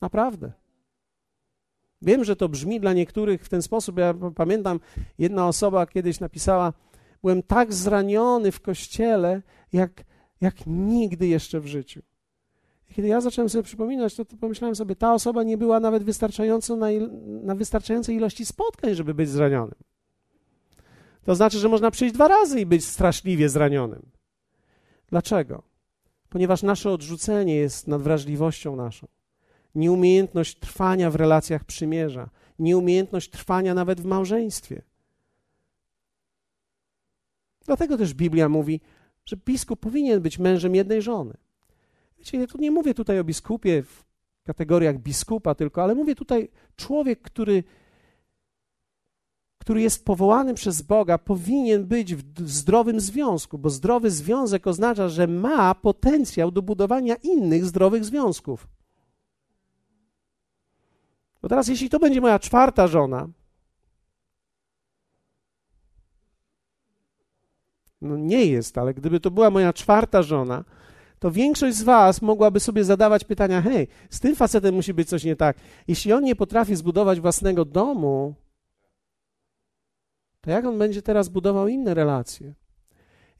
Naprawdę. 0.00 0.52
Wiem, 2.02 2.24
że 2.24 2.36
to 2.36 2.48
brzmi 2.48 2.80
dla 2.80 2.92
niektórych 2.92 3.44
w 3.44 3.48
ten 3.48 3.62
sposób. 3.62 3.98
Ja 3.98 4.14
pamiętam, 4.34 4.80
jedna 5.18 5.48
osoba 5.48 5.86
kiedyś 5.86 6.20
napisała: 6.20 6.72
Byłem 7.22 7.42
tak 7.42 7.74
zraniony 7.74 8.52
w 8.52 8.60
kościele, 8.60 9.42
jak, 9.72 10.04
jak 10.40 10.54
nigdy 10.66 11.26
jeszcze 11.26 11.60
w 11.60 11.66
życiu. 11.66 12.02
I 12.90 12.94
kiedy 12.94 13.08
ja 13.08 13.20
zacząłem 13.20 13.48
sobie 13.48 13.62
przypominać, 13.62 14.14
to, 14.14 14.24
to 14.24 14.36
pomyślałem 14.36 14.76
sobie, 14.76 14.96
ta 14.96 15.14
osoba 15.14 15.42
nie 15.42 15.58
była 15.58 15.80
nawet 15.80 16.02
wystarczająco 16.02 16.76
na, 16.76 16.90
il, 16.90 17.10
na 17.42 17.54
wystarczającej 17.54 18.16
ilości 18.16 18.46
spotkań, 18.46 18.94
żeby 18.94 19.14
być 19.14 19.28
zranionym. 19.28 19.78
To 21.24 21.34
znaczy, 21.34 21.58
że 21.58 21.68
można 21.68 21.90
przyjść 21.90 22.14
dwa 22.14 22.28
razy 22.28 22.60
i 22.60 22.66
być 22.66 22.84
straszliwie 22.84 23.48
zranionym. 23.48 24.02
Dlaczego? 25.08 25.62
Ponieważ 26.28 26.62
nasze 26.62 26.90
odrzucenie 26.90 27.56
jest 27.56 27.88
nadwrażliwością 27.88 28.76
naszą 28.76 29.06
nieumiejętność 29.74 30.58
trwania 30.58 31.10
w 31.10 31.14
relacjach 31.14 31.64
przymierza, 31.64 32.30
nieumiejętność 32.58 33.30
trwania 33.30 33.74
nawet 33.74 34.00
w 34.00 34.04
małżeństwie. 34.04 34.82
Dlatego 37.66 37.98
też 37.98 38.14
Biblia 38.14 38.48
mówi, 38.48 38.80
że 39.24 39.36
biskup 39.36 39.80
powinien 39.80 40.20
być 40.20 40.38
mężem 40.38 40.74
jednej 40.74 41.02
żony. 41.02 41.34
Wiecie, 42.18 42.38
ja 42.38 42.46
tu 42.46 42.58
nie 42.58 42.70
mówię 42.70 42.94
tutaj 42.94 43.18
o 43.18 43.24
biskupie 43.24 43.82
w 43.82 44.04
kategoriach 44.44 44.98
biskupa 44.98 45.54
tylko, 45.54 45.82
ale 45.82 45.94
mówię 45.94 46.14
tutaj 46.14 46.48
człowiek, 46.76 47.22
który, 47.22 47.64
który 49.58 49.82
jest 49.82 50.04
powołany 50.04 50.54
przez 50.54 50.82
Boga, 50.82 51.18
powinien 51.18 51.86
być 51.86 52.14
w 52.14 52.48
zdrowym 52.48 53.00
związku, 53.00 53.58
bo 53.58 53.70
zdrowy 53.70 54.10
związek 54.10 54.66
oznacza, 54.66 55.08
że 55.08 55.26
ma 55.26 55.74
potencjał 55.74 56.50
do 56.50 56.62
budowania 56.62 57.14
innych 57.14 57.64
zdrowych 57.64 58.04
związków. 58.04 58.68
Bo 61.42 61.48
teraz, 61.48 61.68
jeśli 61.68 61.88
to 61.88 61.98
będzie 61.98 62.20
moja 62.20 62.38
czwarta 62.38 62.86
żona, 62.86 63.28
no 68.00 68.16
nie 68.16 68.46
jest, 68.46 68.78
ale 68.78 68.94
gdyby 68.94 69.20
to 69.20 69.30
była 69.30 69.50
moja 69.50 69.72
czwarta 69.72 70.22
żona, 70.22 70.64
to 71.18 71.30
większość 71.30 71.76
z 71.76 71.82
Was 71.82 72.22
mogłaby 72.22 72.60
sobie 72.60 72.84
zadawać 72.84 73.24
pytania: 73.24 73.62
hej, 73.62 73.88
z 74.10 74.20
tym 74.20 74.36
facetem 74.36 74.74
musi 74.74 74.94
być 74.94 75.08
coś 75.08 75.24
nie 75.24 75.36
tak. 75.36 75.56
Jeśli 75.88 76.12
on 76.12 76.24
nie 76.24 76.36
potrafi 76.36 76.76
zbudować 76.76 77.20
własnego 77.20 77.64
domu, 77.64 78.34
to 80.40 80.50
jak 80.50 80.64
on 80.64 80.78
będzie 80.78 81.02
teraz 81.02 81.28
budował 81.28 81.68
inne 81.68 81.94
relacje? 81.94 82.54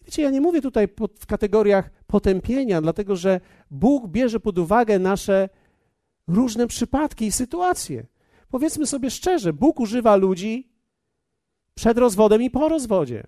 Wiecie, 0.04 0.22
ja 0.22 0.30
nie 0.30 0.40
mówię 0.40 0.62
tutaj 0.62 0.88
w 1.20 1.26
kategoriach 1.26 1.90
potępienia, 2.06 2.80
dlatego 2.80 3.16
że 3.16 3.40
Bóg 3.70 4.08
bierze 4.08 4.40
pod 4.40 4.58
uwagę 4.58 4.98
nasze 4.98 5.48
różne 6.34 6.66
przypadki 6.66 7.26
i 7.26 7.32
sytuacje. 7.32 8.06
Powiedzmy 8.48 8.86
sobie 8.86 9.10
szczerze, 9.10 9.52
Bóg 9.52 9.80
używa 9.80 10.16
ludzi 10.16 10.70
przed 11.74 11.98
rozwodem 11.98 12.42
i 12.42 12.50
po 12.50 12.68
rozwodzie. 12.68 13.26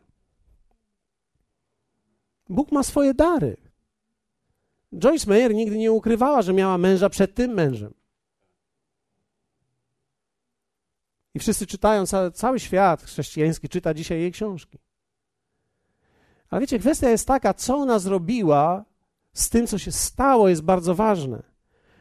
Bóg 2.48 2.72
ma 2.72 2.82
swoje 2.82 3.14
dary. 3.14 3.56
Joyce 4.98 5.30
Meyer 5.30 5.54
nigdy 5.54 5.78
nie 5.78 5.92
ukrywała, 5.92 6.42
że 6.42 6.52
miała 6.52 6.78
męża 6.78 7.10
przed 7.10 7.34
tym 7.34 7.50
mężem. 7.50 7.94
I 11.34 11.38
wszyscy 11.38 11.66
czytają, 11.66 12.04
cały, 12.34 12.60
świat 12.60 13.02
chrześcijański 13.02 13.68
czyta 13.68 13.94
dzisiaj 13.94 14.20
jej 14.20 14.32
książki. 14.32 14.78
Ale 16.50 16.60
wiecie, 16.60 16.78
kwestia 16.78 17.10
jest 17.10 17.26
taka, 17.26 17.54
co 17.54 17.76
ona 17.76 17.98
zrobiła 17.98 18.84
z 19.32 19.50
tym, 19.50 19.66
co 19.66 19.78
się 19.78 19.92
stało, 19.92 20.48
jest 20.48 20.62
bardzo 20.62 20.94
ważne. 20.94 21.51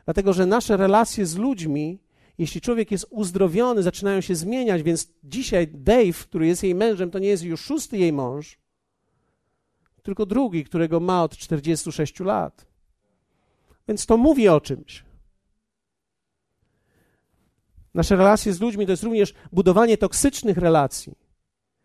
Dlatego, 0.05 0.33
że 0.33 0.45
nasze 0.45 0.77
relacje 0.77 1.25
z 1.25 1.35
ludźmi, 1.37 1.99
jeśli 2.37 2.61
człowiek 2.61 2.91
jest 2.91 3.05
uzdrowiony, 3.09 3.83
zaczynają 3.83 4.21
się 4.21 4.35
zmieniać, 4.35 4.83
więc 4.83 5.11
dzisiaj 5.23 5.67
Dave, 5.67 6.13
który 6.23 6.47
jest 6.47 6.63
jej 6.63 6.75
mężem, 6.75 7.11
to 7.11 7.19
nie 7.19 7.27
jest 7.27 7.43
już 7.43 7.61
szósty 7.61 7.97
jej 7.97 8.13
mąż, 8.13 8.59
tylko 10.03 10.25
drugi, 10.25 10.63
którego 10.63 10.99
ma 10.99 11.23
od 11.23 11.37
46 11.37 12.19
lat. 12.19 12.65
Więc 13.87 14.05
to 14.05 14.17
mówi 14.17 14.49
o 14.49 14.61
czymś. 14.61 15.03
Nasze 17.93 18.15
relacje 18.15 18.53
z 18.53 18.61
ludźmi 18.61 18.85
to 18.85 18.91
jest 18.91 19.03
również 19.03 19.33
budowanie 19.51 19.97
toksycznych 19.97 20.57
relacji, 20.57 21.15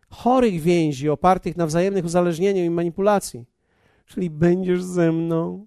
chorych 0.09 0.61
więzi 0.61 1.09
opartych 1.09 1.57
na 1.57 1.67
wzajemnych 1.67 2.05
uzależnieniu 2.05 2.63
i 2.63 2.69
manipulacji. 2.69 3.45
Czyli 4.05 4.29
będziesz 4.29 4.83
ze 4.83 5.11
mną, 5.11 5.65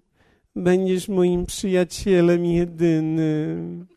Będziesz 0.55 1.09
moim 1.09 1.45
przyjacielem 1.45 2.45
jedynym. 2.45 3.87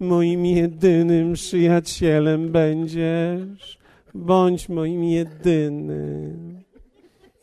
Moim 0.00 0.46
jedynym 0.46 1.32
przyjacielem 1.32 2.52
będziesz. 2.52 3.78
Bądź 4.14 4.68
moim 4.68 5.04
jedynym. 5.04 6.62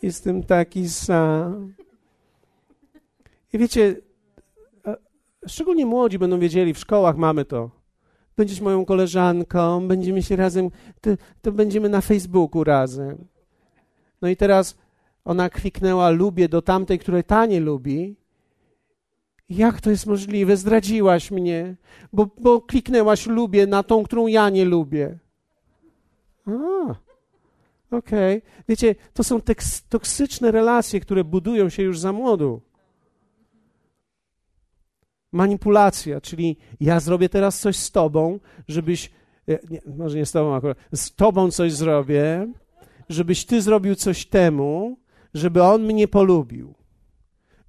Jestem 0.02 0.44
taki 0.44 0.90
sam. 0.90 1.74
I 3.54 3.58
wiecie, 3.58 3.96
szczególnie 5.48 5.86
młodzi 5.86 6.20
będą 6.20 6.40
wiedzieli, 6.40 6.74
w 6.74 6.80
szkołach 6.80 7.18
mamy 7.18 7.46
to. 7.46 7.72
Będziesz 8.38 8.62
moją 8.62 8.86
koleżanką, 8.86 9.88
będziemy 9.88 10.24
się 10.24 10.36
razem, 10.36 10.70
to, 11.02 11.10
to 11.42 11.52
będziemy 11.52 11.90
na 11.90 12.02
Facebooku 12.02 12.64
razem. 12.64 13.28
No 14.22 14.28
i 14.28 14.36
teraz 14.36 14.78
ona 15.26 15.50
kliknęła 15.50 16.10
lubię 16.10 16.50
do 16.50 16.62
tamtej, 16.62 17.00
której 17.00 17.24
ta 17.24 17.46
nie 17.46 17.60
lubi. 17.60 18.16
Jak 19.50 19.82
to 19.82 19.90
jest 19.90 20.06
możliwe? 20.06 20.58
Zdradziłaś 20.58 21.32
mnie, 21.32 21.76
bo, 22.14 22.30
bo 22.38 22.62
kliknęłaś 22.62 23.28
lubię 23.28 23.68
na 23.68 23.84
tą, 23.84 24.04
którą 24.04 24.28
ja 24.28 24.50
nie 24.50 24.66
lubię. 24.66 25.20
A, 26.46 26.52
okej. 27.92 28.38
Okay. 28.38 28.42
Wiecie, 28.68 28.96
to 29.14 29.24
są 29.24 29.40
toksyczne 29.90 30.52
relacje, 30.52 31.00
które 31.00 31.24
budują 31.24 31.70
się 31.70 31.84
już 31.84 32.00
za 32.00 32.14
młodu. 32.14 32.62
Manipulacja, 35.32 36.22
czyli 36.22 36.58
ja 36.80 37.00
zrobię 37.00 37.30
teraz 37.30 37.60
coś 37.60 37.76
z 37.76 37.92
tobą, 37.92 38.40
żebyś, 38.68 39.12
e, 39.48 39.60
nie, 39.70 39.82
może 39.98 40.18
nie 40.18 40.26
z 40.26 40.32
tobą 40.32 40.56
akurat, 40.56 40.78
z 40.92 41.16
tobą 41.16 41.52
coś 41.52 41.74
zrobię, 41.74 42.54
żebyś 43.10 43.46
ty 43.46 43.62
zrobił 43.62 43.96
coś 43.96 44.26
temu, 44.26 44.98
żeby 45.34 45.64
on 45.64 45.84
mnie 45.84 46.08
polubił. 46.08 46.74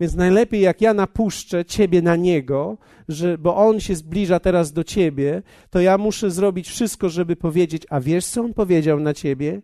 Więc 0.00 0.14
najlepiej, 0.14 0.60
jak 0.60 0.80
ja 0.80 0.94
napuszczę 0.94 1.64
ciebie 1.64 2.02
na 2.02 2.16
niego, 2.16 2.78
że, 3.08 3.38
bo 3.38 3.56
on 3.56 3.80
się 3.80 3.94
zbliża 3.94 4.40
teraz 4.40 4.72
do 4.72 4.84
ciebie, 4.84 5.42
to 5.70 5.80
ja 5.80 5.98
muszę 5.98 6.30
zrobić 6.30 6.68
wszystko, 6.68 7.08
żeby 7.08 7.36
powiedzieć, 7.36 7.86
a 7.90 8.00
wiesz, 8.00 8.26
co 8.26 8.40
on 8.40 8.54
powiedział 8.54 9.00
na 9.00 9.14
ciebie? 9.14 9.62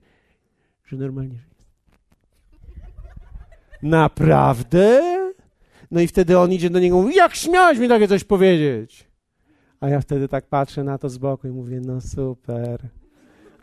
Że 0.84 0.96
normalnie 0.96 1.38
Naprawdę? 3.82 5.02
No 5.90 6.00
i 6.00 6.06
wtedy 6.06 6.38
on 6.38 6.52
idzie 6.52 6.70
do 6.70 6.78
niego 6.78 6.96
mówi, 6.96 7.14
jak 7.14 7.34
śmiałeś 7.34 7.78
mi 7.78 7.88
takie 7.88 8.08
coś 8.08 8.24
powiedzieć? 8.24 9.08
A 9.80 9.88
ja 9.88 10.00
wtedy 10.00 10.28
tak 10.28 10.46
patrzę 10.46 10.84
na 10.84 10.98
to 10.98 11.08
z 11.08 11.18
boku 11.18 11.48
i 11.48 11.50
mówię, 11.50 11.80
no 11.80 12.00
super. 12.00 12.88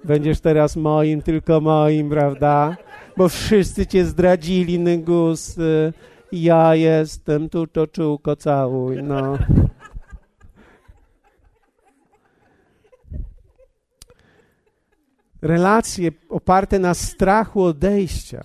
Będziesz 0.03 0.39
teraz 0.39 0.75
moim, 0.75 1.21
tylko 1.21 1.61
moim, 1.61 2.09
prawda? 2.09 2.77
Bo 3.17 3.29
wszyscy 3.29 3.87
cię 3.87 4.05
zdradzili, 4.05 4.79
Nygus. 4.79 5.55
Ja 6.31 6.75
jestem 6.75 7.49
tu, 7.49 7.67
to 7.67 7.87
czułko 7.87 8.35
całuj, 8.35 9.03
no. 9.03 9.37
Relacje 15.41 16.11
oparte 16.29 16.79
na 16.79 16.93
strachu 16.93 17.63
odejścia. 17.63 18.43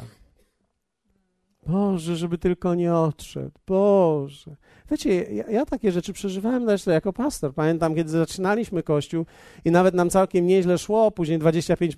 Boże, 1.66 2.16
żeby 2.16 2.38
tylko 2.38 2.74
nie 2.74 2.94
odszedł. 2.94 3.58
Boże. 3.66 4.56
Wiecie, 4.90 5.22
ja, 5.22 5.50
ja, 5.50 5.66
takie 5.66 5.92
rzeczy 5.92 6.12
przeżywałem 6.12 6.66
też 6.66 6.86
jako 6.86 7.12
pastor. 7.12 7.54
Pamiętam, 7.54 7.94
kiedy 7.94 8.10
zaczynaliśmy 8.10 8.82
kościół 8.82 9.26
i 9.64 9.70
nawet 9.70 9.94
nam 9.94 10.10
całkiem 10.10 10.46
nieźle 10.46 10.78
szło, 10.78 11.10
później 11.10 11.38
25 11.38 11.96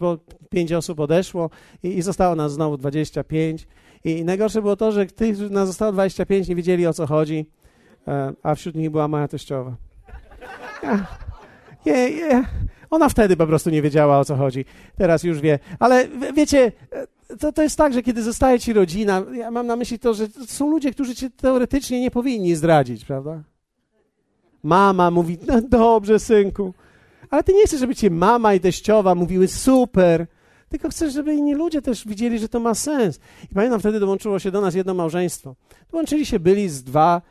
5 0.51 0.73
osób 0.73 1.01
odeszło 1.01 1.51
i, 1.83 1.89
i 1.89 2.03
zostało 2.03 2.35
nas 2.35 2.53
znowu 2.53 2.77
25. 2.77 3.67
I, 4.07 4.25
najgorsze 4.25 4.63
było 4.63 4.77
to, 4.77 4.93
że 4.93 5.07
tych, 5.07 5.35
którzy 5.35 5.51
nas 5.51 5.69
zostało 5.69 5.93
25, 5.93 6.49
nie 6.49 6.55
wiedzieli 6.55 6.87
o 6.87 6.93
co 6.93 7.07
chodzi, 7.07 7.47
e, 8.09 8.33
a 8.43 8.55
wśród 8.55 8.75
nich 8.75 8.91
była 8.91 9.09
moja 9.09 9.29
teściowa. 9.29 9.77
Nie, 11.87 12.11
nie, 12.11 12.45
ona 12.91 13.09
wtedy 13.09 13.37
po 13.37 13.47
prostu 13.47 13.71
nie 13.71 13.83
wiedziała 13.83 14.19
o 14.19 14.25
co 14.25 14.37
chodzi. 14.37 14.65
Teraz 14.97 15.23
już 15.23 15.41
wie. 15.41 15.59
Ale 15.79 16.09
wiecie, 16.35 16.73
to, 17.41 17.53
to 17.53 17.63
jest 17.63 17.79
tak, 17.79 17.93
że 17.93 18.03
kiedy 18.03 18.23
zostaje 18.23 18.59
ci 18.59 18.73
rodzina, 18.73 19.23
ja 19.33 19.51
mam 19.51 19.67
na 19.67 19.77
myśli 19.77 19.99
to, 19.99 20.15
że 20.15 20.29
to 20.29 20.47
są 20.47 20.71
ludzie, 20.71 20.91
którzy 20.91 21.15
cię 21.15 21.31
teoretycznie 21.31 22.01
nie 22.01 22.11
powinni 22.11 22.55
zdradzić, 22.55 23.05
prawda? 23.05 23.43
Mama 24.63 25.11
mówi, 25.11 25.39
no 25.47 25.61
dobrze, 25.61 26.19
synku. 26.19 26.75
Ale 27.31 27.43
ty 27.43 27.53
nie 27.53 27.67
chcesz, 27.67 27.81
żeby 27.81 27.95
cię 27.95 28.11
mama 28.11 28.55
i 28.55 28.61
teściowa 28.61 29.15
mówiły 29.15 29.49
super, 29.49 30.27
tylko 30.69 30.89
chcesz, 30.89 31.13
żeby 31.13 31.35
inni 31.35 31.55
ludzie 31.55 31.83
też 31.83 32.09
widzieli, 32.09 32.39
że 32.39 32.49
to 32.49 32.61
ma 32.61 32.75
sens. 32.75 33.21
I 33.51 33.55
pamiętam, 33.55 33.81
wtedy 33.81 34.01
dołączyło 34.01 34.39
się 34.39 34.51
do 34.51 34.61
nas 34.61 34.75
jedno 34.75 34.95
małżeństwo. 34.95 35.57
Dołączyli 35.91 36.27
się 36.27 36.41
byli 36.41 36.69
z 36.69 36.83
dwa, 36.83 37.23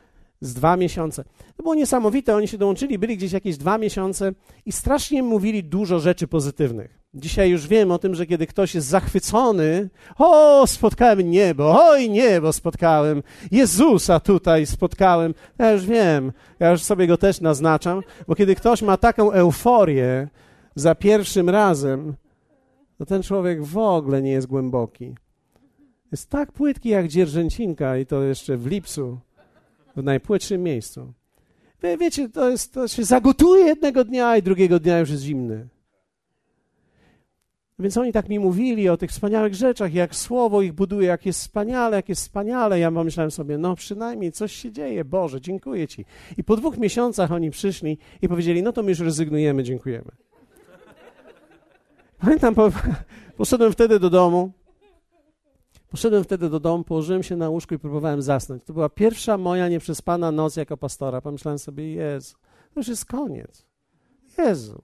z 0.41 0.53
dwa 0.53 0.77
miesiące. 0.77 1.23
To 1.57 1.63
było 1.63 1.75
niesamowite, 1.75 2.35
oni 2.35 2.47
się 2.47 2.57
dołączyli, 2.57 2.97
byli 2.99 3.17
gdzieś 3.17 3.31
jakieś 3.31 3.57
dwa 3.57 3.77
miesiące 3.77 4.31
i 4.65 4.71
strasznie 4.71 5.23
mówili 5.23 5.63
dużo 5.63 5.99
rzeczy 5.99 6.27
pozytywnych. 6.27 6.99
Dzisiaj 7.13 7.49
już 7.49 7.67
wiem 7.67 7.91
o 7.91 7.99
tym, 7.99 8.15
że 8.15 8.25
kiedy 8.25 8.47
ktoś 8.47 8.75
jest 8.75 8.87
zachwycony, 8.87 9.89
o, 10.17 10.67
spotkałem 10.67 11.31
niebo, 11.31 11.89
oj, 11.89 12.09
niebo 12.09 12.53
spotkałem, 12.53 13.23
Jezusa 13.51 14.19
tutaj 14.19 14.65
spotkałem. 14.65 15.33
Ja 15.57 15.71
już 15.71 15.85
wiem, 15.85 16.31
ja 16.59 16.71
już 16.71 16.83
sobie 16.83 17.07
go 17.07 17.17
też 17.17 17.41
naznaczam, 17.41 18.01
bo 18.27 18.35
kiedy 18.35 18.55
ktoś 18.55 18.81
ma 18.81 18.97
taką 18.97 19.31
euforię 19.31 20.27
za 20.75 20.95
pierwszym 20.95 21.49
razem, 21.49 22.15
to 22.97 23.05
ten 23.05 23.23
człowiek 23.23 23.63
w 23.63 23.77
ogóle 23.77 24.21
nie 24.21 24.31
jest 24.31 24.47
głęboki. 24.47 25.15
Jest 26.11 26.29
tak 26.29 26.51
płytki 26.51 26.89
jak 26.89 27.07
dzierżęcinka 27.07 27.97
i 27.97 28.05
to 28.05 28.23
jeszcze 28.23 28.57
w 28.57 28.67
lipcu, 28.67 29.19
w 29.95 30.03
najpłytszym 30.03 30.63
miejscu. 30.63 31.13
Wie, 31.83 31.97
wiecie, 31.97 32.29
to, 32.29 32.49
jest, 32.49 32.73
to 32.73 32.87
się 32.87 33.03
zagotuje 33.03 33.65
jednego 33.65 34.03
dnia 34.03 34.37
i 34.37 34.43
drugiego 34.43 34.79
dnia 34.79 34.99
już 34.99 35.09
jest 35.09 35.23
zimny. 35.23 35.67
Więc 37.79 37.97
oni 37.97 38.11
tak 38.11 38.29
mi 38.29 38.39
mówili 38.39 38.89
o 38.89 38.97
tych 38.97 39.11
wspaniałych 39.11 39.55
rzeczach, 39.55 39.93
jak 39.93 40.15
słowo 40.15 40.61
ich 40.61 40.73
buduje, 40.73 41.07
jak 41.07 41.25
jest 41.25 41.39
wspaniale, 41.39 41.95
jak 41.95 42.09
jest 42.09 42.21
wspaniale. 42.21 42.79
Ja 42.79 42.91
pomyślałem 42.91 43.31
sobie, 43.31 43.57
no 43.57 43.75
przynajmniej 43.75 44.31
coś 44.31 44.51
się 44.51 44.71
dzieje, 44.71 45.05
Boże, 45.05 45.41
dziękuję 45.41 45.87
Ci. 45.87 46.05
I 46.37 46.43
po 46.43 46.55
dwóch 46.55 46.77
miesiącach 46.77 47.31
oni 47.31 47.51
przyszli 47.51 47.97
i 48.21 48.27
powiedzieli, 48.27 48.63
no 48.63 48.71
to 48.71 48.83
my 48.83 48.89
już 48.89 48.99
rezygnujemy, 48.99 49.63
dziękujemy. 49.63 50.11
Pamiętam, 52.19 52.55
po, 52.55 52.71
poszedłem 53.37 53.71
wtedy 53.71 53.99
do 53.99 54.09
domu, 54.09 54.51
poszedłem 55.89 56.23
wtedy 56.23 56.49
do 56.49 56.59
domu, 56.59 56.83
położyłem 56.83 57.23
się 57.23 57.35
na 57.35 57.49
łóżku 57.49 57.73
i 57.73 57.79
próbowałem 57.79 58.21
zasnąć. 58.21 58.63
To 58.63 58.73
była 58.73 58.89
pierwsza 58.89 59.37
moja 59.37 59.69
nieprzespana 59.69 60.31
noc 60.31 60.55
jako 60.55 60.77
pastora. 60.77 61.21
Pomyślałem 61.21 61.59
sobie, 61.59 61.93
Jezu, 61.93 62.35
to 62.73 62.79
już 62.79 62.87
jest 62.87 63.05
koniec. 63.05 63.65
Jezu, 64.37 64.81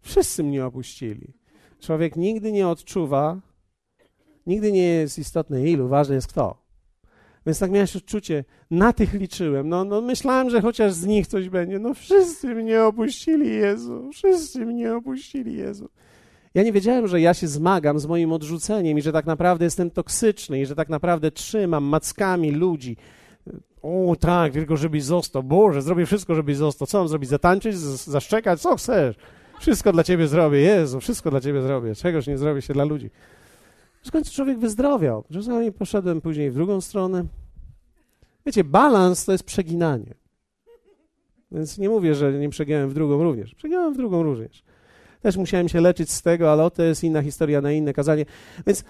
wszyscy 0.00 0.44
mnie 0.44 0.66
opuścili. 0.66 1.32
Człowiek 1.80 2.16
nigdy 2.16 2.52
nie 2.52 2.68
odczuwa, 2.68 3.40
nigdy 4.46 4.72
nie 4.72 4.86
jest 4.86 5.18
istotne 5.18 5.68
ilu, 5.68 5.88
ważne 5.88 6.14
jest 6.14 6.28
kto. 6.28 6.62
Więc 7.46 7.58
tak 7.58 7.70
miałem 7.70 7.88
odczucie, 7.96 8.44
na 8.70 8.92
tych 8.92 9.12
liczyłem. 9.12 9.68
No, 9.68 9.84
no 9.84 10.00
myślałem, 10.00 10.50
że 10.50 10.60
chociaż 10.60 10.92
z 10.92 11.06
nich 11.06 11.26
coś 11.26 11.48
będzie. 11.48 11.78
No 11.78 11.94
wszyscy 11.94 12.54
mnie 12.54 12.82
opuścili, 12.82 13.50
Jezu. 13.50 14.10
Wszyscy 14.12 14.66
mnie 14.66 14.96
opuścili, 14.96 15.56
Jezu. 15.56 15.88
Ja 16.54 16.62
nie 16.62 16.72
wiedziałem, 16.72 17.08
że 17.08 17.20
ja 17.20 17.34
się 17.34 17.48
zmagam 17.48 17.98
z 17.98 18.06
moim 18.06 18.32
odrzuceniem 18.32 18.98
i 18.98 19.02
że 19.02 19.12
tak 19.12 19.26
naprawdę 19.26 19.64
jestem 19.64 19.90
toksyczny 19.90 20.60
i 20.60 20.66
że 20.66 20.74
tak 20.74 20.88
naprawdę 20.88 21.30
trzymam 21.30 21.84
mackami 21.84 22.50
ludzi. 22.50 22.96
O 23.82 24.16
tak, 24.20 24.52
tylko 24.52 24.76
żebyś 24.76 25.04
został. 25.04 25.42
Boże, 25.42 25.82
zrobię 25.82 26.06
wszystko, 26.06 26.34
żebyś 26.34 26.56
został. 26.56 26.86
Co 26.86 26.98
mam 26.98 27.08
zrobić? 27.08 27.28
Zatańczyć? 27.30 27.76
Zaszczekać? 27.78 28.60
Co 28.60 28.76
chcesz? 28.76 29.16
Wszystko 29.60 29.92
dla 29.92 30.04
ciebie 30.04 30.26
zrobię, 30.26 30.58
Jezu, 30.58 31.00
wszystko 31.00 31.30
dla 31.30 31.40
ciebie 31.40 31.62
zrobię. 31.62 31.94
Czegoś 31.94 32.26
nie 32.26 32.38
zrobię 32.38 32.62
się 32.62 32.74
dla 32.74 32.84
ludzi. 32.84 33.10
W 34.04 34.10
końcu 34.10 34.34
człowiek 34.34 34.58
wyzdrowiał. 34.58 35.24
Czasami 35.32 35.72
poszedłem 35.72 36.20
później 36.20 36.50
w 36.50 36.54
drugą 36.54 36.80
stronę. 36.80 37.24
Wiecie, 38.46 38.64
balans 38.64 39.24
to 39.24 39.32
jest 39.32 39.44
przeginanie. 39.44 40.14
Więc 41.52 41.78
nie 41.78 41.88
mówię, 41.88 42.14
że 42.14 42.32
nie 42.32 42.48
przegiąłem 42.48 42.88
w 42.88 42.94
drugą 42.94 43.22
również. 43.22 43.54
Przegiąłem 43.54 43.94
w 43.94 43.96
drugą 43.96 44.22
również. 44.22 44.64
Też 45.22 45.36
musiałem 45.36 45.68
się 45.68 45.80
leczyć 45.80 46.10
z 46.10 46.22
tego, 46.22 46.52
ale 46.52 46.70
to 46.70 46.82
jest 46.82 47.04
inna 47.04 47.22
historia 47.22 47.60
na 47.60 47.72
inne 47.72 47.92
kazanie. 47.92 48.26
Więc, 48.66 48.84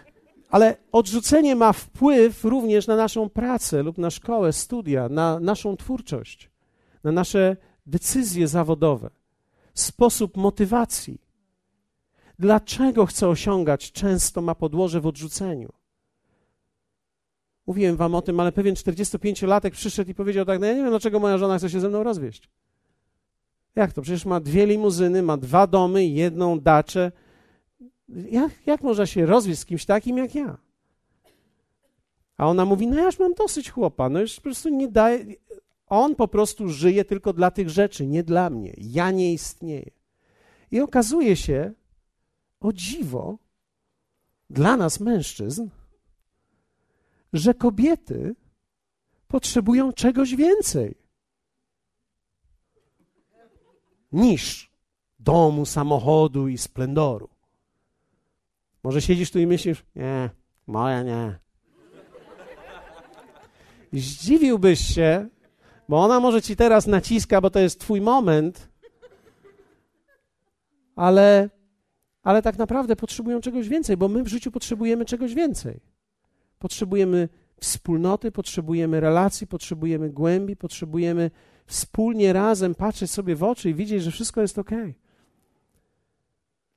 ale 0.50 0.76
odrzucenie 0.92 1.56
ma 1.56 1.72
wpływ 1.72 2.44
również 2.44 2.86
na 2.86 2.96
naszą 2.96 3.30
pracę 3.30 3.82
lub 3.82 3.98
na 3.98 4.10
szkołę, 4.10 4.52
studia, 4.52 5.08
na 5.08 5.40
naszą 5.40 5.76
twórczość, 5.76 6.50
na 7.04 7.12
nasze 7.12 7.56
decyzje 7.86 8.48
zawodowe 8.48 9.10
sposób 9.74 10.36
motywacji. 10.36 11.20
Dlaczego 12.38 13.06
chcę 13.06 13.28
osiągać, 13.28 13.92
często 13.92 14.42
ma 14.42 14.54
podłoże 14.54 15.00
w 15.00 15.06
odrzuceniu. 15.06 15.72
Mówiłem 17.66 17.96
wam 17.96 18.14
o 18.14 18.22
tym, 18.22 18.40
ale 18.40 18.52
pewien 18.52 18.74
45-latek 18.74 19.70
przyszedł 19.70 20.10
i 20.10 20.14
powiedział 20.14 20.44
tak, 20.44 20.60
no 20.60 20.66
ja 20.66 20.72
nie 20.72 20.82
wiem, 20.82 20.90
dlaczego 20.90 21.20
moja 21.20 21.38
żona 21.38 21.58
chce 21.58 21.70
się 21.70 21.80
ze 21.80 21.88
mną 21.88 22.02
rozwieść. 22.02 22.50
Jak 23.74 23.92
to? 23.92 24.02
Przecież 24.02 24.24
ma 24.24 24.40
dwie 24.40 24.66
limuzyny, 24.66 25.22
ma 25.22 25.36
dwa 25.36 25.66
domy, 25.66 26.06
jedną 26.06 26.60
daczę. 26.60 27.12
Jak, 28.08 28.66
jak 28.66 28.82
można 28.82 29.06
się 29.06 29.26
rozwieść 29.26 29.60
z 29.60 29.66
kimś 29.66 29.84
takim 29.84 30.18
jak 30.18 30.34
ja? 30.34 30.58
A 32.36 32.46
ona 32.46 32.64
mówi, 32.64 32.86
no 32.86 32.96
ja 32.96 33.04
już 33.04 33.18
mam 33.18 33.34
dosyć 33.34 33.70
chłopa, 33.70 34.08
no 34.08 34.20
już 34.20 34.36
po 34.36 34.42
prostu 34.42 34.68
nie 34.68 34.88
daje, 34.88 35.24
on 35.86 36.14
po 36.14 36.28
prostu 36.28 36.68
żyje 36.68 37.04
tylko 37.04 37.32
dla 37.32 37.50
tych 37.50 37.70
rzeczy, 37.70 38.06
nie 38.06 38.22
dla 38.22 38.50
mnie. 38.50 38.74
Ja 38.78 39.10
nie 39.10 39.32
istnieję. 39.32 39.90
I 40.70 40.80
okazuje 40.80 41.36
się, 41.36 41.72
o 42.60 42.72
dziwo, 42.72 43.38
dla 44.50 44.76
nas 44.76 45.00
mężczyzn, 45.00 45.68
że 47.32 47.54
kobiety 47.54 48.34
potrzebują 49.28 49.92
czegoś 49.92 50.36
więcej 50.36 51.01
niż 54.12 54.70
domu, 55.18 55.66
samochodu 55.66 56.48
i 56.48 56.58
splendoru. 56.58 57.28
Może 58.82 59.02
siedzisz 59.02 59.30
tu 59.30 59.38
i 59.38 59.46
myślisz, 59.46 59.84
nie, 59.96 60.30
Moja 60.66 61.02
nie. 61.02 61.38
Zdziwiłbyś 63.92 64.94
się, 64.94 65.28
bo 65.88 66.04
ona 66.04 66.20
może 66.20 66.42
ci 66.42 66.56
teraz 66.56 66.86
naciska, 66.86 67.40
bo 67.40 67.50
to 67.50 67.58
jest 67.58 67.80
twój 67.80 68.00
moment, 68.00 68.68
ale, 70.96 71.50
ale 72.22 72.42
tak 72.42 72.58
naprawdę 72.58 72.96
potrzebują 72.96 73.40
czegoś 73.40 73.68
więcej, 73.68 73.96
bo 73.96 74.08
my 74.08 74.22
w 74.22 74.28
życiu 74.28 74.50
potrzebujemy 74.50 75.04
czegoś 75.04 75.34
więcej. 75.34 75.80
Potrzebujemy 76.58 77.28
wspólnoty, 77.60 78.32
potrzebujemy 78.32 79.00
relacji, 79.00 79.46
potrzebujemy 79.46 80.10
głębi, 80.10 80.56
potrzebujemy 80.56 81.30
wspólnie 81.72 82.32
razem 82.32 82.74
patrzeć 82.74 83.10
sobie 83.10 83.36
w 83.36 83.42
oczy 83.42 83.70
i 83.70 83.74
widzieć, 83.74 84.02
że 84.02 84.10
wszystko 84.10 84.40
jest 84.40 84.58
ok. 84.58 84.70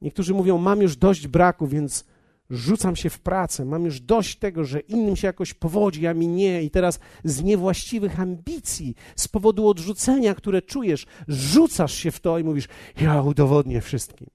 Niektórzy 0.01 0.33
mówią: 0.33 0.57
Mam 0.57 0.81
już 0.81 0.95
dość 0.95 1.27
braku, 1.27 1.67
więc 1.67 2.05
rzucam 2.49 2.95
się 2.95 3.09
w 3.09 3.19
pracę. 3.19 3.65
Mam 3.65 3.85
już 3.85 3.99
dość 3.99 4.35
tego, 4.35 4.63
że 4.63 4.79
innym 4.79 5.15
się 5.15 5.27
jakoś 5.27 5.53
powodzi, 5.53 6.07
a 6.07 6.13
mi 6.13 6.27
nie. 6.27 6.63
I 6.63 6.69
teraz 6.69 6.99
z 7.23 7.43
niewłaściwych 7.43 8.19
ambicji, 8.19 8.95
z 9.15 9.27
powodu 9.27 9.67
odrzucenia, 9.67 10.35
które 10.35 10.61
czujesz, 10.61 11.05
rzucasz 11.27 11.93
się 11.93 12.11
w 12.11 12.19
to 12.19 12.39
i 12.39 12.43
mówisz: 12.43 12.67
Ja 13.01 13.21
udowodnię 13.21 13.81
wszystkim. 13.81 14.27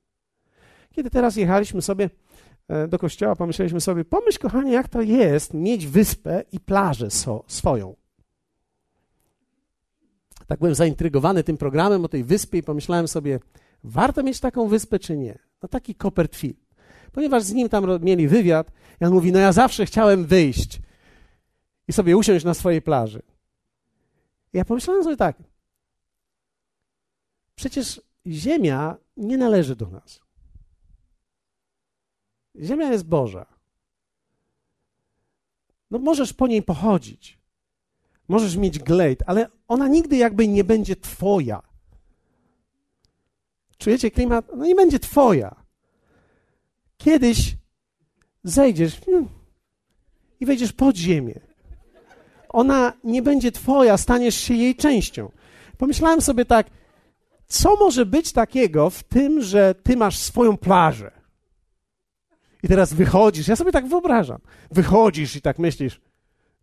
Kiedy 0.94 1.10
teraz 1.10 1.36
jechaliśmy 1.36 1.82
sobie 1.82 2.10
e, 2.68 2.88
do 2.88 2.98
kościoła, 2.98 3.36
pomyśleliśmy 3.36 3.80
sobie: 3.80 4.04
Pomyśl, 4.04 4.38
kochanie, 4.38 4.72
jak 4.72 4.88
to 4.88 5.02
jest 5.02 5.54
mieć 5.54 5.86
wyspę 5.86 6.44
i 6.52 6.60
plażę 6.60 7.10
so, 7.10 7.44
swoją 7.46 7.99
tak 10.50 10.58
byłem 10.58 10.74
zaintrygowany 10.74 11.44
tym 11.44 11.56
programem 11.56 12.04
o 12.04 12.08
tej 12.08 12.24
wyspie 12.24 12.58
i 12.58 12.62
pomyślałem 12.62 13.08
sobie, 13.08 13.40
warto 13.84 14.22
mieć 14.22 14.40
taką 14.40 14.68
wyspę 14.68 14.98
czy 14.98 15.16
nie? 15.16 15.38
No 15.62 15.68
taki 15.68 15.94
Copperfield. 15.94 16.58
Ponieważ 17.12 17.42
z 17.42 17.52
nim 17.52 17.68
tam 17.68 18.04
mieli 18.04 18.28
wywiad, 18.28 18.72
i 19.00 19.04
on 19.04 19.12
mówi, 19.12 19.32
no 19.32 19.38
ja 19.38 19.52
zawsze 19.52 19.86
chciałem 19.86 20.26
wyjść 20.26 20.80
i 21.88 21.92
sobie 21.92 22.16
usiąść 22.16 22.44
na 22.44 22.54
swojej 22.54 22.82
plaży. 22.82 23.22
I 24.52 24.56
ja 24.56 24.64
pomyślałem 24.64 25.04
sobie 25.04 25.16
tak, 25.16 25.36
przecież 27.54 28.02
ziemia 28.26 28.96
nie 29.16 29.38
należy 29.38 29.76
do 29.76 29.90
nas. 29.90 30.20
Ziemia 32.62 32.92
jest 32.92 33.04
Boża. 33.04 33.46
No 35.90 35.98
możesz 35.98 36.32
po 36.32 36.46
niej 36.46 36.62
pochodzić. 36.62 37.39
Możesz 38.30 38.56
mieć 38.56 38.78
glejt, 38.78 39.22
ale 39.26 39.48
ona 39.68 39.88
nigdy 39.88 40.16
jakby 40.16 40.48
nie 40.48 40.64
będzie 40.64 40.96
twoja. 40.96 41.62
Czujecie 43.78 44.10
klimat? 44.10 44.50
No 44.56 44.64
nie 44.64 44.74
będzie 44.74 44.98
twoja. 44.98 45.56
Kiedyś 46.96 47.56
zejdziesz 48.44 49.00
hmm, 49.00 49.28
i 50.40 50.46
wejdziesz 50.46 50.72
pod 50.72 50.96
ziemię. 50.96 51.40
Ona 52.48 52.92
nie 53.04 53.22
będzie 53.22 53.52
twoja, 53.52 53.96
staniesz 53.96 54.34
się 54.34 54.54
jej 54.54 54.76
częścią. 54.76 55.30
Pomyślałem 55.78 56.20
sobie 56.20 56.44
tak, 56.44 56.66
co 57.46 57.76
może 57.76 58.06
być 58.06 58.32
takiego 58.32 58.90
w 58.90 59.02
tym, 59.02 59.42
że 59.42 59.74
ty 59.74 59.96
masz 59.96 60.18
swoją 60.18 60.56
plażę? 60.56 61.10
I 62.62 62.68
teraz 62.68 62.92
wychodzisz, 62.94 63.48
ja 63.48 63.56
sobie 63.56 63.72
tak 63.72 63.88
wyobrażam. 63.88 64.40
Wychodzisz 64.70 65.36
i 65.36 65.40
tak 65.42 65.58
myślisz, 65.58 66.00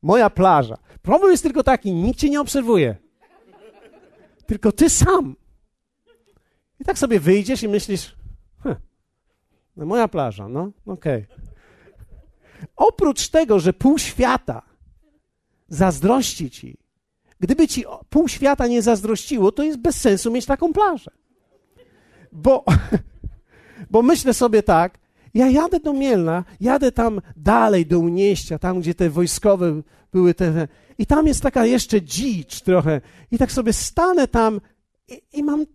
moja 0.02 0.30
plaża. 0.30 0.78
Problem 1.08 1.32
jest 1.32 1.44
tylko 1.44 1.64
taki, 1.64 1.94
nikt 1.94 2.20
cię 2.20 2.30
nie 2.30 2.42
obserwuje. 2.42 2.96
Tylko 4.46 4.72
ty 4.72 4.90
sam. 4.90 5.36
I 6.80 6.84
tak 6.84 6.98
sobie 6.98 7.20
wyjdziesz 7.20 7.64
i 7.64 7.68
myślisz, 7.68 8.16
hm, 8.64 8.76
no 9.78 9.86
moja 9.86 10.08
plaża, 10.08 10.48
no 10.48 10.72
okej. 10.86 11.24
Okay. 11.24 11.48
Oprócz 12.76 13.30
tego, 13.30 13.60
że 13.60 13.74
pół 13.74 13.98
świata 13.98 14.62
zazdrości 15.68 16.52
ci, 16.52 16.78
gdyby 17.40 17.68
ci 17.68 17.86
pół 18.10 18.28
świata 18.28 18.68
nie 18.68 18.82
zazdrościło, 18.82 19.52
to 19.52 19.64
jest 19.64 19.80
bez 19.80 20.02
sensu 20.02 20.32
mieć 20.32 20.46
taką 20.46 20.74
plażę. 20.74 21.12
Bo, 22.32 22.66
bo 23.92 24.02
myślę 24.02 24.34
sobie 24.34 24.64
tak, 24.64 25.00
ja 25.38 25.50
jadę 25.50 25.80
do 25.80 25.94
Mielna, 25.94 26.44
jadę 26.60 26.92
tam 26.92 27.22
dalej 27.36 27.86
do 27.86 28.00
Unieścia, 28.00 28.60
tam 28.60 28.80
gdzie 28.80 28.96
te 28.96 29.10
wojskowe 29.10 29.82
były 30.12 30.34
te... 30.34 30.68
I 30.98 31.06
tam 31.06 31.28
jest 31.28 31.44
taka 31.44 31.66
jeszcze 31.66 32.02
dzicz 32.02 32.62
trochę. 32.62 33.02
I 33.32 33.38
tak 33.38 33.52
sobie 33.52 33.74
stanę 33.74 34.28
tam 34.28 34.62
i, 35.08 35.22
i 35.34 35.44
mam 35.44 35.66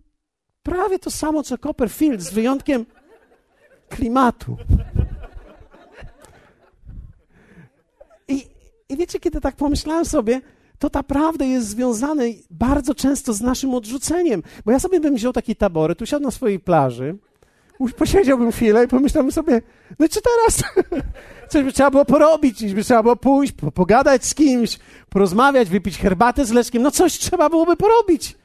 prawie 0.63 0.99
to 0.99 1.11
samo, 1.11 1.43
co 1.43 1.57
Copperfield, 1.57 2.21
z 2.21 2.33
wyjątkiem 2.33 2.85
klimatu. 3.89 4.57
I, 8.27 8.45
I 8.89 8.97
wiecie, 8.97 9.19
kiedy 9.19 9.41
tak 9.41 9.55
pomyślałem 9.55 10.05
sobie, 10.05 10.41
to 10.79 10.89
naprawdę 10.93 11.47
jest 11.47 11.67
związane 11.67 12.23
bardzo 12.49 12.95
często 12.95 13.33
z 13.33 13.41
naszym 13.41 13.73
odrzuceniem. 13.73 14.43
Bo 14.65 14.71
ja 14.71 14.79
sobie 14.79 14.99
bym 14.99 15.15
wziął 15.15 15.33
taki 15.33 15.55
tabory, 15.55 15.95
tu 15.95 16.05
siadł 16.05 16.23
na 16.23 16.31
swojej 16.31 16.59
plaży, 16.59 17.17
posiedziałbym 17.97 18.51
chwilę 18.51 18.83
i 18.83 18.87
pomyślałem 18.87 19.31
sobie, 19.31 19.61
no 19.99 20.07
czy 20.09 20.19
teraz 20.21 20.73
coś 21.49 21.63
by 21.63 21.73
trzeba 21.73 21.91
było 21.91 22.05
porobić, 22.05 22.59
coś 22.59 22.73
by 22.73 22.83
trzeba 22.83 23.03
było 23.03 23.15
pójść, 23.15 23.53
po, 23.53 23.71
pogadać 23.71 24.25
z 24.25 24.35
kimś, 24.35 24.79
porozmawiać, 25.09 25.69
wypić 25.69 25.97
herbatę 25.97 26.45
z 26.45 26.51
Leszkiem, 26.51 26.83
no 26.83 26.91
coś 26.91 27.13
trzeba 27.13 27.49
byłoby 27.49 27.77
porobić. 27.77 28.37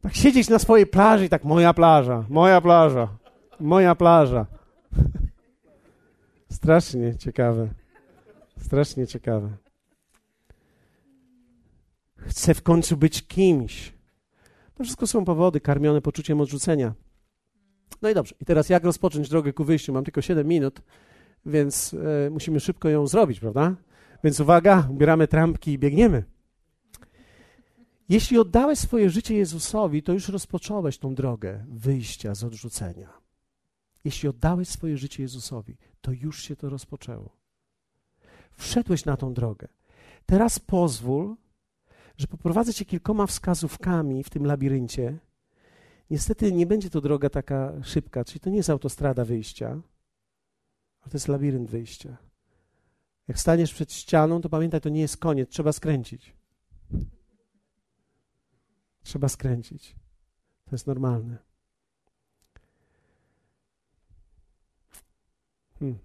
Tak 0.00 0.14
siedzieć 0.14 0.48
na 0.48 0.58
swojej 0.58 0.86
plaży 0.86 1.24
i 1.24 1.28
tak, 1.28 1.44
moja 1.44 1.74
plaża, 1.74 2.24
moja 2.28 2.60
plaża, 2.60 3.08
moja 3.60 3.94
plaża. 3.94 4.46
Strasznie 6.50 7.18
ciekawe. 7.18 7.68
Strasznie 8.60 9.06
ciekawe. 9.06 9.48
Chcę 12.16 12.54
w 12.54 12.62
końcu 12.62 12.96
być 12.96 13.26
kimś. 13.26 13.92
To 14.74 14.84
wszystko 14.84 15.06
są 15.06 15.24
powody 15.24 15.60
karmione 15.60 16.00
poczuciem 16.00 16.40
odrzucenia. 16.40 16.94
No 18.02 18.10
i 18.10 18.14
dobrze. 18.14 18.34
I 18.40 18.44
teraz 18.44 18.68
jak 18.68 18.84
rozpocząć 18.84 19.28
drogę 19.28 19.52
ku 19.52 19.64
wyjściu? 19.64 19.92
Mam 19.92 20.04
tylko 20.04 20.22
7 20.22 20.46
minut, 20.46 20.82
więc 21.46 21.94
e, 22.26 22.30
musimy 22.30 22.60
szybko 22.60 22.88
ją 22.88 23.06
zrobić, 23.06 23.40
prawda? 23.40 23.74
Więc 24.24 24.40
uwaga, 24.40 24.88
ubieramy 24.90 25.28
trampki 25.28 25.72
i 25.72 25.78
biegniemy. 25.78 26.24
Jeśli 28.08 28.38
oddałeś 28.38 28.78
swoje 28.78 29.10
życie 29.10 29.36
Jezusowi, 29.36 30.02
to 30.02 30.12
już 30.12 30.28
rozpocząłeś 30.28 30.98
tą 30.98 31.14
drogę 31.14 31.64
wyjścia 31.68 32.34
z 32.34 32.44
odrzucenia. 32.44 33.08
Jeśli 34.04 34.28
oddałeś 34.28 34.68
swoje 34.68 34.96
życie 34.96 35.22
Jezusowi, 35.22 35.76
to 36.00 36.12
już 36.12 36.42
się 36.42 36.56
to 36.56 36.68
rozpoczęło. 36.68 37.36
Wszedłeś 38.52 39.04
na 39.04 39.16
tą 39.16 39.34
drogę. 39.34 39.68
Teraz 40.26 40.58
pozwól, 40.58 41.36
że 42.16 42.26
poprowadzę 42.26 42.74
cię 42.74 42.84
kilkoma 42.84 43.26
wskazówkami 43.26 44.24
w 44.24 44.30
tym 44.30 44.46
labiryncie, 44.46 45.18
Niestety 46.14 46.52
nie 46.52 46.66
będzie 46.66 46.90
to 46.90 47.00
droga 47.00 47.30
taka 47.30 47.72
szybka, 47.82 48.24
czyli 48.24 48.40
to 48.40 48.50
nie 48.50 48.56
jest 48.56 48.70
autostrada 48.70 49.24
wyjścia, 49.24 49.68
ale 51.00 51.10
to 51.10 51.16
jest 51.16 51.28
labirynt 51.28 51.70
wyjścia. 51.70 52.16
Jak 53.28 53.38
staniesz 53.38 53.74
przed 53.74 53.92
ścianą, 53.92 54.40
to 54.40 54.48
pamiętaj, 54.48 54.80
to 54.80 54.88
nie 54.88 55.00
jest 55.00 55.16
koniec, 55.16 55.50
trzeba 55.50 55.72
skręcić. 55.72 56.32
Trzeba 59.02 59.28
skręcić. 59.28 59.96
To 60.64 60.74
jest 60.74 60.86
normalne. 60.86 61.38
Hmm. 65.78 65.98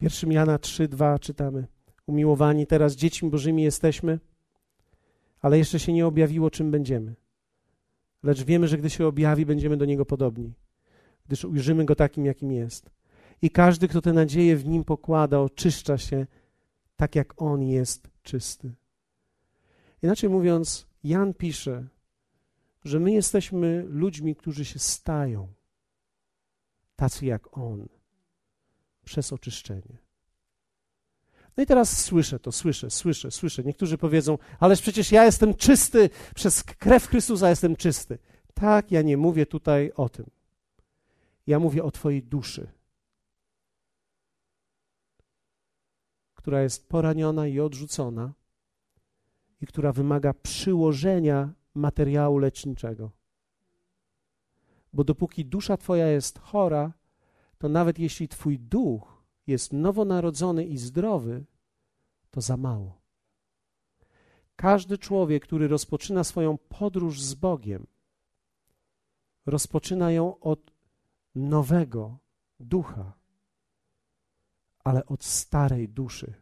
1 0.00 0.32
Jana 0.32 0.58
3:2 0.58 1.18
czytamy. 1.18 1.66
Umiłowani, 2.06 2.66
teraz 2.66 2.94
dziećmi 2.94 3.30
Bożymi 3.30 3.62
jesteśmy, 3.62 4.18
ale 5.40 5.58
jeszcze 5.58 5.80
się 5.80 5.92
nie 5.92 6.06
objawiło, 6.06 6.50
czym 6.50 6.70
będziemy. 6.70 7.27
Lecz 8.22 8.42
wiemy, 8.42 8.68
że 8.68 8.78
gdy 8.78 8.90
się 8.90 9.06
objawi, 9.06 9.46
będziemy 9.46 9.76
do 9.76 9.84
Niego 9.84 10.04
podobni, 10.04 10.52
gdyż 11.26 11.44
ujrzymy 11.44 11.84
Go 11.84 11.94
takim, 11.94 12.26
jakim 12.26 12.52
jest. 12.52 12.90
I 13.42 13.50
każdy, 13.50 13.88
kto 13.88 14.02
tę 14.02 14.12
nadzieję 14.12 14.56
w 14.56 14.66
Nim 14.66 14.84
pokłada, 14.84 15.40
oczyszcza 15.40 15.98
się 15.98 16.26
tak, 16.96 17.14
jak 17.14 17.42
On 17.42 17.62
jest 17.62 18.08
czysty. 18.22 18.72
Inaczej 20.02 20.30
mówiąc, 20.30 20.86
Jan 21.04 21.34
pisze, 21.34 21.88
że 22.84 23.00
my 23.00 23.12
jesteśmy 23.12 23.84
ludźmi, 23.88 24.36
którzy 24.36 24.64
się 24.64 24.78
stają 24.78 25.48
tacy 26.96 27.26
jak 27.26 27.58
On 27.58 27.88
przez 29.04 29.32
oczyszczenie. 29.32 30.07
No 31.58 31.64
i 31.64 31.66
teraz 31.66 32.04
słyszę 32.04 32.38
to, 32.38 32.52
słyszę, 32.52 32.90
słyszę, 32.90 33.30
słyszę. 33.30 33.64
Niektórzy 33.64 33.98
powiedzą, 33.98 34.38
ależ 34.60 34.82
przecież 34.82 35.12
ja 35.12 35.24
jestem 35.24 35.54
czysty, 35.54 36.10
przez 36.34 36.64
krew 36.64 37.06
Chrystusa 37.06 37.50
jestem 37.50 37.76
czysty. 37.76 38.18
Tak, 38.54 38.92
ja 38.92 39.02
nie 39.02 39.16
mówię 39.16 39.46
tutaj 39.46 39.92
o 39.96 40.08
tym. 40.08 40.26
Ja 41.46 41.58
mówię 41.58 41.84
o 41.84 41.90
Twojej 41.90 42.22
duszy, 42.22 42.72
która 46.34 46.62
jest 46.62 46.88
poraniona 46.88 47.46
i 47.46 47.60
odrzucona 47.60 48.32
i 49.60 49.66
która 49.66 49.92
wymaga 49.92 50.34
przyłożenia 50.34 51.52
materiału 51.74 52.38
leczniczego. 52.38 53.10
Bo 54.92 55.04
dopóki 55.04 55.44
dusza 55.44 55.76
Twoja 55.76 56.06
jest 56.06 56.38
chora, 56.38 56.92
to 57.58 57.68
nawet 57.68 57.98
jeśli 57.98 58.28
Twój 58.28 58.58
duch 58.58 59.17
jest 59.48 59.72
nowonarodzony 59.72 60.64
i 60.64 60.78
zdrowy, 60.78 61.44
to 62.30 62.40
za 62.40 62.56
mało. 62.56 63.00
Każdy 64.56 64.98
człowiek, 64.98 65.42
który 65.42 65.68
rozpoczyna 65.68 66.24
swoją 66.24 66.58
podróż 66.58 67.22
z 67.22 67.34
Bogiem, 67.34 67.86
rozpoczyna 69.46 70.10
ją 70.12 70.40
od 70.40 70.72
nowego 71.34 72.18
ducha, 72.60 73.12
ale 74.84 75.06
od 75.06 75.24
starej 75.24 75.88
duszy. 75.88 76.34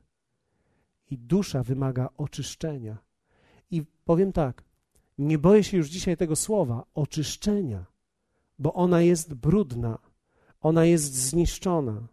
I 1.10 1.18
dusza 1.18 1.62
wymaga 1.62 2.08
oczyszczenia. 2.16 2.98
I 3.70 3.84
powiem 4.04 4.32
tak, 4.32 4.64
nie 5.18 5.38
boję 5.38 5.64
się 5.64 5.76
już 5.76 5.88
dzisiaj 5.88 6.16
tego 6.16 6.36
słowa 6.36 6.84
oczyszczenia, 6.94 7.84
bo 8.58 8.72
ona 8.72 9.00
jest 9.00 9.34
brudna, 9.34 9.98
ona 10.60 10.84
jest 10.84 11.14
zniszczona, 11.14 12.08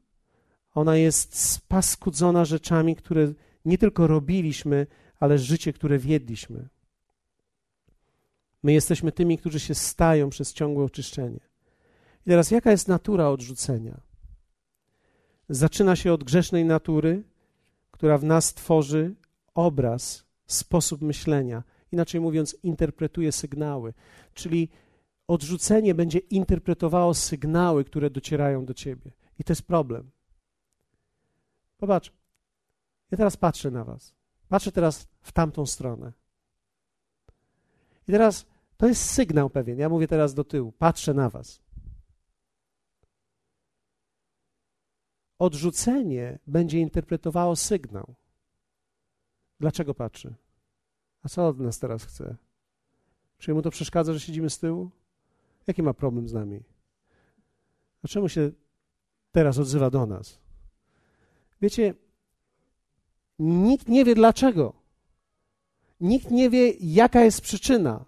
ona 0.74 0.95
jest 0.95 1.39
spaskudzona 1.39 2.45
rzeczami, 2.45 2.95
które 2.95 3.34
nie 3.65 3.78
tylko 3.78 4.07
robiliśmy, 4.07 4.88
ale 5.19 5.38
życie, 5.38 5.74
które 5.74 5.97
wiedliśmy. 5.97 6.69
My 8.63 8.74
jesteśmy 8.74 9.11
tymi, 9.11 9.38
którzy 9.38 9.59
się 9.59 9.76
stają 9.76 10.30
przez 10.30 10.53
ciągłe 10.53 10.84
oczyszczenie. 10.84 11.39
I 12.26 12.30
teraz, 12.30 12.51
jaka 12.51 12.71
jest 12.71 12.88
natura 12.88 13.30
odrzucenia? 13.30 14.01
Zaczyna 15.49 15.95
się 15.95 16.13
od 16.13 16.24
grzesznej 16.24 16.65
natury, 16.65 17.24
która 17.91 18.17
w 18.17 18.24
nas 18.24 18.53
tworzy 18.53 19.15
obraz, 19.53 20.26
sposób 20.47 21.01
myślenia. 21.01 21.63
Inaczej 21.91 22.21
mówiąc, 22.21 22.57
interpretuje 22.63 23.32
sygnały. 23.32 23.93
Czyli 24.34 24.69
odrzucenie 25.28 25.95
będzie 25.95 26.19
interpretowało 26.19 27.13
sygnały, 27.13 27.84
które 27.84 28.09
docierają 28.09 28.65
do 28.65 28.74
ciebie. 28.74 29.11
I 29.39 29.43
to 29.43 29.51
jest 29.51 29.67
problem. 29.67 30.12
Popatrz, 31.84 32.11
ja 33.11 33.17
teraz 33.17 33.38
patrzę 33.38 33.71
na 33.71 33.84
Was. 33.84 34.13
Patrzę 34.49 34.71
teraz 34.71 35.07
w 35.21 35.31
tamtą 35.31 35.65
stronę. 35.65 36.13
I 38.07 38.11
teraz 38.11 38.45
to 38.77 38.88
jest 38.88 39.09
sygnał 39.09 39.49
pewien. 39.49 39.79
Ja 39.79 39.89
mówię 39.89 40.07
teraz 40.07 40.34
do 40.34 40.43
tyłu. 40.43 40.71
Patrzę 40.71 41.13
na 41.13 41.29
Was. 41.29 41.61
Odrzucenie 45.39 46.39
będzie 46.47 46.79
interpretowało 46.79 47.55
sygnał. 47.55 48.15
Dlaczego 49.59 49.93
patrzy? 49.93 50.36
A 51.23 51.29
co 51.29 51.47
od 51.47 51.59
nas 51.59 51.79
teraz 51.79 52.03
chce? 52.05 52.36
Czy 53.38 53.53
mu 53.53 53.61
to 53.61 53.71
przeszkadza, 53.71 54.13
że 54.13 54.19
siedzimy 54.19 54.49
z 54.49 54.59
tyłu? 54.59 54.91
Jaki 55.67 55.84
ma 55.84 55.93
problem 55.93 56.27
z 56.27 56.34
nami? 56.34 56.63
A 58.03 58.07
czemu 58.07 58.29
się 58.29 58.51
teraz 59.31 59.59
odzywa 59.59 59.89
do 59.89 60.05
nas? 60.05 60.43
Wiecie, 61.64 61.93
nikt 63.39 63.88
nie 63.88 64.05
wie 64.05 64.16
dlaczego. 64.16 64.74
Nikt 66.01 66.32
nie 66.32 66.49
wie, 66.49 66.74
jaka 66.80 67.22
jest 67.24 67.41
przyczyna. 67.41 68.05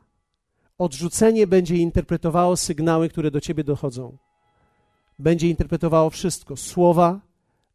Odrzucenie 0.77 1.47
będzie 1.47 1.75
interpretowało 1.77 2.57
sygnały, 2.57 3.09
które 3.09 3.31
do 3.31 3.41
ciebie 3.41 3.63
dochodzą. 3.63 4.17
Będzie 5.19 5.49
interpretowało 5.49 6.09
wszystko: 6.09 6.57
słowa, 6.57 7.19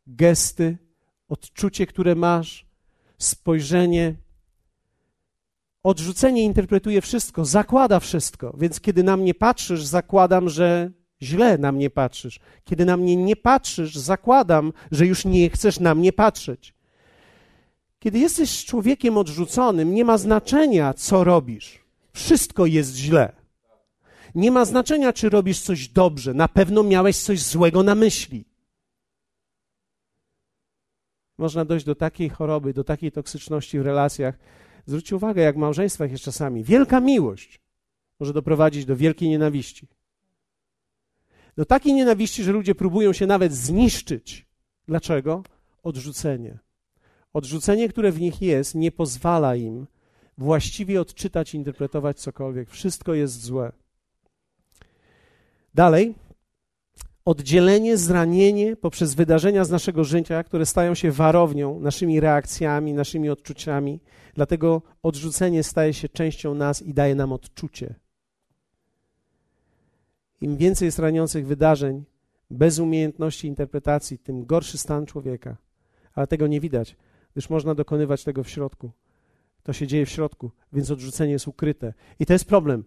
gesty, 0.07 0.79
odczucie, 1.29 1.87
które 1.87 2.15
masz, 2.15 2.67
spojrzenie. 3.19 4.15
Odrzucenie 5.83 6.45
interpretuje 6.45 7.01
wszystko, 7.01 7.45
zakłada 7.45 8.01
wszystko, 8.01 8.55
więc 8.59 8.81
kiedy 8.81 9.03
na 9.03 9.17
mnie 9.17 9.35
patrzysz, 9.35 9.85
zakładam, 9.85 10.49
że 10.49 10.91
źle 11.23 11.59
na 11.59 11.73
mnie 11.73 11.91
patrzysz. 11.91 12.41
Kiedy 12.65 12.85
na 12.85 12.97
mnie 12.97 13.17
nie 13.17 13.37
patrzysz, 13.37 13.95
zakładam, 13.97 14.73
że 14.91 15.07
już 15.07 15.25
nie 15.25 15.51
chcesz 15.51 15.81
na 15.81 15.95
mnie 15.95 16.13
patrzeć. 16.13 16.75
Kiedy 17.99 18.19
jesteś 18.19 18.65
człowiekiem 18.65 19.19
odrzuconym, 19.19 19.95
nie 19.95 20.05
ma 20.05 20.19
znaczenia, 20.19 20.95
co 20.95 21.25
robisz. 21.25 21.79
Wszystko 22.13 22.67
jest 22.67 22.95
źle. 22.95 23.33
Nie 24.35 24.51
ma 24.51 24.65
znaczenia, 24.65 25.13
czy 25.13 25.29
robisz 25.29 25.61
coś 25.61 25.89
dobrze. 25.89 26.35
Na 26.35 26.49
pewno 26.49 26.83
miałeś 26.83 27.19
coś 27.19 27.43
złego 27.43 27.83
na 27.83 27.95
myśli. 27.95 28.45
Można 31.39 31.65
dojść 31.65 31.87
do 31.87 31.95
takiej 31.95 32.29
choroby, 32.29 32.73
do 32.73 32.85
takiej 32.85 33.13
toksyczności 33.13 33.79
w 33.79 33.83
relacjach. 33.83 34.39
Zwróćcie 34.87 35.17
uwagę, 35.17 35.43
jak 35.43 35.55
w 35.55 35.59
małżeństwach 35.59 36.11
jest 36.11 36.25
czasami. 36.25 36.65
Wielka 36.65 37.01
miłość 37.01 37.61
może 38.21 38.33
doprowadzić 38.33 38.85
do 38.85 38.97
wielkiej 38.97 39.29
nienawiści. 39.29 39.89
Do 41.57 41.65
takiej 41.65 41.95
nienawiści, 41.95 42.43
że 42.45 42.53
ludzie 42.53 42.75
próbują 42.75 43.13
się 43.13 43.27
nawet 43.27 43.53
zniszczyć. 43.53 44.47
Dlaczego? 44.89 45.43
Odrzucenie. 45.83 46.59
Odrzucenie, 47.33 47.89
które 47.89 48.13
w 48.13 48.21
nich 48.21 48.43
jest, 48.43 48.75
nie 48.75 48.93
pozwala 48.93 49.57
im 49.57 49.87
właściwie 50.39 51.01
odczytać, 51.01 51.55
interpretować 51.55 52.21
cokolwiek. 52.21 52.71
Wszystko 52.71 53.15
jest 53.15 53.43
złe. 53.43 53.73
Dalej, 55.75 56.15
oddzielenie, 57.25 57.97
zranienie 57.97 58.77
poprzez 58.77 59.15
wydarzenia 59.15 59.65
z 59.65 59.71
naszego 59.71 60.05
życia, 60.05 60.45
które 60.45 60.67
stają 60.67 60.95
się 60.95 61.13
warownią, 61.13 61.81
naszymi 61.81 62.21
reakcjami, 62.21 62.93
naszymi 62.93 63.31
odczuciami. 63.31 64.01
Dlatego 64.35 64.83
odrzucenie 65.03 65.63
staje 65.63 65.95
się 65.95 66.09
częścią 66.09 66.55
nas 66.55 66.83
i 66.83 66.95
daje 66.95 67.15
nam 67.15 67.33
odczucie. 67.33 67.95
Im 70.41 70.57
więcej 70.57 70.87
jest 70.87 70.99
raniących 70.99 71.47
wydarzeń, 71.47 72.05
bez 72.51 72.79
umiejętności 72.79 73.49
interpretacji, 73.49 74.19
tym 74.19 74.47
gorszy 74.47 74.79
stan 74.79 75.07
człowieka. 75.07 75.57
Ale 76.15 76.27
tego 76.27 76.47
nie 76.47 76.61
widać, 76.61 76.97
gdyż 77.33 77.51
można 77.51 77.75
dokonywać 77.75 78.25
tego 78.25 78.45
w 78.45 78.49
środku. 78.49 78.91
To 79.63 79.73
się 79.73 79.87
dzieje 79.87 80.07
w 80.07 80.11
środku, 80.11 80.51
więc 80.73 80.91
odrzucenie 80.91 81.33
jest 81.33 81.49
ukryte. 81.49 81.95
I 82.19 82.27
to 82.27 82.33
jest 82.33 82.45
problem. 82.45 82.85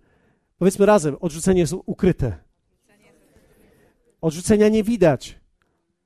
Powiedzmy 0.58 0.86
razem, 0.86 1.18
odrzucenie 1.20 1.60
jest 1.60 1.74
ukryte. 1.86 2.38
Odrzucenia 4.22 4.70
nie 4.70 4.84
widać. 4.84 5.39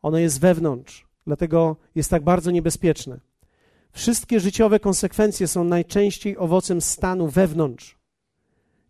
Ono 0.01 0.17
jest 0.17 0.39
wewnątrz, 0.39 1.07
dlatego 1.25 1.75
jest 1.95 2.09
tak 2.09 2.23
bardzo 2.23 2.51
niebezpieczne. 2.51 3.19
Wszystkie 3.91 4.39
życiowe 4.39 4.79
konsekwencje 4.79 5.47
są 5.47 5.63
najczęściej 5.63 6.37
owocem 6.37 6.81
stanu 6.81 7.27
wewnątrz. 7.27 7.96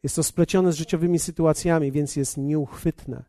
Jest 0.08 0.16
to 0.16 0.24
splecione 0.24 0.72
z 0.72 0.76
życiowymi 0.76 1.20
sytuacjami, 1.20 1.92
więc 1.92 2.16
jest 2.16 2.38
nieuchwytne. 2.38 3.24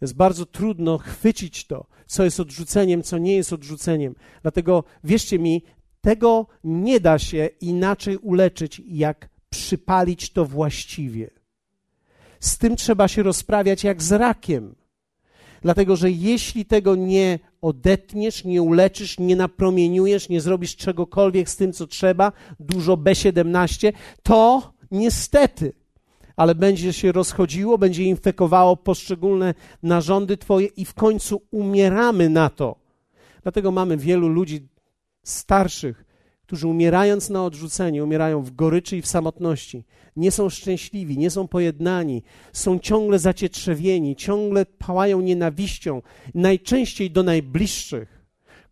Jest 0.00 0.14
bardzo 0.14 0.46
trudno 0.46 0.98
chwycić 0.98 1.66
to, 1.66 1.86
co 2.06 2.24
jest 2.24 2.40
odrzuceniem, 2.40 3.02
co 3.02 3.18
nie 3.18 3.36
jest 3.36 3.52
odrzuceniem. 3.52 4.14
Dlatego 4.42 4.84
wierzcie 5.04 5.38
mi, 5.38 5.62
tego 6.00 6.46
nie 6.64 7.00
da 7.00 7.18
się 7.18 7.48
inaczej 7.60 8.16
uleczyć, 8.16 8.82
jak 8.88 9.28
przypalić 9.50 10.30
to 10.30 10.44
właściwie. 10.44 11.30
Z 12.40 12.58
tym 12.58 12.76
trzeba 12.76 13.08
się 13.08 13.22
rozprawiać 13.22 13.84
jak 13.84 14.02
z 14.02 14.12
rakiem. 14.12 14.74
Dlatego, 15.62 15.96
że 15.96 16.10
jeśli 16.10 16.64
tego 16.64 16.94
nie 16.94 17.38
odetniesz, 17.62 18.44
nie 18.44 18.62
uleczysz, 18.62 19.18
nie 19.18 19.36
napromieniujesz, 19.36 20.28
nie 20.28 20.40
zrobisz 20.40 20.76
czegokolwiek 20.76 21.50
z 21.50 21.56
tym, 21.56 21.72
co 21.72 21.86
trzeba, 21.86 22.32
dużo 22.60 22.96
B17, 22.96 23.92
to 24.22 24.72
niestety, 24.90 25.81
ale 26.36 26.54
będzie 26.54 26.92
się 26.92 27.12
rozchodziło, 27.12 27.78
będzie 27.78 28.04
infekowało 28.04 28.76
poszczególne 28.76 29.54
narządy 29.82 30.36
Twoje 30.36 30.66
i 30.66 30.84
w 30.84 30.94
końcu 30.94 31.42
umieramy 31.50 32.28
na 32.28 32.50
to. 32.50 32.76
Dlatego 33.42 33.70
mamy 33.70 33.96
wielu 33.96 34.28
ludzi 34.28 34.68
starszych, 35.22 36.04
którzy 36.42 36.68
umierając 36.68 37.30
na 37.30 37.44
odrzuceniu, 37.44 38.04
umierają 38.04 38.42
w 38.42 38.50
goryczy 38.50 38.96
i 38.96 39.02
w 39.02 39.06
samotności. 39.06 39.84
Nie 40.16 40.30
są 40.30 40.48
szczęśliwi, 40.48 41.18
nie 41.18 41.30
są 41.30 41.48
pojednani, 41.48 42.22
są 42.52 42.78
ciągle 42.78 43.18
zacietrzewieni, 43.18 44.16
ciągle 44.16 44.66
pałają 44.66 45.20
nienawiścią, 45.20 46.02
najczęściej 46.34 47.10
do 47.10 47.22
najbliższych, 47.22 48.21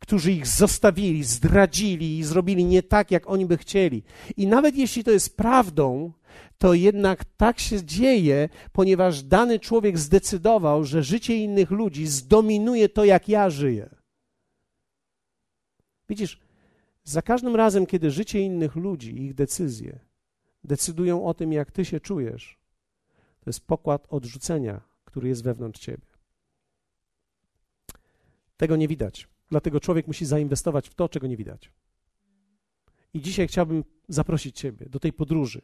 którzy 0.01 0.33
ich 0.33 0.47
zostawili, 0.47 1.25
zdradzili 1.25 2.19
i 2.19 2.25
zrobili 2.25 2.65
nie 2.65 2.83
tak, 2.83 3.11
jak 3.11 3.31
oni 3.31 3.47
by 3.47 3.57
chcieli. 3.57 4.03
I 4.37 4.47
nawet 4.47 4.77
jeśli 4.77 5.05
to 5.05 5.11
jest 5.11 5.37
prawdą, 5.37 6.13
to 6.59 6.75
jednak 6.75 7.25
tak 7.25 7.61
się 7.61 7.85
dzieje, 7.85 8.49
ponieważ 8.73 9.23
dany 9.23 9.61
człowiek 9.61 9.99
zdecydował, 9.99 10.85
że 10.85 11.03
życie 11.03 11.37
innych 11.37 11.71
ludzi 11.71 12.07
zdominuje 12.07 12.89
to, 12.89 13.05
jak 13.05 13.29
ja 13.29 13.51
żyję. 13.51 13.95
Widzisz, 16.09 16.41
za 17.05 17.23
każdym 17.23 17.57
razem, 17.57 17.87
kiedy 17.87 18.11
życie 18.11 18.41
innych 18.41 18.77
ludzi, 18.77 19.23
ich 19.23 19.35
decyzje 19.35 20.11
decydują 20.65 21.27
o 21.27 21.35
tym, 21.35 21.53
jak 21.53 21.71
ty 21.71 21.85
się 21.85 22.01
czujesz, 22.01 22.59
to 23.41 23.51
jest 23.51 23.67
pokład 23.67 24.07
odrzucenia, 24.09 24.81
który 25.05 25.29
jest 25.29 25.43
wewnątrz 25.43 25.81
ciebie. 25.81 26.07
Tego 28.57 28.77
nie 28.77 28.89
widać. 28.89 29.29
Dlatego 29.51 29.81
człowiek 29.81 30.07
musi 30.07 30.27
zainwestować 30.27 30.89
w 30.89 30.95
to, 30.95 31.09
czego 31.09 31.27
nie 31.27 31.37
widać. 31.37 31.73
I 33.15 33.21
dzisiaj 33.21 33.49
chciałbym 33.49 33.85
zaprosić 34.09 34.57
Ciebie 34.57 34.87
do 34.89 35.01
tej 35.01 35.13
podróży, 35.13 35.63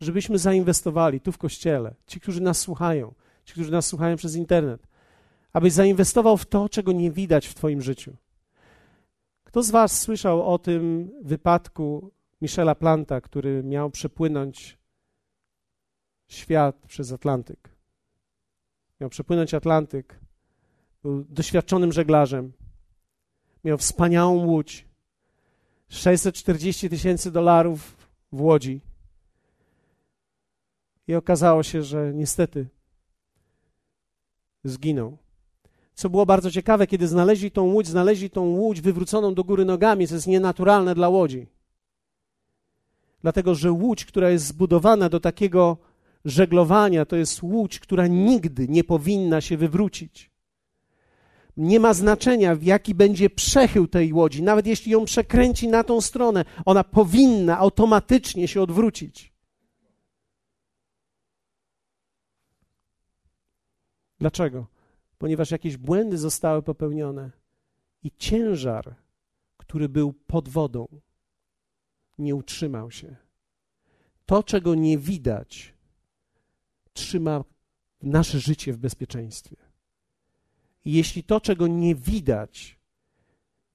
żebyśmy 0.00 0.38
zainwestowali 0.38 1.20
tu 1.20 1.32
w 1.32 1.38
kościele, 1.38 1.94
ci, 2.06 2.20
którzy 2.20 2.42
nas 2.42 2.58
słuchają, 2.58 3.14
ci, 3.44 3.52
którzy 3.52 3.72
nas 3.72 3.86
słuchają 3.86 4.16
przez 4.16 4.36
internet, 4.36 4.86
abyś 5.52 5.72
zainwestował 5.72 6.36
w 6.36 6.46
to, 6.46 6.68
czego 6.68 6.92
nie 6.92 7.10
widać 7.10 7.46
w 7.46 7.54
Twoim 7.54 7.82
życiu. 7.82 8.16
Kto 9.44 9.62
z 9.62 9.70
Was 9.70 10.00
słyszał 10.00 10.52
o 10.54 10.58
tym 10.58 11.10
wypadku 11.22 12.12
Michela 12.40 12.74
Planta, 12.74 13.20
który 13.20 13.62
miał 13.62 13.90
przepłynąć 13.90 14.78
świat 16.28 16.86
przez 16.86 17.12
Atlantyk? 17.12 17.68
Miał 19.00 19.10
przepłynąć 19.10 19.54
Atlantyk, 19.54 20.20
był 21.02 21.24
doświadczonym 21.24 21.92
żeglarzem, 21.92 22.52
miał 23.64 23.78
wspaniałą 23.78 24.46
łódź, 24.46 24.88
640 25.88 26.90
tysięcy 26.90 27.30
dolarów 27.30 27.96
w 28.32 28.40
łodzi. 28.40 28.80
I 31.08 31.14
okazało 31.14 31.62
się, 31.62 31.82
że 31.82 32.12
niestety 32.14 32.68
zginął. 34.64 35.18
Co 35.94 36.10
było 36.10 36.26
bardzo 36.26 36.50
ciekawe, 36.50 36.86
kiedy 36.86 37.08
znaleźli 37.08 37.50
tą 37.50 37.62
łódź, 37.62 37.86
znaleźli 37.86 38.30
tą 38.30 38.44
łódź 38.44 38.80
wywróconą 38.80 39.34
do 39.34 39.44
góry 39.44 39.64
nogami, 39.64 40.08
co 40.08 40.14
jest 40.14 40.26
nienaturalne 40.26 40.94
dla 40.94 41.08
łodzi. 41.08 41.46
Dlatego, 43.22 43.54
że 43.54 43.72
łódź, 43.72 44.04
która 44.04 44.30
jest 44.30 44.46
zbudowana 44.46 45.08
do 45.08 45.20
takiego 45.20 45.76
żeglowania, 46.24 47.04
to 47.04 47.16
jest 47.16 47.42
łódź, 47.42 47.80
która 47.80 48.06
nigdy 48.06 48.68
nie 48.68 48.84
powinna 48.84 49.40
się 49.40 49.56
wywrócić. 49.56 50.30
Nie 51.56 51.80
ma 51.80 51.94
znaczenia, 51.94 52.54
w 52.54 52.62
jaki 52.62 52.94
będzie 52.94 53.30
przechył 53.30 53.88
tej 53.88 54.12
łodzi, 54.12 54.42
nawet 54.42 54.66
jeśli 54.66 54.92
ją 54.92 55.04
przekręci 55.04 55.68
na 55.68 55.84
tą 55.84 56.00
stronę, 56.00 56.44
ona 56.64 56.84
powinna 56.84 57.58
automatycznie 57.58 58.48
się 58.48 58.62
odwrócić. 58.62 59.32
Dlaczego? 64.18 64.66
Ponieważ 65.18 65.50
jakieś 65.50 65.76
błędy 65.76 66.18
zostały 66.18 66.62
popełnione 66.62 67.30
i 68.02 68.10
ciężar, 68.18 68.94
który 69.56 69.88
był 69.88 70.12
pod 70.12 70.48
wodą, 70.48 70.88
nie 72.18 72.34
utrzymał 72.34 72.90
się. 72.90 73.16
To, 74.26 74.42
czego 74.42 74.74
nie 74.74 74.98
widać, 74.98 75.74
trzyma 76.92 77.44
nasze 78.02 78.40
życie 78.40 78.72
w 78.72 78.78
bezpieczeństwie. 78.78 79.69
Jeśli 80.84 81.24
to, 81.24 81.40
czego 81.40 81.66
nie 81.66 81.94
widać, 81.94 82.78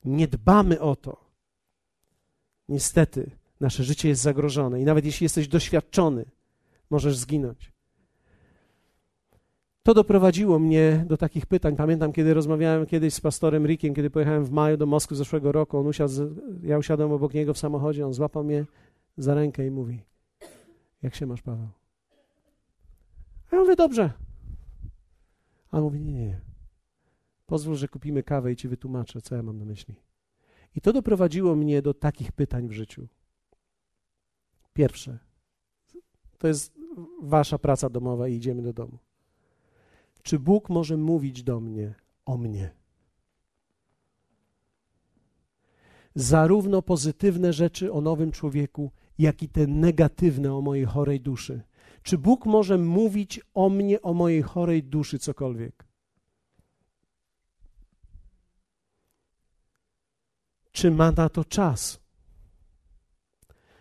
nie 0.05 0.27
dbamy 0.27 0.81
o 0.81 0.95
to, 0.95 1.25
niestety 2.69 3.31
nasze 3.59 3.83
życie 3.83 4.09
jest 4.09 4.21
zagrożone. 4.21 4.81
I 4.81 4.85
nawet 4.85 5.05
jeśli 5.05 5.25
jesteś 5.25 5.47
doświadczony, 5.47 6.25
możesz 6.89 7.17
zginąć. 7.17 7.71
To 9.83 9.93
doprowadziło 9.93 10.59
mnie 10.59 11.05
do 11.07 11.17
takich 11.17 11.45
pytań. 11.45 11.75
Pamiętam, 11.75 12.13
kiedy 12.13 12.33
rozmawiałem 12.33 12.85
kiedyś 12.85 13.13
z 13.13 13.21
pastorem 13.21 13.65
Rickiem, 13.65 13.93
kiedy 13.93 14.09
pojechałem 14.09 14.45
w 14.45 14.51
maju 14.51 14.77
do 14.77 14.85
Moskwy 14.85 15.15
zeszłego 15.15 15.51
roku. 15.51 15.77
On 15.77 15.87
usiadł, 15.87 16.13
ja 16.63 16.77
usiadłem 16.77 17.11
obok 17.11 17.33
niego 17.33 17.53
w 17.53 17.57
samochodzie, 17.57 18.05
on 18.05 18.13
złapał 18.13 18.43
mnie 18.43 18.65
za 19.17 19.33
rękę 19.35 19.67
i 19.67 19.71
mówi: 19.71 20.01
Jak 21.03 21.15
się 21.15 21.25
masz, 21.25 21.41
Paweł? 21.41 21.67
A 23.51 23.55
ja 23.55 23.61
mówię: 23.61 23.75
Dobrze. 23.75 24.13
A 25.71 25.77
on 25.77 25.83
mówi: 25.83 26.01
Nie, 26.01 26.13
nie. 26.13 26.54
Pozwól, 27.45 27.75
że 27.75 27.87
kupimy 27.87 28.23
kawę 28.23 28.51
i 28.51 28.55
ci 28.55 28.67
wytłumaczę, 28.67 29.21
co 29.21 29.35
ja 29.35 29.43
mam 29.43 29.57
na 29.57 29.65
myśli. 29.65 29.95
I 30.75 30.81
to 30.81 30.93
doprowadziło 30.93 31.55
mnie 31.55 31.81
do 31.81 31.93
takich 31.93 32.31
pytań 32.31 32.67
w 32.67 32.71
życiu. 32.71 33.07
Pierwsze, 34.73 35.19
to 36.37 36.47
jest 36.47 36.73
wasza 37.21 37.57
praca 37.57 37.89
domowa 37.89 38.27
i 38.27 38.35
idziemy 38.35 38.61
do 38.61 38.73
domu. 38.73 38.97
Czy 40.23 40.39
Bóg 40.39 40.69
może 40.69 40.97
mówić 40.97 41.43
do 41.43 41.59
mnie 41.59 41.93
o 42.25 42.37
mnie? 42.37 42.71
Zarówno 46.15 46.81
pozytywne 46.81 47.53
rzeczy 47.53 47.93
o 47.93 48.01
nowym 48.01 48.31
człowieku, 48.31 48.91
jak 49.17 49.43
i 49.43 49.49
te 49.49 49.67
negatywne 49.67 50.53
o 50.53 50.61
mojej 50.61 50.85
chorej 50.85 51.21
duszy. 51.21 51.61
Czy 52.03 52.17
Bóg 52.17 52.45
może 52.45 52.77
mówić 52.77 53.41
o 53.53 53.69
mnie, 53.69 54.01
o 54.01 54.13
mojej 54.13 54.41
chorej 54.41 54.83
duszy 54.83 55.19
cokolwiek? 55.19 55.85
Czy 60.75 60.91
ma 60.91 61.11
na 61.11 61.29
to 61.29 61.45
czas? 61.45 61.99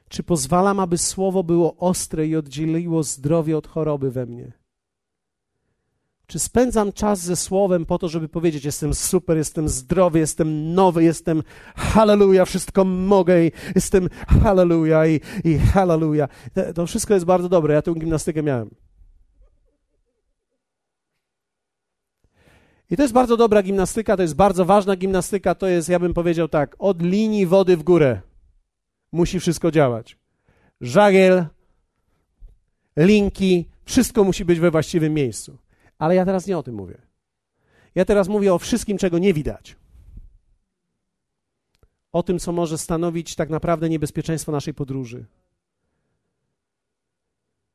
Czy 0.09 0.23
pozwalam, 0.23 0.81
aby 0.81 0.99
słowo 0.99 1.45
było 1.45 1.77
ostre 1.77 2.27
i 2.27 2.37
oddzieliło 2.37 3.03
zdrowie 3.03 3.57
od 3.59 3.67
choroby 3.67 4.11
we 4.11 4.27
mnie? 4.27 4.53
Czy 6.27 6.39
spędzam 6.39 6.93
czas 6.93 7.21
ze 7.21 7.37
Słowem 7.37 7.87
po 7.87 7.99
to, 7.99 8.09
żeby 8.09 8.29
powiedzieć: 8.29 8.65
Jestem 8.65 8.95
super, 8.95 9.37
jestem 9.37 9.69
zdrowy, 9.69 10.19
jestem 10.19 10.75
nowy, 10.75 11.05
jestem 11.05 11.43
halleluja, 11.77 12.45
wszystko 12.45 12.85
mogę 12.85 13.45
i 13.47 13.53
jestem 13.75 14.09
halleluja 14.43 15.07
i, 15.07 15.21
i 15.45 15.59
halleluja. 15.59 16.29
To 16.75 16.87
wszystko 16.87 17.15
jest 17.15 17.27
bardzo 17.27 17.49
dobre. 17.49 17.75
Ja 17.75 17.83
tę 17.83 17.95
gimnastykę 17.95 18.43
miałem. 18.43 18.84
I 22.95 22.97
to 22.97 23.03
jest 23.03 23.15
bardzo 23.15 23.37
dobra 23.37 23.63
gimnastyka, 23.63 24.17
to 24.17 24.23
jest 24.23 24.35
bardzo 24.35 24.65
ważna 24.65 24.97
gimnastyka. 24.97 25.55
To 25.55 25.67
jest, 25.67 25.89
ja 25.89 25.99
bym 25.99 26.15
powiedział 26.15 26.49
tak, 26.49 26.77
od 26.79 27.03
linii 27.03 27.47
wody 27.47 27.77
w 27.77 27.83
górę 27.83 28.21
musi 29.13 29.41
wszystko 29.41 29.71
działać. 29.71 30.19
Żagiel, 30.81 31.47
linki, 32.97 33.69
wszystko 33.85 34.25
musi 34.25 34.45
być 34.45 34.61
we 34.61 34.71
właściwym 34.71 35.15
miejscu. 35.15 35.59
Ale 35.99 36.15
ja 36.15 36.25
teraz 36.25 36.47
nie 36.47 36.59
o 36.59 36.63
tym 36.63 36.75
mówię. 36.75 36.99
Ja 37.95 38.05
teraz 38.05 38.29
mówię 38.29 38.55
o 38.55 38.59
wszystkim, 38.59 38.99
czego 38.99 39.19
nie 39.19 39.35
widać. 39.35 39.77
O 42.13 42.23
tym, 42.23 42.39
co 42.39 42.53
może 42.53 42.79
stanowić 42.79 43.35
tak 43.35 43.51
naprawdę 43.51 43.89
niebezpieczeństwo 43.89 44.53
naszej 44.53 44.75
podróży. 44.75 45.25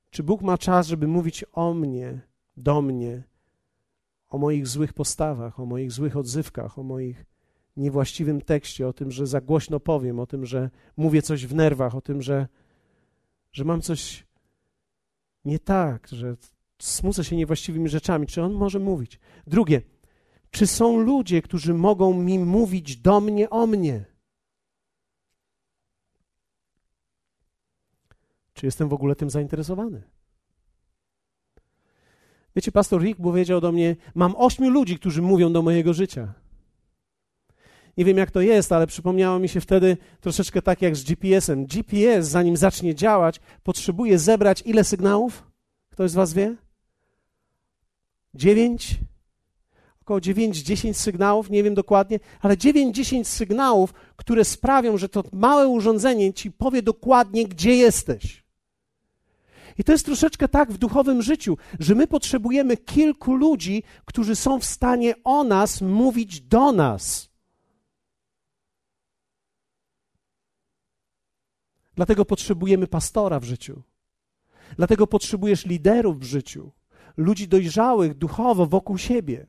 Czy 0.10 0.24
Bóg 0.24 0.42
ma 0.42 0.58
czas, 0.58 0.88
żeby 0.88 1.08
mówić 1.08 1.46
o 1.54 1.74
mnie, 1.74 2.20
do 2.58 2.82
mnie, 2.82 3.29
o 4.30 4.38
moich 4.38 4.68
złych 4.68 4.94
postawach, 4.94 5.60
o 5.60 5.66
moich 5.66 5.92
złych 5.92 6.18
odzywkach, 6.18 6.80
o 6.80 6.84
moich 6.84 7.26
niewłaściwym 7.78 8.42
tekście, 8.42 8.88
o 8.88 8.94
tym, 8.94 9.12
że 9.12 9.28
za 9.28 9.42
głośno 9.42 9.80
powiem, 9.80 10.20
o 10.20 10.28
tym, 10.28 10.46
że 10.46 10.70
mówię 10.98 11.22
coś 11.22 11.46
w 11.46 11.56
nerwach, 11.56 11.96
o 11.96 12.02
tym, 12.02 12.22
że, 12.22 12.48
że 13.52 13.64
mam 13.64 13.82
coś 13.82 14.28
nie 15.46 15.60
tak, 15.60 16.08
że 16.08 16.36
smucę 16.80 17.24
się 17.24 17.36
niewłaściwymi 17.36 17.90
rzeczami. 17.90 18.28
Czy 18.28 18.42
on 18.42 18.54
może 18.54 18.80
mówić? 18.80 19.20
Drugie, 19.48 19.82
czy 20.52 20.68
są 20.68 21.00
ludzie, 21.00 21.42
którzy 21.42 21.74
mogą 21.74 22.14
mi 22.14 22.40
mówić 22.40 22.98
do 22.98 23.22
mnie 23.22 23.50
o 23.50 23.68
mnie? 23.68 24.06
Czy 28.54 28.66
jestem 28.66 28.90
w 28.90 28.94
ogóle 28.94 29.16
tym 29.16 29.30
zainteresowany? 29.30 30.02
Wiecie, 32.60 32.72
pastor 32.72 33.02
Rick 33.02 33.22
powiedział 33.22 33.62
do 33.62 33.72
mnie: 33.72 33.96
Mam 34.16 34.36
ośmiu 34.38 34.70
ludzi, 34.70 35.00
którzy 35.00 35.22
mówią 35.22 35.54
do 35.54 35.62
mojego 35.62 35.94
życia. 35.94 36.34
Nie 37.98 38.06
wiem, 38.06 38.18
jak 38.18 38.32
to 38.32 38.42
jest, 38.42 38.72
ale 38.72 38.88
przypomniało 38.88 39.40
mi 39.40 39.50
się 39.50 39.62
wtedy 39.62 39.98
troszeczkę 40.22 40.62
tak 40.62 40.82
jak 40.82 40.96
z 40.96 41.04
GPS-em. 41.04 41.66
GPS, 41.66 42.28
zanim 42.28 42.58
zacznie 42.58 42.96
działać, 42.96 43.40
potrzebuje 43.64 44.20
zebrać 44.20 44.64
ile 44.66 44.84
sygnałów? 44.84 45.44
Ktoś 45.90 46.12
z 46.12 46.14
Was 46.14 46.34
wie? 46.34 46.56
Dziewięć? 48.34 48.96
Około 50.02 50.22
dziewięć, 50.22 50.58
dziesięć 50.58 50.98
sygnałów, 50.98 51.50
nie 51.50 51.64
wiem 51.64 51.74
dokładnie, 51.74 52.20
ale 52.42 52.58
dziewięć, 52.58 52.96
dziesięć 52.96 53.28
sygnałów, 53.28 53.94
które 54.16 54.46
sprawią, 54.46 54.98
że 54.98 55.10
to 55.10 55.24
małe 55.34 55.68
urządzenie 55.68 56.34
ci 56.34 56.52
powie 56.52 56.82
dokładnie, 56.82 57.48
gdzie 57.48 57.76
jesteś. 57.76 58.39
I 59.80 59.84
to 59.84 59.92
jest 59.92 60.06
troszeczkę 60.06 60.48
tak 60.48 60.72
w 60.72 60.78
duchowym 60.78 61.22
życiu, 61.22 61.58
że 61.80 61.96
my 61.96 62.08
potrzebujemy 62.08 62.78
kilku 62.78 63.36
ludzi, 63.36 63.84
którzy 64.06 64.36
są 64.36 64.60
w 64.60 64.66
stanie 64.66 65.14
o 65.24 65.44
nas 65.44 65.82
mówić 65.82 66.42
do 66.42 66.72
nas. 66.72 67.30
Dlatego 71.96 72.26
potrzebujemy 72.26 72.88
pastora 72.88 73.40
w 73.40 73.44
życiu. 73.44 73.82
Dlatego 74.78 75.08
potrzebujesz 75.08 75.66
liderów 75.66 76.20
w 76.20 76.24
życiu, 76.24 76.72
ludzi 77.18 77.48
dojrzałych 77.48 78.14
duchowo 78.14 78.66
wokół 78.66 78.98
siebie. 78.98 79.48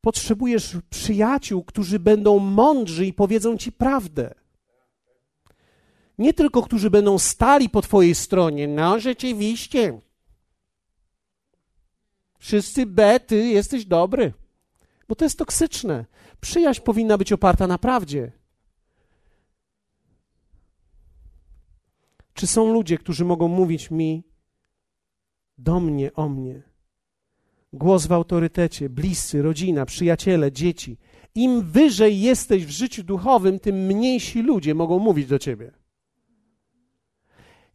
Potrzebujesz 0.00 0.76
przyjaciół, 0.90 1.64
którzy 1.64 1.98
będą 1.98 2.38
mądrzy 2.38 3.06
i 3.06 3.12
powiedzą 3.12 3.56
ci 3.56 3.72
prawdę. 3.72 4.41
Nie 6.22 6.34
tylko, 6.34 6.62
którzy 6.62 6.90
będą 6.90 7.18
stali 7.18 7.68
po 7.70 7.82
Twojej 7.82 8.14
stronie. 8.14 8.68
No, 8.68 9.00
rzeczywiście. 9.00 10.00
Wszyscy 12.38 12.86
B, 12.86 13.20
Ty 13.20 13.36
jesteś 13.36 13.84
dobry. 13.84 14.32
Bo 15.08 15.14
to 15.14 15.24
jest 15.24 15.38
toksyczne. 15.38 16.04
Przyjaźń 16.40 16.80
powinna 16.80 17.18
być 17.18 17.32
oparta 17.32 17.66
na 17.66 17.78
prawdzie. 17.78 18.32
Czy 22.34 22.46
są 22.46 22.72
ludzie, 22.72 22.98
którzy 22.98 23.24
mogą 23.24 23.48
mówić 23.48 23.90
mi 23.90 24.24
do 25.58 25.80
mnie, 25.80 26.12
o 26.12 26.28
mnie? 26.28 26.62
głos 27.72 28.06
w 28.06 28.12
autorytecie, 28.12 28.88
bliscy, 28.88 29.42
rodzina, 29.42 29.86
przyjaciele, 29.86 30.52
dzieci. 30.52 30.98
Im 31.34 31.62
wyżej 31.62 32.20
jesteś 32.20 32.66
w 32.66 32.70
życiu 32.70 33.02
duchowym, 33.02 33.60
tym 33.60 33.76
mniejsi 33.76 34.42
ludzie 34.42 34.74
mogą 34.74 34.98
mówić 34.98 35.26
do 35.26 35.38
ciebie. 35.38 35.81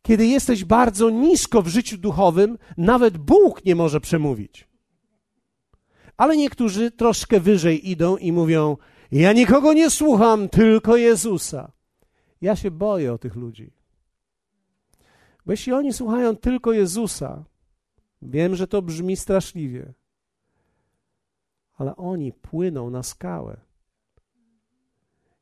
Kiedy 0.08 0.28
jesteś 0.28 0.66
bardzo 0.66 1.10
nisko 1.10 1.62
w 1.62 1.68
życiu 1.68 1.98
duchowym, 1.98 2.58
nawet 2.78 3.18
Bóg 3.18 3.66
nie 3.66 3.76
może 3.76 4.02
przemówić. 4.02 4.68
Ale 6.18 6.38
niektórzy 6.38 6.92
troszkę 6.92 7.40
wyżej 7.40 7.90
idą 7.90 8.18
i 8.18 8.32
mówią: 8.32 8.78
Ja 9.12 9.34
nikogo 9.34 9.74
nie 9.74 9.90
słucham, 9.90 10.50
tylko 10.50 10.98
Jezusa. 10.98 11.72
Ja 12.42 12.56
się 12.56 12.72
boję 12.72 13.14
o 13.14 13.18
tych 13.18 13.36
ludzi. 13.36 13.74
Bo 15.46 15.54
jeśli 15.54 15.74
oni 15.74 15.94
słuchają 15.94 16.36
tylko 16.36 16.72
Jezusa, 16.74 17.44
wiem, 18.22 18.56
że 18.56 18.68
to 18.68 18.82
brzmi 18.82 19.18
straszliwie, 19.18 19.94
ale 21.74 21.96
oni 21.96 22.34
płyną 22.34 22.90
na 22.90 23.04
skałę. 23.04 23.67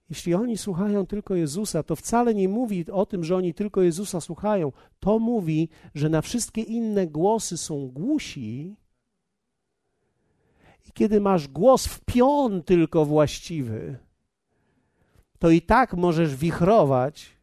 Jeśli 0.09 0.33
oni 0.33 0.57
słuchają 0.57 1.05
tylko 1.05 1.35
Jezusa, 1.35 1.83
to 1.83 1.95
wcale 1.95 2.35
nie 2.35 2.49
mówi 2.49 2.85
o 2.91 3.05
tym, 3.05 3.23
że 3.23 3.35
oni 3.35 3.53
tylko 3.53 3.81
Jezusa 3.81 4.21
słuchają. 4.21 4.71
To 4.99 5.19
mówi, 5.19 5.69
że 5.95 6.09
na 6.09 6.21
wszystkie 6.21 6.61
inne 6.61 7.07
głosy 7.07 7.57
są 7.57 7.87
głusi. 7.87 8.75
I 10.87 10.91
kiedy 10.91 11.21
masz 11.21 11.47
głos 11.47 11.85
w 11.87 11.99
pion 11.99 12.63
tylko 12.63 13.05
właściwy, 13.05 13.97
to 15.39 15.49
i 15.49 15.61
tak 15.61 15.93
możesz 15.93 16.35
wichrować 16.35 17.35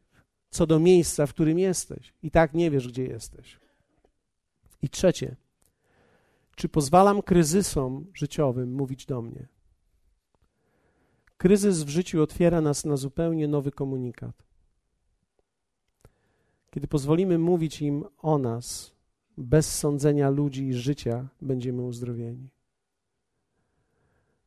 co 0.51 0.67
do 0.67 0.79
miejsca, 0.79 1.27
w 1.27 1.35
którym 1.35 1.59
jesteś. 1.59 2.15
I 2.23 2.31
tak 2.31 2.55
nie 2.55 2.71
wiesz, 2.71 2.89
gdzie 2.89 3.05
jesteś. 3.05 3.61
I 4.83 4.89
trzecie, 4.89 5.37
czy 6.57 6.69
pozwalam 6.69 7.23
kryzysom 7.23 8.07
życiowym 8.15 8.75
mówić 8.75 9.07
do 9.07 9.23
mnie? 9.23 9.49
Kryzys 11.43 11.83
w 11.83 11.89
życiu 11.89 12.23
otwiera 12.23 12.61
nas 12.61 12.85
na 12.85 12.97
zupełnie 12.97 13.49
nowy 13.49 13.71
komunikat. 13.71 14.43
Kiedy 16.71 16.89
pozwolimy 16.89 17.39
mówić 17.39 17.83
im 17.83 18.05
o 18.19 18.39
nas, 18.39 18.95
bez 19.37 19.79
sądzenia 19.79 20.31
ludzi 20.31 20.67
i 20.67 20.75
życia, 20.75 21.29
będziemy 21.41 21.83
uzdrowieni. 21.83 22.49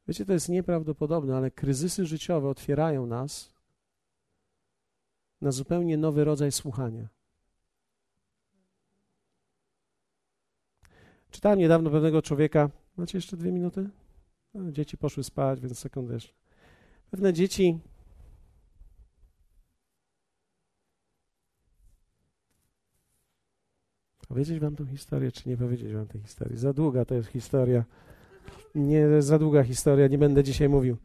Wiecie, 0.07 0.25
to 0.25 0.33
jest 0.33 0.49
nieprawdopodobne, 0.49 1.37
ale 1.37 1.51
kryzysy 1.51 2.05
życiowe 2.05 2.49
otwierają 2.49 3.05
nas 3.05 3.53
na 5.41 5.51
zupełnie 5.51 5.97
nowy 5.97 6.23
rodzaj 6.23 6.51
słuchania. 6.51 7.07
Czytałem 11.29 11.59
niedawno 11.59 11.89
pewnego 11.89 12.21
człowieka. 12.21 12.69
Macie 12.97 13.17
jeszcze 13.17 13.37
dwie 13.37 13.51
minuty? 13.51 13.89
No, 14.53 14.71
dzieci 14.71 14.97
poszły 14.97 15.23
spać, 15.23 15.59
więc 15.59 15.79
sekundę 15.79 16.13
jeszcze. 16.13 16.44
Pewne 17.15 17.33
dzieci 17.33 17.79
Powiedzieć 24.27 24.59
wam 24.59 24.75
tą 24.75 24.85
historię, 24.85 25.31
czy 25.31 25.49
nie 25.49 25.57
powiedzieć 25.57 25.93
wam 25.93 26.07
tej 26.07 26.21
historii? 26.21 26.57
Za 26.57 26.73
długa 26.73 27.05
to 27.05 27.15
jest 27.15 27.29
historia. 27.29 27.83
Nie, 28.75 29.21
za 29.21 29.39
długa 29.39 29.63
historia, 29.63 30.07
nie 30.07 30.17
będę 30.17 30.43
dzisiaj 30.43 30.69
mówił. 30.69 30.97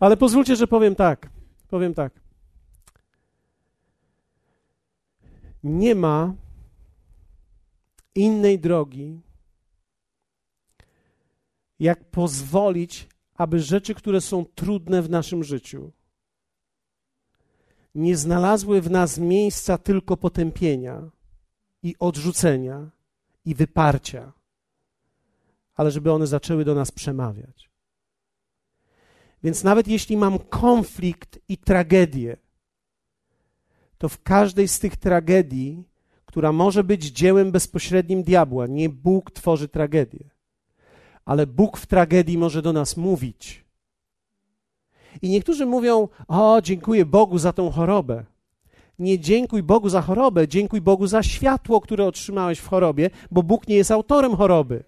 Ale 0.00 0.16
pozwólcie, 0.16 0.56
że 0.56 0.66
powiem 0.66 0.94
tak. 0.94 1.30
Powiem 1.68 1.94
tak. 1.94 2.20
Nie 5.62 5.94
ma 5.94 6.34
innej 8.14 8.58
drogi, 8.58 9.20
jak 11.78 12.04
pozwolić, 12.04 13.08
aby 13.34 13.60
rzeczy, 13.60 13.94
które 13.94 14.20
są 14.20 14.44
trudne 14.44 15.02
w 15.02 15.10
naszym 15.10 15.44
życiu, 15.44 15.92
nie 17.94 18.16
znalazły 18.16 18.82
w 18.82 18.90
nas 18.90 19.18
miejsca 19.18 19.78
tylko 19.78 20.16
potępienia 20.16 21.10
i 21.82 21.94
odrzucenia 21.98 22.90
i 23.44 23.54
wyparcia, 23.54 24.32
ale 25.74 25.90
żeby 25.90 26.12
one 26.12 26.26
zaczęły 26.26 26.64
do 26.64 26.74
nas 26.74 26.90
przemawiać. 26.90 27.70
Więc 29.42 29.64
nawet 29.64 29.88
jeśli 29.88 30.16
mam 30.16 30.38
konflikt 30.38 31.38
i 31.48 31.58
tragedię, 31.58 32.36
to 33.98 34.08
w 34.08 34.22
każdej 34.22 34.68
z 34.68 34.78
tych 34.78 34.96
tragedii, 34.96 35.84
która 36.26 36.52
może 36.52 36.84
być 36.84 37.04
dziełem 37.04 37.52
bezpośrednim 37.52 38.22
diabła, 38.22 38.66
nie 38.66 38.88
Bóg 38.88 39.30
tworzy 39.30 39.68
tragedię, 39.68 40.30
ale 41.24 41.46
Bóg 41.46 41.78
w 41.78 41.86
tragedii 41.86 42.38
może 42.38 42.62
do 42.62 42.72
nas 42.72 42.96
mówić. 42.96 43.64
I 45.22 45.28
niektórzy 45.28 45.66
mówią: 45.66 46.08
O, 46.28 46.60
dziękuję 46.62 47.04
Bogu 47.04 47.38
za 47.38 47.52
tą 47.52 47.70
chorobę. 47.70 48.24
Nie 48.98 49.18
dziękuj 49.18 49.62
Bogu 49.62 49.88
za 49.88 50.02
chorobę, 50.02 50.48
dziękuj 50.48 50.80
Bogu 50.80 51.06
za 51.06 51.22
światło, 51.22 51.80
które 51.80 52.06
otrzymałeś 52.06 52.58
w 52.58 52.68
chorobie, 52.68 53.10
bo 53.30 53.42
Bóg 53.42 53.68
nie 53.68 53.76
jest 53.76 53.90
autorem 53.90 54.36
choroby. 54.36 54.84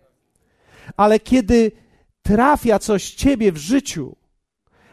Ale 0.96 1.20
kiedy 1.20 1.72
trafia 2.22 2.78
coś 2.78 3.10
ciebie 3.10 3.52
w 3.52 3.56
życiu, 3.56 4.16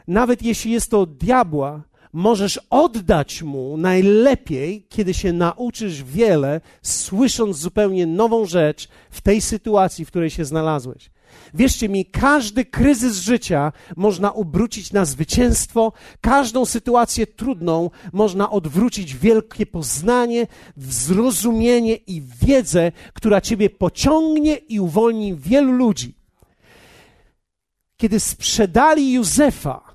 nawet 0.08 0.44
jeśli 0.44 0.72
jest 0.72 0.92
to 0.92 1.02
od 1.02 1.18
diabła, 1.18 1.82
możesz 2.14 2.60
oddać 2.70 3.44
mu 3.44 3.78
najlepiej, 3.78 4.86
kiedy 4.90 5.14
się 5.14 5.34
nauczysz 5.34 6.04
wiele, 6.04 6.62
słysząc 6.82 7.58
zupełnie 7.58 8.08
nową 8.08 8.46
rzecz 8.46 8.88
w 9.10 9.22
tej 9.22 9.42
sytuacji, 9.42 10.06
w 10.06 10.08
której 10.08 10.30
się 10.30 10.46
znalazłeś. 10.46 11.12
Wierzcie 11.54 11.90
mi, 11.90 12.06
każdy 12.06 12.66
kryzys 12.66 13.18
życia 13.18 13.72
można 13.96 14.34
obrócić 14.34 14.94
na 14.94 15.06
zwycięstwo, 15.06 15.92
każdą 16.22 16.66
sytuację 16.66 17.28
trudną 17.28 17.90
można 18.14 18.52
odwrócić 18.52 19.16
wielkie 19.16 19.66
poznanie, 19.66 20.48
zrozumienie 20.78 21.96
i 21.96 22.22
wiedzę, 22.22 22.92
która 23.14 23.42
ciebie 23.42 23.70
pociągnie 23.70 24.56
i 24.56 24.80
uwolni 24.80 25.36
wielu 25.36 25.72
ludzi. 25.72 26.16
Kiedy 27.98 28.20
sprzedali 28.20 29.14
Józefa, 29.14 29.94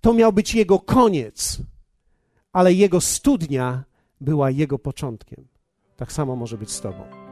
to 0.00 0.12
miał 0.12 0.32
być 0.32 0.54
jego 0.54 0.78
koniec, 0.78 1.58
ale 2.52 2.72
jego 2.72 3.00
studnia 3.00 3.84
była 4.20 4.50
jego 4.50 4.78
początkiem. 4.78 5.48
Tak 5.96 6.12
samo 6.12 6.36
może 6.36 6.58
być 6.58 6.70
z 6.70 6.80
Tobą. 6.80 7.25